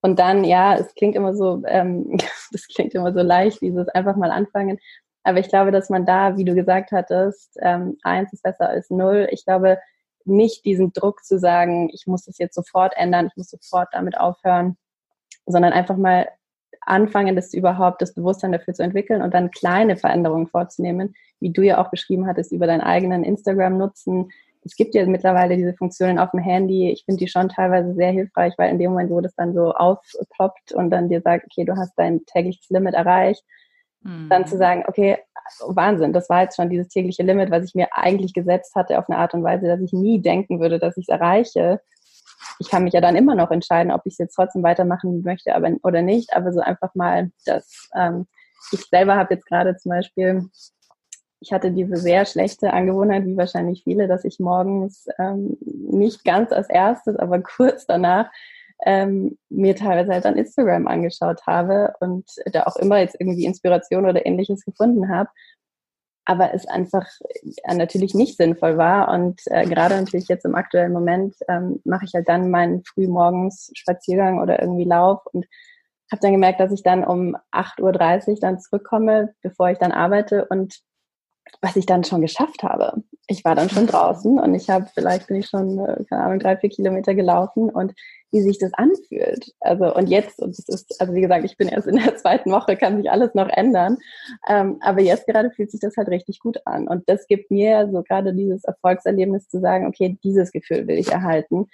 Und 0.00 0.20
dann, 0.20 0.44
ja, 0.44 0.76
es 0.76 0.94
klingt 0.94 1.16
immer 1.16 1.34
so, 1.34 1.64
ähm, 1.66 2.16
das 2.52 2.68
klingt 2.68 2.94
immer 2.94 3.12
so 3.12 3.20
leicht, 3.20 3.60
dieses 3.62 3.88
einfach 3.88 4.14
mal 4.14 4.30
anfangen. 4.30 4.78
Aber 5.24 5.40
ich 5.40 5.48
glaube, 5.48 5.72
dass 5.72 5.90
man 5.90 6.06
da, 6.06 6.36
wie 6.36 6.44
du 6.44 6.54
gesagt 6.54 6.92
hattest, 6.92 7.58
ähm, 7.62 7.98
eins 8.04 8.32
ist 8.32 8.44
besser 8.44 8.68
als 8.68 8.90
null. 8.90 9.26
Ich 9.32 9.44
glaube, 9.44 9.78
nicht 10.24 10.64
diesen 10.64 10.92
Druck 10.92 11.24
zu 11.24 11.40
sagen, 11.40 11.90
ich 11.92 12.06
muss 12.06 12.26
das 12.26 12.38
jetzt 12.38 12.54
sofort 12.54 12.94
ändern, 12.96 13.26
ich 13.26 13.36
muss 13.36 13.50
sofort 13.50 13.88
damit 13.90 14.16
aufhören, 14.18 14.76
sondern 15.46 15.72
einfach 15.72 15.96
mal 15.96 16.28
anfangen, 16.86 17.36
das 17.36 17.52
überhaupt, 17.52 18.00
das 18.00 18.14
Bewusstsein 18.14 18.52
dafür 18.52 18.74
zu 18.74 18.82
entwickeln 18.82 19.22
und 19.22 19.34
dann 19.34 19.50
kleine 19.50 19.96
Veränderungen 19.96 20.46
vorzunehmen, 20.46 21.14
wie 21.40 21.52
du 21.52 21.62
ja 21.62 21.78
auch 21.78 21.90
beschrieben 21.90 22.26
hattest, 22.26 22.52
über 22.52 22.66
deinen 22.66 22.80
eigenen 22.80 23.24
Instagram-Nutzen. 23.24 24.30
Es 24.64 24.76
gibt 24.76 24.94
ja 24.94 25.04
mittlerweile 25.06 25.56
diese 25.56 25.74
Funktionen 25.74 26.18
auf 26.18 26.30
dem 26.30 26.40
Handy. 26.40 26.90
Ich 26.90 27.04
finde 27.04 27.18
die 27.18 27.28
schon 27.28 27.48
teilweise 27.48 27.94
sehr 27.94 28.10
hilfreich, 28.10 28.54
weil 28.56 28.70
in 28.70 28.78
dem 28.78 28.90
Moment, 28.90 29.10
wo 29.10 29.20
das 29.20 29.34
dann 29.34 29.54
so 29.54 29.72
aufploppt 29.72 30.72
und 30.72 30.90
dann 30.90 31.08
dir 31.08 31.20
sagt, 31.20 31.46
okay, 31.46 31.64
du 31.64 31.76
hast 31.76 31.94
dein 31.96 32.24
tägliches 32.26 32.68
Limit 32.70 32.94
erreicht, 32.94 33.44
mhm. 34.02 34.28
dann 34.28 34.46
zu 34.46 34.56
sagen, 34.56 34.84
okay, 34.86 35.18
Wahnsinn, 35.66 36.12
das 36.12 36.28
war 36.28 36.42
jetzt 36.42 36.56
schon 36.56 36.70
dieses 36.70 36.88
tägliche 36.88 37.22
Limit, 37.22 37.50
was 37.50 37.64
ich 37.64 37.74
mir 37.74 37.88
eigentlich 37.92 38.32
gesetzt 38.32 38.74
hatte 38.74 38.98
auf 38.98 39.08
eine 39.08 39.18
Art 39.18 39.34
und 39.34 39.44
Weise, 39.44 39.66
dass 39.66 39.80
ich 39.80 39.92
nie 39.92 40.20
denken 40.20 40.60
würde, 40.60 40.78
dass 40.78 40.96
ich 40.96 41.04
es 41.08 41.08
erreiche 41.08 41.80
ich 42.58 42.70
kann 42.70 42.84
mich 42.84 42.92
ja 42.92 43.00
dann 43.00 43.16
immer 43.16 43.34
noch 43.34 43.50
entscheiden, 43.50 43.92
ob 43.92 44.02
ich 44.04 44.14
es 44.14 44.18
jetzt 44.18 44.34
trotzdem 44.34 44.62
weitermachen 44.62 45.22
möchte 45.22 45.54
aber, 45.54 45.70
oder 45.82 46.02
nicht. 46.02 46.34
Aber 46.34 46.52
so 46.52 46.60
einfach 46.60 46.94
mal, 46.94 47.30
dass 47.44 47.88
ähm, 47.94 48.26
ich 48.72 48.80
selber 48.86 49.16
habe 49.16 49.34
jetzt 49.34 49.46
gerade 49.46 49.76
zum 49.76 49.90
Beispiel, 49.90 50.48
ich 51.40 51.52
hatte 51.52 51.70
diese 51.70 51.96
sehr 51.96 52.24
schlechte 52.24 52.72
Angewohnheit, 52.72 53.26
wie 53.26 53.36
wahrscheinlich 53.36 53.82
viele, 53.84 54.08
dass 54.08 54.24
ich 54.24 54.38
morgens 54.40 55.06
ähm, 55.18 55.56
nicht 55.60 56.24
ganz 56.24 56.52
als 56.52 56.68
erstes, 56.68 57.16
aber 57.16 57.40
kurz 57.42 57.86
danach 57.86 58.30
ähm, 58.84 59.38
mir 59.48 59.74
teilweise 59.74 60.12
halt 60.12 60.26
an 60.26 60.36
Instagram 60.36 60.86
angeschaut 60.86 61.46
habe 61.46 61.94
und 62.00 62.28
da 62.52 62.64
auch 62.64 62.76
immer 62.76 62.98
jetzt 62.98 63.16
irgendwie 63.18 63.44
Inspiration 63.44 64.04
oder 64.06 64.26
ähnliches 64.26 64.64
gefunden 64.64 65.08
habe 65.08 65.30
aber 66.26 66.52
es 66.52 66.66
einfach 66.66 67.06
äh, 67.64 67.74
natürlich 67.74 68.14
nicht 68.14 68.36
sinnvoll 68.36 68.76
war. 68.76 69.08
Und 69.08 69.40
äh, 69.46 69.64
gerade 69.66 69.96
natürlich 69.96 70.28
jetzt 70.28 70.44
im 70.44 70.56
aktuellen 70.56 70.92
Moment 70.92 71.36
ähm, 71.48 71.80
mache 71.84 72.04
ich 72.04 72.12
halt 72.14 72.28
dann 72.28 72.50
meinen 72.50 72.84
frühmorgens 72.84 73.70
Spaziergang 73.74 74.40
oder 74.40 74.60
irgendwie 74.60 74.84
Lauf 74.84 75.24
und 75.32 75.46
habe 76.10 76.20
dann 76.20 76.32
gemerkt, 76.32 76.60
dass 76.60 76.72
ich 76.72 76.82
dann 76.82 77.04
um 77.04 77.36
8.30 77.52 78.28
Uhr 78.28 78.40
dann 78.40 78.60
zurückkomme, 78.60 79.34
bevor 79.40 79.70
ich 79.70 79.78
dann 79.78 79.92
arbeite 79.92 80.44
und 80.46 80.80
was 81.60 81.76
ich 81.76 81.86
dann 81.86 82.04
schon 82.04 82.20
geschafft 82.20 82.62
habe. 82.62 83.02
Ich 83.26 83.44
war 83.44 83.54
dann 83.54 83.68
schon 83.68 83.86
draußen 83.86 84.38
und 84.38 84.54
ich 84.54 84.68
habe, 84.70 84.86
vielleicht 84.94 85.26
bin 85.28 85.36
ich 85.36 85.48
schon, 85.48 85.78
äh, 85.78 86.04
keine 86.04 86.22
Ahnung, 86.22 86.38
drei, 86.38 86.56
vier 86.56 86.70
Kilometer 86.70 87.14
gelaufen 87.14 87.70
und 87.70 87.94
wie 88.32 88.42
sich 88.42 88.58
das 88.58 88.74
anfühlt. 88.74 89.54
Also 89.60 89.94
und 89.94 90.08
jetzt, 90.08 90.40
und 90.40 90.56
das 90.58 90.68
ist, 90.68 91.00
also 91.00 91.14
wie 91.14 91.20
gesagt, 91.20 91.44
ich 91.44 91.56
bin 91.56 91.68
erst 91.68 91.86
in 91.86 91.96
der 91.96 92.16
zweiten 92.16 92.50
Woche, 92.50 92.76
kann 92.76 92.96
sich 92.96 93.10
alles 93.10 93.34
noch 93.34 93.48
ändern. 93.48 93.98
Ähm, 94.48 94.78
aber 94.80 95.00
jetzt 95.00 95.26
gerade 95.26 95.50
fühlt 95.50 95.70
sich 95.70 95.80
das 95.80 95.96
halt 95.96 96.08
richtig 96.08 96.40
gut 96.40 96.58
an. 96.64 96.88
Und 96.88 97.08
das 97.08 97.26
gibt 97.26 97.50
mir 97.50 97.88
so 97.90 98.02
gerade 98.02 98.34
dieses 98.34 98.64
Erfolgserlebnis 98.64 99.48
zu 99.48 99.60
sagen, 99.60 99.86
okay, 99.86 100.18
dieses 100.22 100.52
Gefühl 100.52 100.86
will 100.86 100.98
ich 100.98 101.12
erhalten 101.12 101.66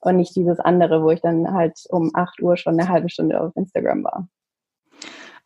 und 0.00 0.16
nicht 0.16 0.34
dieses 0.34 0.58
andere, 0.58 1.02
wo 1.02 1.10
ich 1.10 1.20
dann 1.20 1.52
halt 1.52 1.78
um 1.90 2.10
8 2.14 2.40
Uhr 2.42 2.56
schon 2.56 2.78
eine 2.78 2.88
halbe 2.88 3.08
Stunde 3.08 3.40
auf 3.40 3.54
Instagram 3.56 4.04
war. 4.04 4.28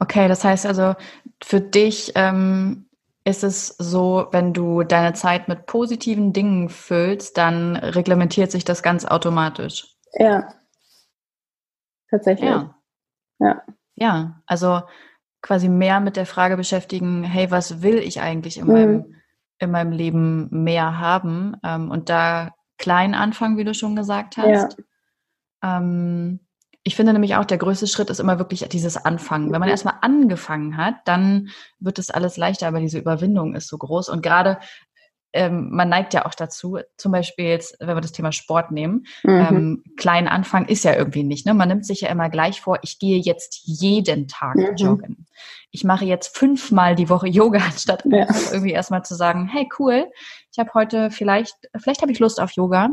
Okay, 0.01 0.29
das 0.29 0.45
heißt 0.45 0.67
also, 0.67 0.95
für 1.43 1.61
dich 1.61 2.13
ähm, 2.17 2.87
ist 3.25 3.43
es 3.43 3.69
so, 3.69 4.29
wenn 4.33 4.53
du 4.53 4.83
deine 4.83 5.15
Zeit 5.15 5.49
mit 5.49 5.67
positiven 5.67 6.33
Dingen 6.33 6.69
füllst, 6.69 7.39
dann 7.39 7.77
reglementiert 7.77 8.51
sich 8.51 8.65
das 8.65 8.83
ganz 8.83 9.07
automatisch. 9.07 9.87
Ja. 10.13 10.49
Tatsächlich. 12.11 12.51
Ja. 12.51 12.75
Ja. 13.39 13.63
Ja, 13.97 14.43
also 14.47 14.83
quasi 15.41 15.69
mehr 15.69 16.01
mit 16.01 16.17
der 16.17 16.27
Frage 16.27 16.57
beschäftigen, 16.57 17.23
hey, 17.23 17.51
was 17.51 17.83
will 17.83 17.99
ich 17.99 18.21
eigentlich 18.21 18.59
in, 18.59 18.67
mhm. 18.67 18.73
meinem, 18.73 19.15
in 19.59 19.71
meinem 19.71 19.93
Leben 19.93 20.49
mehr 20.51 20.99
haben? 20.99 21.57
Ähm, 21.63 21.91
und 21.91 22.11
da 22.11 22.55
klein 22.79 23.15
anfangen, 23.15 23.57
wie 23.57 23.65
du 23.65 23.75
schon 23.75 23.97
gesagt 23.97 24.37
hast. 24.37 24.77
Ja. 25.63 25.79
Ähm, 25.79 26.41
ich 26.85 26.97
finde 26.97 27.15
nämlich 27.15 27.35
auch, 27.35 27.47
der 27.47 27.59
größte 27.59 27.87
Schritt 27.87 28.11
ist 28.11 28.21
immer 28.21 28.39
wirklich 28.39 28.69
dieses 28.69 29.03
Anfangen. 29.03 29.47
Wenn 29.47 29.61
man 29.61 29.69
mhm. 29.69 29.73
erstmal 29.73 29.95
angefangen 30.03 30.77
hat, 30.77 30.97
dann 31.07 31.49
wird 31.81 31.99
es 31.99 32.11
alles 32.11 32.37
leichter, 32.37 32.69
aber 32.69 32.81
diese 32.81 32.99
Überwindung 32.99 33.55
ist 33.55 33.69
so 33.69 33.79
groß. 33.79 34.11
Und 34.11 34.23
gerade 34.23 34.59
ähm, 35.35 35.71
man 35.71 35.89
neigt 35.89 36.15
ja 36.15 36.27
auch 36.27 36.35
dazu, 36.35 36.79
zum 36.97 37.11
Beispiel 37.11 37.47
jetzt, 37.47 37.77
wenn 37.81 37.97
wir 37.97 38.01
das 38.01 38.13
Thema 38.13 38.31
Sport 38.33 38.71
nehmen, 38.71 39.05
mhm. 39.25 39.31
ähm, 39.31 39.85
kleinen 39.97 40.29
Anfang 40.29 40.67
ist 40.67 40.85
ja 40.85 40.95
irgendwie 40.95 41.25
nicht. 41.25 41.45
Ne? 41.45 41.55
Man 41.55 41.69
nimmt 41.69 41.85
sich 41.85 42.03
ja 42.03 42.09
immer 42.09 42.31
gleich 42.31 42.61
vor, 42.61 42.79
ich 42.83 42.99
gehe 42.99 43.19
jetzt 43.19 43.63
jeden 43.65 44.29
Tag 44.29 44.55
mhm. 44.55 44.77
joggen. 44.77 45.27
Ich 45.73 45.83
mache 45.83 46.05
jetzt 46.05 46.37
fünfmal 46.37 46.95
die 46.95 47.09
Woche 47.09 47.29
Yoga, 47.29 47.59
anstatt 47.65 48.05
ja. 48.05 48.27
irgendwie 48.53 48.73
erstmal 48.73 49.05
zu 49.05 49.17
sagen, 49.17 49.49
hey 49.49 49.69
cool, 49.79 50.07
ich 50.53 50.59
habe 50.59 50.71
heute 50.73 51.11
vielleicht, 51.11 51.57
vielleicht 51.77 52.03
habe 52.03 52.13
ich 52.13 52.21
Lust 52.21 52.41
auf 52.41 52.53
Yoga. 52.53 52.91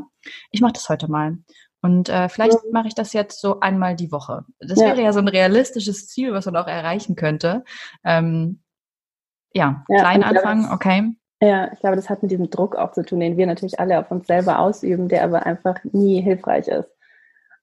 Ich 0.49 0.61
mache 0.61 0.73
das 0.73 0.89
heute 0.89 1.11
mal. 1.11 1.37
Und 1.81 2.09
äh, 2.09 2.29
vielleicht 2.29 2.63
mhm. 2.63 2.71
mache 2.71 2.87
ich 2.87 2.95
das 2.95 3.13
jetzt 3.13 3.41
so 3.41 3.59
einmal 3.59 3.95
die 3.95 4.11
Woche. 4.11 4.45
Das 4.59 4.79
ja. 4.79 4.87
wäre 4.87 5.01
ja 5.01 5.13
so 5.13 5.19
ein 5.19 5.27
realistisches 5.27 6.07
Ziel, 6.07 6.33
was 6.33 6.45
man 6.45 6.55
auch 6.55 6.67
erreichen 6.67 7.15
könnte. 7.15 7.63
Ähm, 8.03 8.61
ja, 9.53 9.83
ja 9.89 9.99
klein 9.99 10.23
anfangen, 10.23 10.69
okay. 10.71 11.11
Ja, 11.41 11.71
ich 11.73 11.79
glaube, 11.79 11.95
das 11.95 12.09
hat 12.09 12.21
mit 12.21 12.31
diesem 12.31 12.51
Druck 12.51 12.75
auch 12.75 12.91
zu 12.91 13.03
tun, 13.03 13.19
den 13.19 13.35
wir 13.35 13.47
natürlich 13.47 13.79
alle 13.79 13.97
auf 13.97 14.11
uns 14.11 14.27
selber 14.27 14.59
ausüben, 14.59 15.09
der 15.09 15.23
aber 15.23 15.45
einfach 15.45 15.83
nie 15.91 16.21
hilfreich 16.21 16.67
ist. 16.67 16.89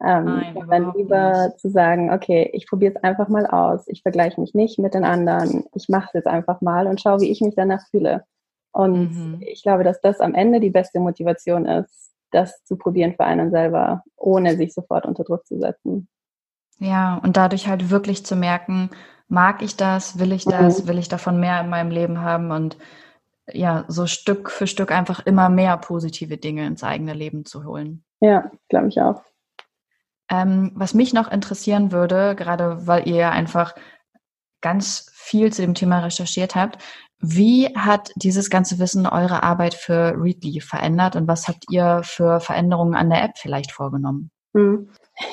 Ähm, 0.05 0.25
Nein, 0.25 0.67
dann 0.69 0.93
lieber 0.97 1.47
nicht. 1.47 1.61
zu 1.61 1.71
sagen, 1.71 2.13
okay, 2.13 2.51
ich 2.53 2.69
probiere 2.69 2.95
es 2.95 3.03
einfach 3.03 3.29
mal 3.29 3.47
aus, 3.47 3.87
ich 3.89 4.03
vergleiche 4.03 4.41
mich 4.41 4.55
nicht 4.55 4.79
mit 4.79 4.95
den 4.95 5.05
anderen, 5.05 5.65
ich 5.75 5.89
mache 5.89 6.07
es 6.09 6.13
jetzt 6.13 6.27
einfach 6.27 6.61
mal 6.61 6.87
und 6.87 7.01
schaue, 7.01 7.21
wie 7.21 7.31
ich 7.31 7.41
mich 7.41 7.55
danach 7.57 7.85
fühle. 7.91 8.25
Und 8.73 9.11
mhm. 9.15 9.39
ich 9.41 9.63
glaube, 9.63 9.83
dass 9.83 10.01
das 10.01 10.21
am 10.21 10.35
Ende 10.35 10.61
die 10.61 10.71
beste 10.71 11.01
Motivation 11.01 11.67
ist, 11.67 12.08
das 12.31 12.65
zu 12.65 12.77
probieren 12.77 13.15
für 13.15 13.25
einen 13.25 13.51
selber, 13.51 14.03
ohne 14.17 14.57
sich 14.57 14.75
sofort 14.75 15.07
unter 15.07 15.25
Druck 15.25 15.47
zu 15.47 15.59
setzen. 15.59 16.09
Ja, 16.79 17.17
und 17.17 17.37
dadurch 17.37 17.69
halt 17.69 17.91
wirklich 17.91 18.25
zu 18.25 18.37
merken, 18.37 18.91
mag 19.29 19.63
ich 19.63 19.77
das, 19.77 20.19
will 20.19 20.33
ich 20.33 20.45
das, 20.45 20.85
mhm. 20.85 20.89
will 20.89 20.99
ich 20.99 21.09
davon 21.09 21.41
mehr 21.41 21.61
in 21.61 21.69
meinem 21.69 21.91
Leben 21.91 22.21
haben 22.21 22.51
und 22.51 22.77
ja, 23.51 23.85
so 23.89 24.07
Stück 24.07 24.51
für 24.51 24.67
Stück 24.67 24.93
einfach 24.93 25.25
immer 25.25 25.49
mehr 25.49 25.77
positive 25.79 26.37
Dinge 26.37 26.67
ins 26.67 26.85
eigene 26.85 27.15
Leben 27.15 27.45
zu 27.45 27.65
holen. 27.65 28.05
Ja, 28.21 28.51
glaube 28.69 28.89
ich 28.89 29.01
auch. 29.01 29.23
Ähm, 30.31 30.73
was 30.75 30.93
mich 30.93 31.15
noch 31.15 31.31
interessieren 31.31 31.91
würde, 31.91 32.35
gerade 32.37 32.87
weil 32.87 33.09
ihr 33.09 33.31
einfach 33.31 33.75
ganz 34.61 35.11
viel 35.15 35.53
zu 35.53 35.63
dem 35.63 35.75
Thema 35.75 36.01
recherchiert 36.01 36.55
habt. 36.55 36.83
Wie 37.21 37.67
hat 37.75 38.13
dieses 38.17 38.49
ganze 38.51 38.79
Wissen 38.79 39.07
eure 39.07 39.43
Arbeit 39.43 39.75
für 39.75 40.15
Readly 40.17 40.61
verändert 40.61 41.17
und 41.17 41.27
was 41.27 41.49
habt 41.49 41.65
ihr 41.71 42.03
für 42.05 42.41
Veränderungen 42.41 42.95
an 42.95 43.11
der 43.11 43.25
App 43.25 43.37
vielleicht 43.37 43.73
vorgenommen? 43.73 44.31
Hm. 44.55 44.89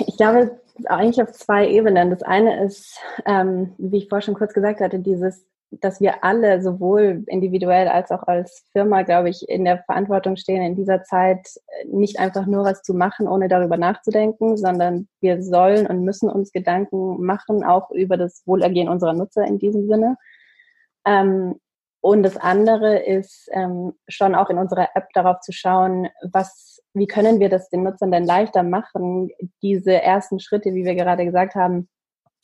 Ich 0.08 0.18
glaube, 0.18 0.60
eigentlich 0.86 1.22
auf 1.22 1.32
zwei 1.32 1.70
Ebenen. 1.70 2.10
Das 2.10 2.24
eine 2.24 2.64
ist, 2.66 3.00
ähm, 3.26 3.76
wie 3.78 3.98
ich 3.98 4.10
vorher 4.10 4.24
schon 4.24 4.34
kurz 4.34 4.54
gesagt 4.54 4.82
hatte, 4.82 5.00
dieses 5.00 5.46
dass 5.82 6.00
wir 6.00 6.24
alle 6.24 6.62
sowohl 6.62 7.24
individuell 7.28 7.88
als 7.88 8.12
auch 8.12 8.24
als 8.24 8.66
Firma, 8.72 9.02
glaube 9.02 9.30
ich, 9.30 9.48
in 9.48 9.66
der 9.66 9.84
Verantwortung 9.84 10.36
stehen, 10.36 10.62
in 10.62 10.76
dieser 10.76 11.04
Zeit 11.04 11.48
nicht 11.88 12.20
einfach 12.20 12.46
nur 12.46 12.64
was 12.64 12.82
zu 12.84 12.94
machen, 12.94 13.28
ohne 13.28 13.48
darüber 13.48 13.78
nachzudenken, 13.78 14.58
sondern 14.58 15.08
wir 15.22 15.42
sollen 15.42 15.88
und 15.88 16.04
müssen 16.04 16.30
uns 16.30 16.52
Gedanken 16.52 17.24
machen, 17.24 17.64
auch 17.64 17.92
über 17.92 18.18
das 18.18 18.44
Wohlergehen 18.46 18.90
unserer 18.90 19.14
Nutzer 19.14 19.46
in 19.46 19.60
diesem 19.60 19.88
Sinne. 19.88 20.18
Ähm, 21.06 21.56
und 22.06 22.22
das 22.22 22.38
andere 22.38 23.00
ist 23.00 23.50
ähm, 23.52 23.94
schon 24.08 24.36
auch 24.36 24.52
in 24.52 24.60
unserer 24.60 24.90
App 24.94 25.08
darauf 25.16 25.40
zu 25.40 25.52
schauen, 25.52 26.08
was, 26.32 26.80
wie 26.94 27.08
können 27.08 27.40
wir 27.40 27.50
das 27.50 27.68
den 27.70 27.82
Nutzern 27.82 28.12
denn 28.12 28.26
leichter 28.26 28.62
machen, 28.62 29.32
diese 29.64 30.04
ersten 30.04 30.40
Schritte, 30.40 30.76
wie 30.76 30.86
wir 30.86 30.94
gerade 30.94 31.26
gesagt 31.26 31.56
haben, 31.56 31.90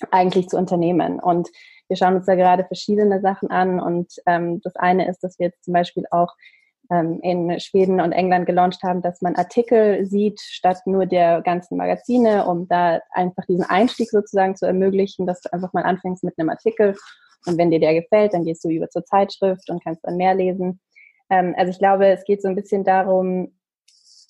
eigentlich 0.09 0.49
zu 0.49 0.57
unternehmen. 0.57 1.19
Und 1.19 1.47
wir 1.89 1.95
schauen 1.95 2.15
uns 2.15 2.25
da 2.25 2.33
gerade 2.33 2.65
verschiedene 2.65 3.21
Sachen 3.21 3.51
an 3.51 3.79
und 3.79 4.11
ähm, 4.25 4.61
das 4.63 4.75
eine 4.77 5.07
ist, 5.07 5.19
dass 5.23 5.37
wir 5.37 5.49
jetzt 5.49 5.63
zum 5.63 5.75
Beispiel 5.75 6.05
auch 6.09 6.33
ähm, 6.89 7.19
in 7.21 7.59
Schweden 7.59 8.01
und 8.01 8.13
England 8.13 8.47
gelauncht 8.47 8.81
haben, 8.81 9.03
dass 9.03 9.21
man 9.21 9.35
Artikel 9.35 10.07
sieht 10.07 10.41
statt 10.41 10.79
nur 10.87 11.05
der 11.05 11.43
ganzen 11.43 11.77
Magazine, 11.77 12.47
um 12.47 12.67
da 12.67 12.99
einfach 13.11 13.45
diesen 13.45 13.65
Einstieg 13.65 14.09
sozusagen 14.09 14.55
zu 14.55 14.65
ermöglichen, 14.65 15.27
dass 15.27 15.41
du 15.41 15.53
einfach 15.53 15.71
mal 15.73 15.83
anfängst 15.83 16.23
mit 16.23 16.33
einem 16.39 16.49
Artikel 16.49 16.95
und 17.45 17.57
wenn 17.57 17.71
dir 17.71 17.79
der 17.79 17.93
gefällt, 17.93 18.33
dann 18.33 18.43
gehst 18.43 18.63
du 18.63 18.69
über 18.69 18.89
zur 18.89 19.05
Zeitschrift 19.05 19.69
und 19.69 19.83
kannst 19.83 20.05
dann 20.05 20.17
mehr 20.17 20.35
lesen. 20.35 20.79
Ähm, 21.29 21.53
also 21.57 21.71
ich 21.71 21.79
glaube, 21.79 22.07
es 22.07 22.23
geht 22.23 22.41
so 22.41 22.47
ein 22.47 22.55
bisschen 22.55 22.83
darum, 22.83 23.51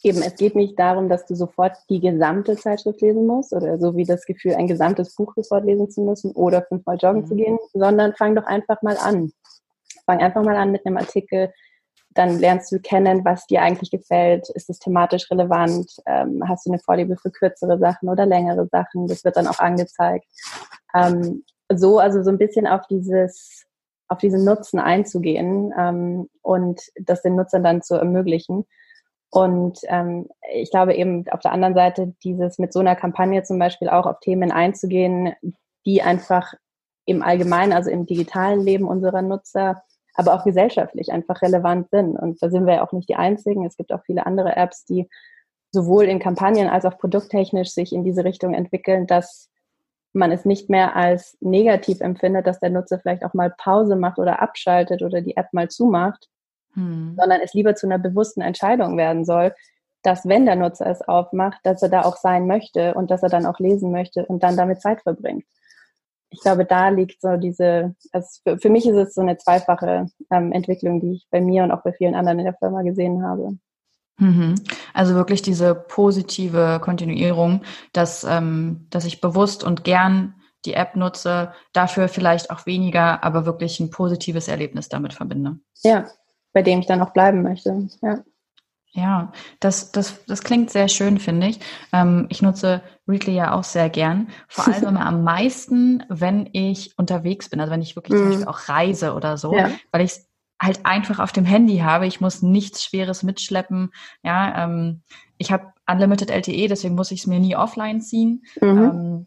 Eben, 0.04 0.24
es 0.24 0.36
geht 0.36 0.56
nicht 0.56 0.80
darum, 0.80 1.10
dass 1.10 1.26
du 1.28 1.36
sofort 1.36 1.78
die 1.90 2.00
gesamte 2.00 2.56
Zeitschrift 2.56 3.02
lesen 3.02 3.28
musst 3.28 3.54
oder 3.54 3.78
so 3.78 3.96
wie 3.96 4.04
das 4.04 4.26
Gefühl, 4.26 4.56
ein 4.56 4.66
gesamtes 4.66 5.16
Buch 5.16 5.34
sofort 5.36 5.64
lesen 5.64 5.92
zu 5.92 6.02
müssen 6.02 6.32
oder 6.32 6.64
fünfmal 6.64 6.98
joggen 6.98 7.22
mhm. 7.22 7.28
zu 7.28 7.36
gehen, 7.36 7.60
sondern 7.74 8.16
fang 8.16 8.36
doch 8.36 8.46
einfach 8.46 8.82
mal 8.82 8.98
an. 8.98 9.32
Fang 10.08 10.20
einfach 10.20 10.44
mal 10.44 10.56
an 10.56 10.72
mit 10.72 10.86
einem 10.88 10.98
Artikel, 10.98 11.54
dann 12.14 12.40
lernst 12.40 12.72
du 12.72 12.80
kennen, 12.80 13.24
was 13.24 13.46
dir 13.46 13.62
eigentlich 13.62 13.92
gefällt. 13.92 14.50
Ist 14.50 14.70
es 14.70 14.80
thematisch 14.80 15.30
relevant? 15.30 15.92
Ähm, 16.08 16.44
hast 16.48 16.66
du 16.66 16.72
eine 16.72 16.80
Vorliebe 16.80 17.16
für 17.16 17.30
kürzere 17.30 17.78
Sachen 17.78 18.10
oder 18.10 18.26
längere 18.26 18.68
Sachen? 18.72 19.08
Das 19.08 19.24
wird 19.24 19.38
dann 19.38 19.48
auch 19.48 19.60
angezeigt. 19.60 20.26
Ähm, 20.96 21.44
so, 21.76 22.00
also 22.00 22.24
so 22.24 22.30
ein 22.30 22.38
bisschen 22.38 22.68
auf 22.68 22.88
dieses, 22.88 23.66
auf 24.08 24.20
diesen 24.20 24.44
Nutzen 24.44 24.80
einzugehen 24.80 25.74
ähm, 25.78 26.30
und 26.42 26.82
das 26.96 27.22
den 27.22 27.36
Nutzern 27.36 27.64
dann 27.64 27.82
zu 27.82 27.96
ermöglichen. 27.96 28.66
Und 29.30 29.80
ähm, 29.88 30.28
ich 30.54 30.72
glaube 30.72 30.94
eben 30.94 31.26
auf 31.30 31.40
der 31.40 31.54
anderen 31.54 31.74
Seite, 31.74 32.14
dieses 32.24 32.60
mit 32.60 32.74
so 32.74 32.80
einer 32.80 32.96
Kampagne 32.96 33.44
zum 33.44 33.58
Beispiel 33.60 33.90
auch 33.90 34.06
auf 34.06 34.20
Themen 34.20 34.52
einzugehen, 34.52 35.34
die 35.86 36.02
einfach 36.02 36.54
im 37.06 37.24
Allgemeinen, 37.24 37.74
also 37.74 37.90
im 37.90 38.06
digitalen 38.06 38.62
Leben 38.62 38.88
unserer 38.88 39.22
Nutzer, 39.22 39.84
aber 40.16 40.34
auch 40.34 40.44
gesellschaftlich 40.44 41.12
einfach 41.12 41.42
relevant 41.42 41.90
sind. 41.92 42.18
Und 42.18 42.42
da 42.44 42.50
sind 42.50 42.66
wir 42.66 42.76
ja 42.76 42.86
auch 42.86 42.92
nicht 42.92 43.08
die 43.08 43.16
Einzigen. 43.16 43.66
Es 43.66 43.78
gibt 43.78 43.94
auch 43.94 44.04
viele 44.06 44.26
andere 44.26 44.56
Apps, 44.56 44.84
die 44.86 45.10
sowohl 45.72 46.06
in 46.06 46.20
Kampagnen 46.20 46.68
als 46.68 46.86
auch 46.86 46.98
produkttechnisch 46.98 47.70
sich 47.70 47.94
in 47.94 48.04
diese 48.04 48.26
Richtung 48.26 48.54
entwickeln, 48.54 49.08
dass 49.08 49.51
man 50.14 50.32
es 50.32 50.46
nicht 50.46 50.70
mehr 50.70 50.96
als 50.96 51.38
negativ 51.40 52.02
empfindet, 52.02 52.48
dass 52.48 52.60
der 52.60 52.70
Nutzer 52.70 53.00
vielleicht 53.00 53.24
auch 53.24 53.34
mal 53.34 53.54
Pause 53.58 53.96
macht 53.96 54.20
oder 54.20 54.42
abschaltet 54.42 55.02
oder 55.02 55.22
die 55.22 55.38
App 55.38 55.54
mal 55.54 55.70
zumacht, 55.70 56.28
hm. 56.74 57.16
sondern 57.18 57.42
es 57.42 57.54
lieber 57.54 57.76
zu 57.76 57.88
einer 57.88 58.00
bewussten 58.00 58.42
Entscheidung 58.42 58.98
werden 58.98 59.26
soll, 59.26 59.54
dass 60.04 60.28
wenn 60.28 60.46
der 60.46 60.56
Nutzer 60.56 60.88
es 60.88 61.02
aufmacht, 61.02 61.60
dass 61.64 61.82
er 61.82 61.90
da 61.90 62.02
auch 62.04 62.18
sein 62.18 62.48
möchte 62.48 62.94
und 62.96 63.12
dass 63.12 63.24
er 63.24 63.30
dann 63.30 63.46
auch 63.46 63.60
lesen 63.60 63.92
möchte 63.92 64.26
und 64.26 64.44
dann 64.44 64.58
damit 64.58 64.82
Zeit 64.82 65.02
verbringt. 65.02 65.46
Ich 66.30 66.42
glaube, 66.42 66.66
da 66.66 66.90
liegt 66.90 67.22
so 67.22 67.36
diese, 67.38 67.94
also 68.12 68.28
für, 68.44 68.58
für 68.58 68.70
mich 68.70 68.88
ist 68.88 68.96
es 68.96 69.14
so 69.14 69.22
eine 69.22 69.38
zweifache 69.38 70.08
ähm, 70.32 70.52
Entwicklung, 70.54 71.02
die 71.02 71.14
ich 71.14 71.28
bei 71.30 71.42
mir 71.42 71.64
und 71.64 71.72
auch 71.72 71.84
bei 71.84 71.92
vielen 71.92 72.16
anderen 72.16 72.40
in 72.40 72.46
der 72.46 72.56
Firma 72.56 72.82
gesehen 72.84 73.24
habe. 73.24 73.58
Mhm. 74.18 74.56
Also 74.94 75.16
wirklich 75.16 75.42
diese 75.42 75.74
positive 75.76 76.80
Kontinuierung, 76.82 77.62
dass, 77.94 78.24
ähm, 78.24 78.88
dass 78.90 79.06
ich 79.06 79.22
bewusst 79.22 79.64
und 79.64 79.84
gern 79.84 80.36
die 80.66 80.74
App 80.74 80.96
nutze, 80.96 81.54
dafür 81.74 82.08
vielleicht 82.08 82.52
auch 82.52 82.66
weniger, 82.66 83.24
aber 83.24 83.46
wirklich 83.46 83.80
ein 83.80 83.90
positives 83.90 84.48
Erlebnis 84.48 84.90
damit 84.90 85.14
verbinde. 85.14 85.58
Ja, 85.84 86.08
bei 86.54 86.62
dem 86.62 86.80
ich 86.80 86.86
dann 86.86 87.02
auch 87.02 87.14
bleiben 87.14 87.42
möchte. 87.42 87.88
Ja. 88.02 88.24
Ja, 88.94 89.32
das, 89.62 89.94
das, 89.94 90.26
das 90.26 90.44
klingt 90.44 90.70
sehr 90.70 90.90
schön, 90.90 91.18
finde 91.18 91.48
ich. 91.48 91.62
Ähm, 91.94 92.28
ich 92.30 92.42
nutze 92.42 92.82
Readly 93.08 93.34
ja 93.34 93.54
auch 93.54 93.64
sehr 93.64 93.90
gern. 93.90 94.28
Vor 94.50 94.68
allem 94.68 94.84
immer 94.84 95.06
am 95.06 95.24
meisten, 95.24 96.04
wenn 96.10 96.50
ich 96.52 96.98
unterwegs 96.98 97.50
bin, 97.50 97.62
also 97.62 97.72
wenn 97.72 97.82
ich 97.82 97.96
wirklich 97.96 98.16
mm. 98.16 98.18
zum 98.18 98.26
mhm. 98.26 98.30
Beispiel 98.32 98.48
auch 98.48 98.70
reise 98.70 99.14
oder 99.14 99.38
so, 99.38 99.56
ja. 99.56 99.72
weil 99.92 100.02
ich 100.02 100.12
es 100.12 100.31
halt 100.62 100.86
einfach 100.86 101.20
auf 101.20 101.32
dem 101.32 101.46
Handy 101.46 101.80
habe. 101.80 102.06
Ich 102.06 102.22
muss 102.22 102.42
nichts 102.42 102.84
Schweres 102.84 103.24
mitschleppen. 103.24 103.92
Ja, 104.24 104.64
ähm, 104.64 105.02
ich 105.38 105.52
habe 105.52 105.74
Unlimited 105.90 106.30
LTE, 106.30 106.68
deswegen 106.68 106.96
muss 106.96 107.12
ich 107.12 107.22
es 107.22 107.28
mir 107.28 107.40
nie 107.40 107.56
offline 107.56 108.00
ziehen. 108.00 108.44
Mhm. 108.62 108.68
Ähm, 108.68 109.26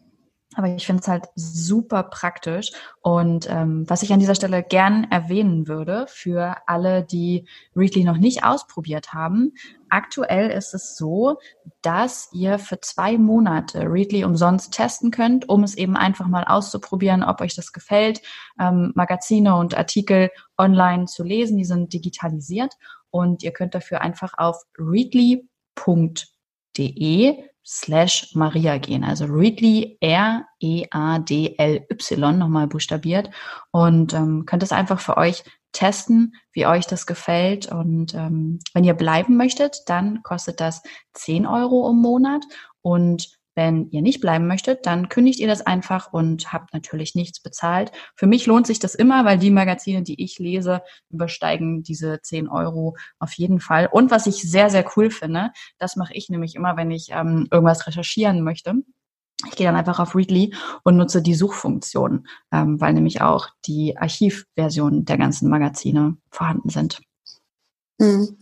aber 0.55 0.69
ich 0.69 0.85
finde 0.85 1.01
es 1.01 1.07
halt 1.07 1.25
super 1.35 2.03
praktisch. 2.03 2.71
Und 3.01 3.47
ähm, 3.49 3.83
was 3.87 4.03
ich 4.03 4.13
an 4.13 4.19
dieser 4.19 4.35
Stelle 4.35 4.63
gern 4.63 5.05
erwähnen 5.11 5.67
würde 5.67 6.05
für 6.07 6.55
alle, 6.65 7.03
die 7.03 7.47
Readly 7.75 8.03
noch 8.03 8.17
nicht 8.17 8.43
ausprobiert 8.43 9.13
haben, 9.13 9.53
aktuell 9.89 10.49
ist 10.49 10.73
es 10.73 10.95
so, 10.95 11.37
dass 11.81 12.29
ihr 12.33 12.57
für 12.59 12.79
zwei 12.79 13.17
Monate 13.17 13.81
Readly 13.81 14.23
umsonst 14.23 14.73
testen 14.73 15.11
könnt, 15.11 15.49
um 15.49 15.63
es 15.63 15.75
eben 15.75 15.97
einfach 15.97 16.27
mal 16.27 16.43
auszuprobieren, 16.45 17.23
ob 17.23 17.41
euch 17.41 17.55
das 17.55 17.73
gefällt, 17.73 18.21
ähm, 18.59 18.91
Magazine 18.95 19.55
und 19.55 19.77
Artikel 19.77 20.31
online 20.57 21.05
zu 21.05 21.23
lesen. 21.23 21.57
Die 21.57 21.65
sind 21.65 21.93
digitalisiert 21.93 22.73
und 23.09 23.43
ihr 23.43 23.51
könnt 23.51 23.75
dafür 23.75 24.01
einfach 24.01 24.33
auf 24.37 24.63
readly.de 24.77 25.45
slash 27.65 28.35
Maria 28.35 28.77
gehen. 28.77 29.03
Also 29.03 29.25
Readly 29.25 29.97
R-E-A-D-L-Y 29.99 30.77
nochmal 32.37 32.67
buchstabiert 32.67 33.31
und 33.71 34.13
ähm, 34.13 34.45
könnt 34.45 34.63
es 34.63 34.71
einfach 34.71 34.99
für 34.99 35.17
euch 35.17 35.43
testen, 35.71 36.35
wie 36.53 36.65
euch 36.65 36.87
das 36.87 37.05
gefällt. 37.05 37.71
Und 37.71 38.13
ähm, 38.13 38.59
wenn 38.73 38.83
ihr 38.83 38.93
bleiben 38.93 39.35
möchtet, 39.35 39.81
dann 39.87 40.23
kostet 40.23 40.61
das 40.61 40.81
10 41.13 41.45
Euro 41.47 41.89
im 41.89 41.97
Monat 41.97 42.43
und 42.81 43.35
wenn 43.55 43.89
ihr 43.89 44.01
nicht 44.01 44.21
bleiben 44.21 44.47
möchtet, 44.47 44.85
dann 44.85 45.09
kündigt 45.09 45.39
ihr 45.39 45.47
das 45.47 45.65
einfach 45.65 46.13
und 46.13 46.51
habt 46.53 46.73
natürlich 46.73 47.15
nichts 47.15 47.39
bezahlt. 47.39 47.91
Für 48.15 48.27
mich 48.27 48.45
lohnt 48.45 48.67
sich 48.67 48.79
das 48.79 48.95
immer, 48.95 49.25
weil 49.25 49.39
die 49.39 49.49
Magazine, 49.49 50.03
die 50.03 50.21
ich 50.21 50.37
lese, 50.39 50.81
übersteigen 51.09 51.81
diese 51.81 52.21
10 52.21 52.49
Euro 52.49 52.95
auf 53.17 53.33
jeden 53.33 53.59
Fall. 53.59 53.87
Und 53.91 54.11
was 54.11 54.27
ich 54.27 54.41
sehr, 54.41 54.69
sehr 54.69 54.85
cool 54.95 55.09
finde, 55.09 55.51
das 55.77 55.95
mache 55.95 56.13
ich 56.13 56.29
nämlich 56.29 56.55
immer, 56.55 56.77
wenn 56.77 56.91
ich 56.91 57.09
ähm, 57.11 57.47
irgendwas 57.49 57.87
recherchieren 57.87 58.43
möchte. 58.43 58.75
Ich 59.47 59.55
gehe 59.55 59.67
dann 59.67 59.75
einfach 59.75 59.99
auf 59.99 60.15
Readly 60.15 60.53
und 60.83 60.97
nutze 60.97 61.21
die 61.21 61.35
Suchfunktion, 61.35 62.27
ähm, 62.51 62.79
weil 62.79 62.93
nämlich 62.93 63.21
auch 63.21 63.49
die 63.65 63.97
Archivversionen 63.97 65.05
der 65.05 65.17
ganzen 65.17 65.49
Magazine 65.49 66.17
vorhanden 66.29 66.69
sind. 66.69 67.01
Mhm. 67.99 68.37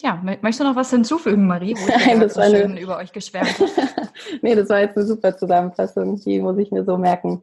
Ja, 0.00 0.20
möchtest 0.22 0.60
du 0.60 0.64
noch 0.64 0.76
was 0.76 0.90
hinzufügen, 0.90 1.46
Marie? 1.46 1.74
Nein, 2.06 2.20
das 2.20 2.34
so 2.34 2.40
war 2.40 2.48
schön 2.48 2.72
eine... 2.72 2.80
über 2.80 2.98
euch 2.98 3.12
geschwärmt 3.12 3.56
Nee, 4.42 4.54
das 4.54 4.68
war 4.68 4.80
jetzt 4.80 4.96
eine 4.96 5.06
super 5.06 5.36
Zusammenfassung. 5.36 6.20
Die 6.20 6.40
muss 6.40 6.58
ich 6.58 6.70
mir 6.70 6.84
so 6.84 6.96
merken. 6.96 7.42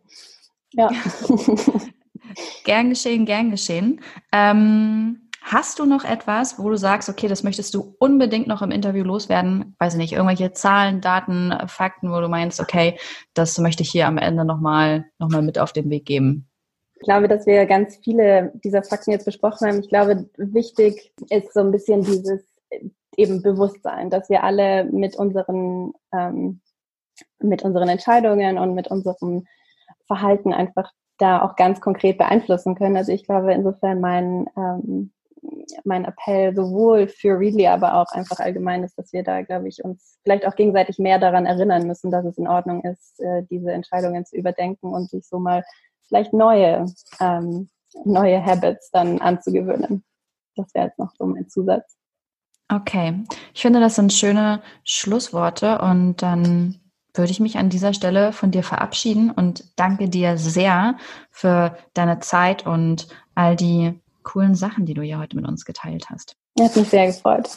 Ja. 0.73 0.89
gern 2.63 2.89
geschehen, 2.89 3.25
gern 3.25 3.51
geschehen. 3.51 4.01
Ähm, 4.31 5.29
hast 5.41 5.79
du 5.79 5.85
noch 5.85 6.03
etwas, 6.05 6.59
wo 6.59 6.69
du 6.69 6.77
sagst, 6.77 7.09
okay, 7.09 7.27
das 7.27 7.43
möchtest 7.43 7.73
du 7.73 7.95
unbedingt 7.99 8.47
noch 8.47 8.61
im 8.61 8.71
Interview 8.71 9.03
loswerden? 9.03 9.75
Weiß 9.79 9.93
ich 9.93 9.99
nicht, 9.99 10.13
irgendwelche 10.13 10.53
Zahlen, 10.53 11.01
Daten, 11.01 11.53
Fakten, 11.67 12.11
wo 12.11 12.19
du 12.21 12.29
meinst, 12.29 12.59
okay, 12.59 12.97
das 13.33 13.57
möchte 13.57 13.83
ich 13.83 13.91
hier 13.91 14.07
am 14.07 14.17
Ende 14.17 14.45
nochmal 14.45 15.05
noch 15.17 15.29
mal 15.29 15.41
mit 15.41 15.59
auf 15.59 15.73
den 15.73 15.89
Weg 15.89 16.05
geben? 16.05 16.47
Ich 16.95 17.03
glaube, 17.03 17.27
dass 17.27 17.45
wir 17.45 17.65
ganz 17.65 17.97
viele 17.97 18.51
dieser 18.63 18.83
Fakten 18.83 19.11
jetzt 19.11 19.25
besprochen 19.25 19.67
haben. 19.67 19.79
Ich 19.79 19.89
glaube, 19.89 20.29
wichtig 20.37 21.13
ist 21.29 21.53
so 21.53 21.59
ein 21.59 21.71
bisschen 21.71 22.03
dieses 22.03 22.43
eben 23.17 23.41
Bewusstsein, 23.41 24.09
dass 24.09 24.29
wir 24.29 24.43
alle 24.43 24.85
mit 24.85 25.15
unseren, 25.15 25.93
ähm, 26.13 26.61
mit 27.39 27.63
unseren 27.63 27.89
Entscheidungen 27.89 28.57
und 28.57 28.73
mit 28.75 28.87
unserem 28.87 29.45
Verhalten 30.07 30.53
einfach 30.53 30.91
da 31.17 31.41
auch 31.41 31.55
ganz 31.55 31.79
konkret 31.79 32.17
beeinflussen 32.17 32.75
können. 32.75 32.97
Also 32.97 33.11
ich 33.11 33.23
glaube, 33.23 33.53
insofern 33.53 34.01
mein, 34.01 34.47
ähm, 34.57 35.11
mein 35.83 36.05
Appell 36.05 36.55
sowohl 36.55 37.07
für 37.07 37.39
Readly, 37.39 37.67
aber 37.67 37.95
auch 37.95 38.11
einfach 38.11 38.39
allgemein 38.39 38.83
ist, 38.83 38.97
dass 38.97 39.13
wir 39.13 39.23
da, 39.23 39.41
glaube 39.41 39.67
ich, 39.67 39.83
uns 39.83 40.19
vielleicht 40.23 40.45
auch 40.45 40.55
gegenseitig 40.55 40.97
mehr 40.97 41.19
daran 41.19 41.45
erinnern 41.45 41.87
müssen, 41.87 42.11
dass 42.11 42.25
es 42.25 42.37
in 42.37 42.47
Ordnung 42.47 42.83
ist, 42.83 43.19
äh, 43.21 43.43
diese 43.49 43.71
Entscheidungen 43.71 44.25
zu 44.25 44.35
überdenken 44.35 44.87
und 44.87 45.09
sich 45.09 45.27
so 45.27 45.39
mal 45.39 45.63
vielleicht 46.07 46.33
neue, 46.33 46.85
ähm, 47.19 47.69
neue 48.03 48.43
Habits 48.43 48.89
dann 48.91 49.19
anzugewöhnen. 49.19 50.03
Das 50.55 50.73
wäre 50.73 50.87
jetzt 50.87 50.99
noch 50.99 51.11
so 51.17 51.25
mein 51.25 51.49
Zusatz. 51.49 51.95
Okay, 52.67 53.23
ich 53.53 53.61
finde, 53.61 53.79
das 53.79 53.95
sind 53.95 54.11
schöne 54.11 54.61
Schlussworte 54.83 55.79
und 55.79 56.21
dann 56.21 56.79
würde 57.13 57.31
ich 57.31 57.39
mich 57.39 57.57
an 57.57 57.69
dieser 57.69 57.93
Stelle 57.93 58.33
von 58.33 58.51
dir 58.51 58.63
verabschieden 58.63 59.31
und 59.31 59.63
danke 59.75 60.09
dir 60.09 60.37
sehr 60.37 60.97
für 61.29 61.77
deine 61.93 62.19
Zeit 62.19 62.65
und 62.65 63.07
all 63.35 63.55
die 63.55 64.01
coolen 64.23 64.55
Sachen, 64.55 64.85
die 64.85 64.95
du 64.95 65.01
hier 65.01 65.19
heute 65.19 65.35
mit 65.35 65.47
uns 65.47 65.65
geteilt 65.65 66.09
hast. 66.09 66.35
Hat 66.59 66.75
mich 66.75 66.89
sehr 66.89 67.07
gefreut. 67.07 67.49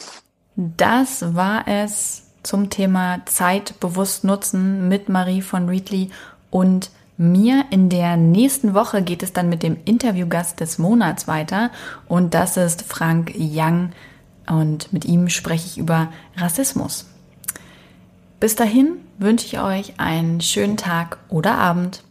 Das 0.55 1.35
war 1.35 1.67
es 1.67 2.31
zum 2.43 2.69
Thema 2.69 3.25
Zeit 3.25 3.79
bewusst 3.79 4.23
nutzen 4.23 4.87
mit 4.87 5.09
Marie 5.09 5.41
von 5.41 5.67
Readly 5.67 6.11
und 6.51 6.91
mir. 7.19 7.65
In 7.69 7.89
der 7.89 8.17
nächsten 8.17 8.73
Woche 8.73 9.03
geht 9.03 9.21
es 9.21 9.33
dann 9.33 9.49
mit 9.49 9.61
dem 9.61 9.77
Interviewgast 9.85 10.59
des 10.59 10.79
Monats 10.79 11.27
weiter 11.27 11.69
und 12.07 12.33
das 12.33 12.57
ist 12.57 12.81
Frank 12.81 13.33
Young 13.37 13.91
und 14.47 14.91
mit 14.91 15.05
ihm 15.05 15.29
spreche 15.29 15.67
ich 15.67 15.77
über 15.77 16.11
Rassismus. 16.35 17.05
Bis 18.39 18.55
dahin 18.55 18.97
wünsche 19.17 19.45
ich 19.45 19.59
euch 19.59 19.99
einen 19.99 20.41
schönen 20.41 20.77
Tag 20.77 21.17
oder 21.29 21.55
Abend. 21.55 22.03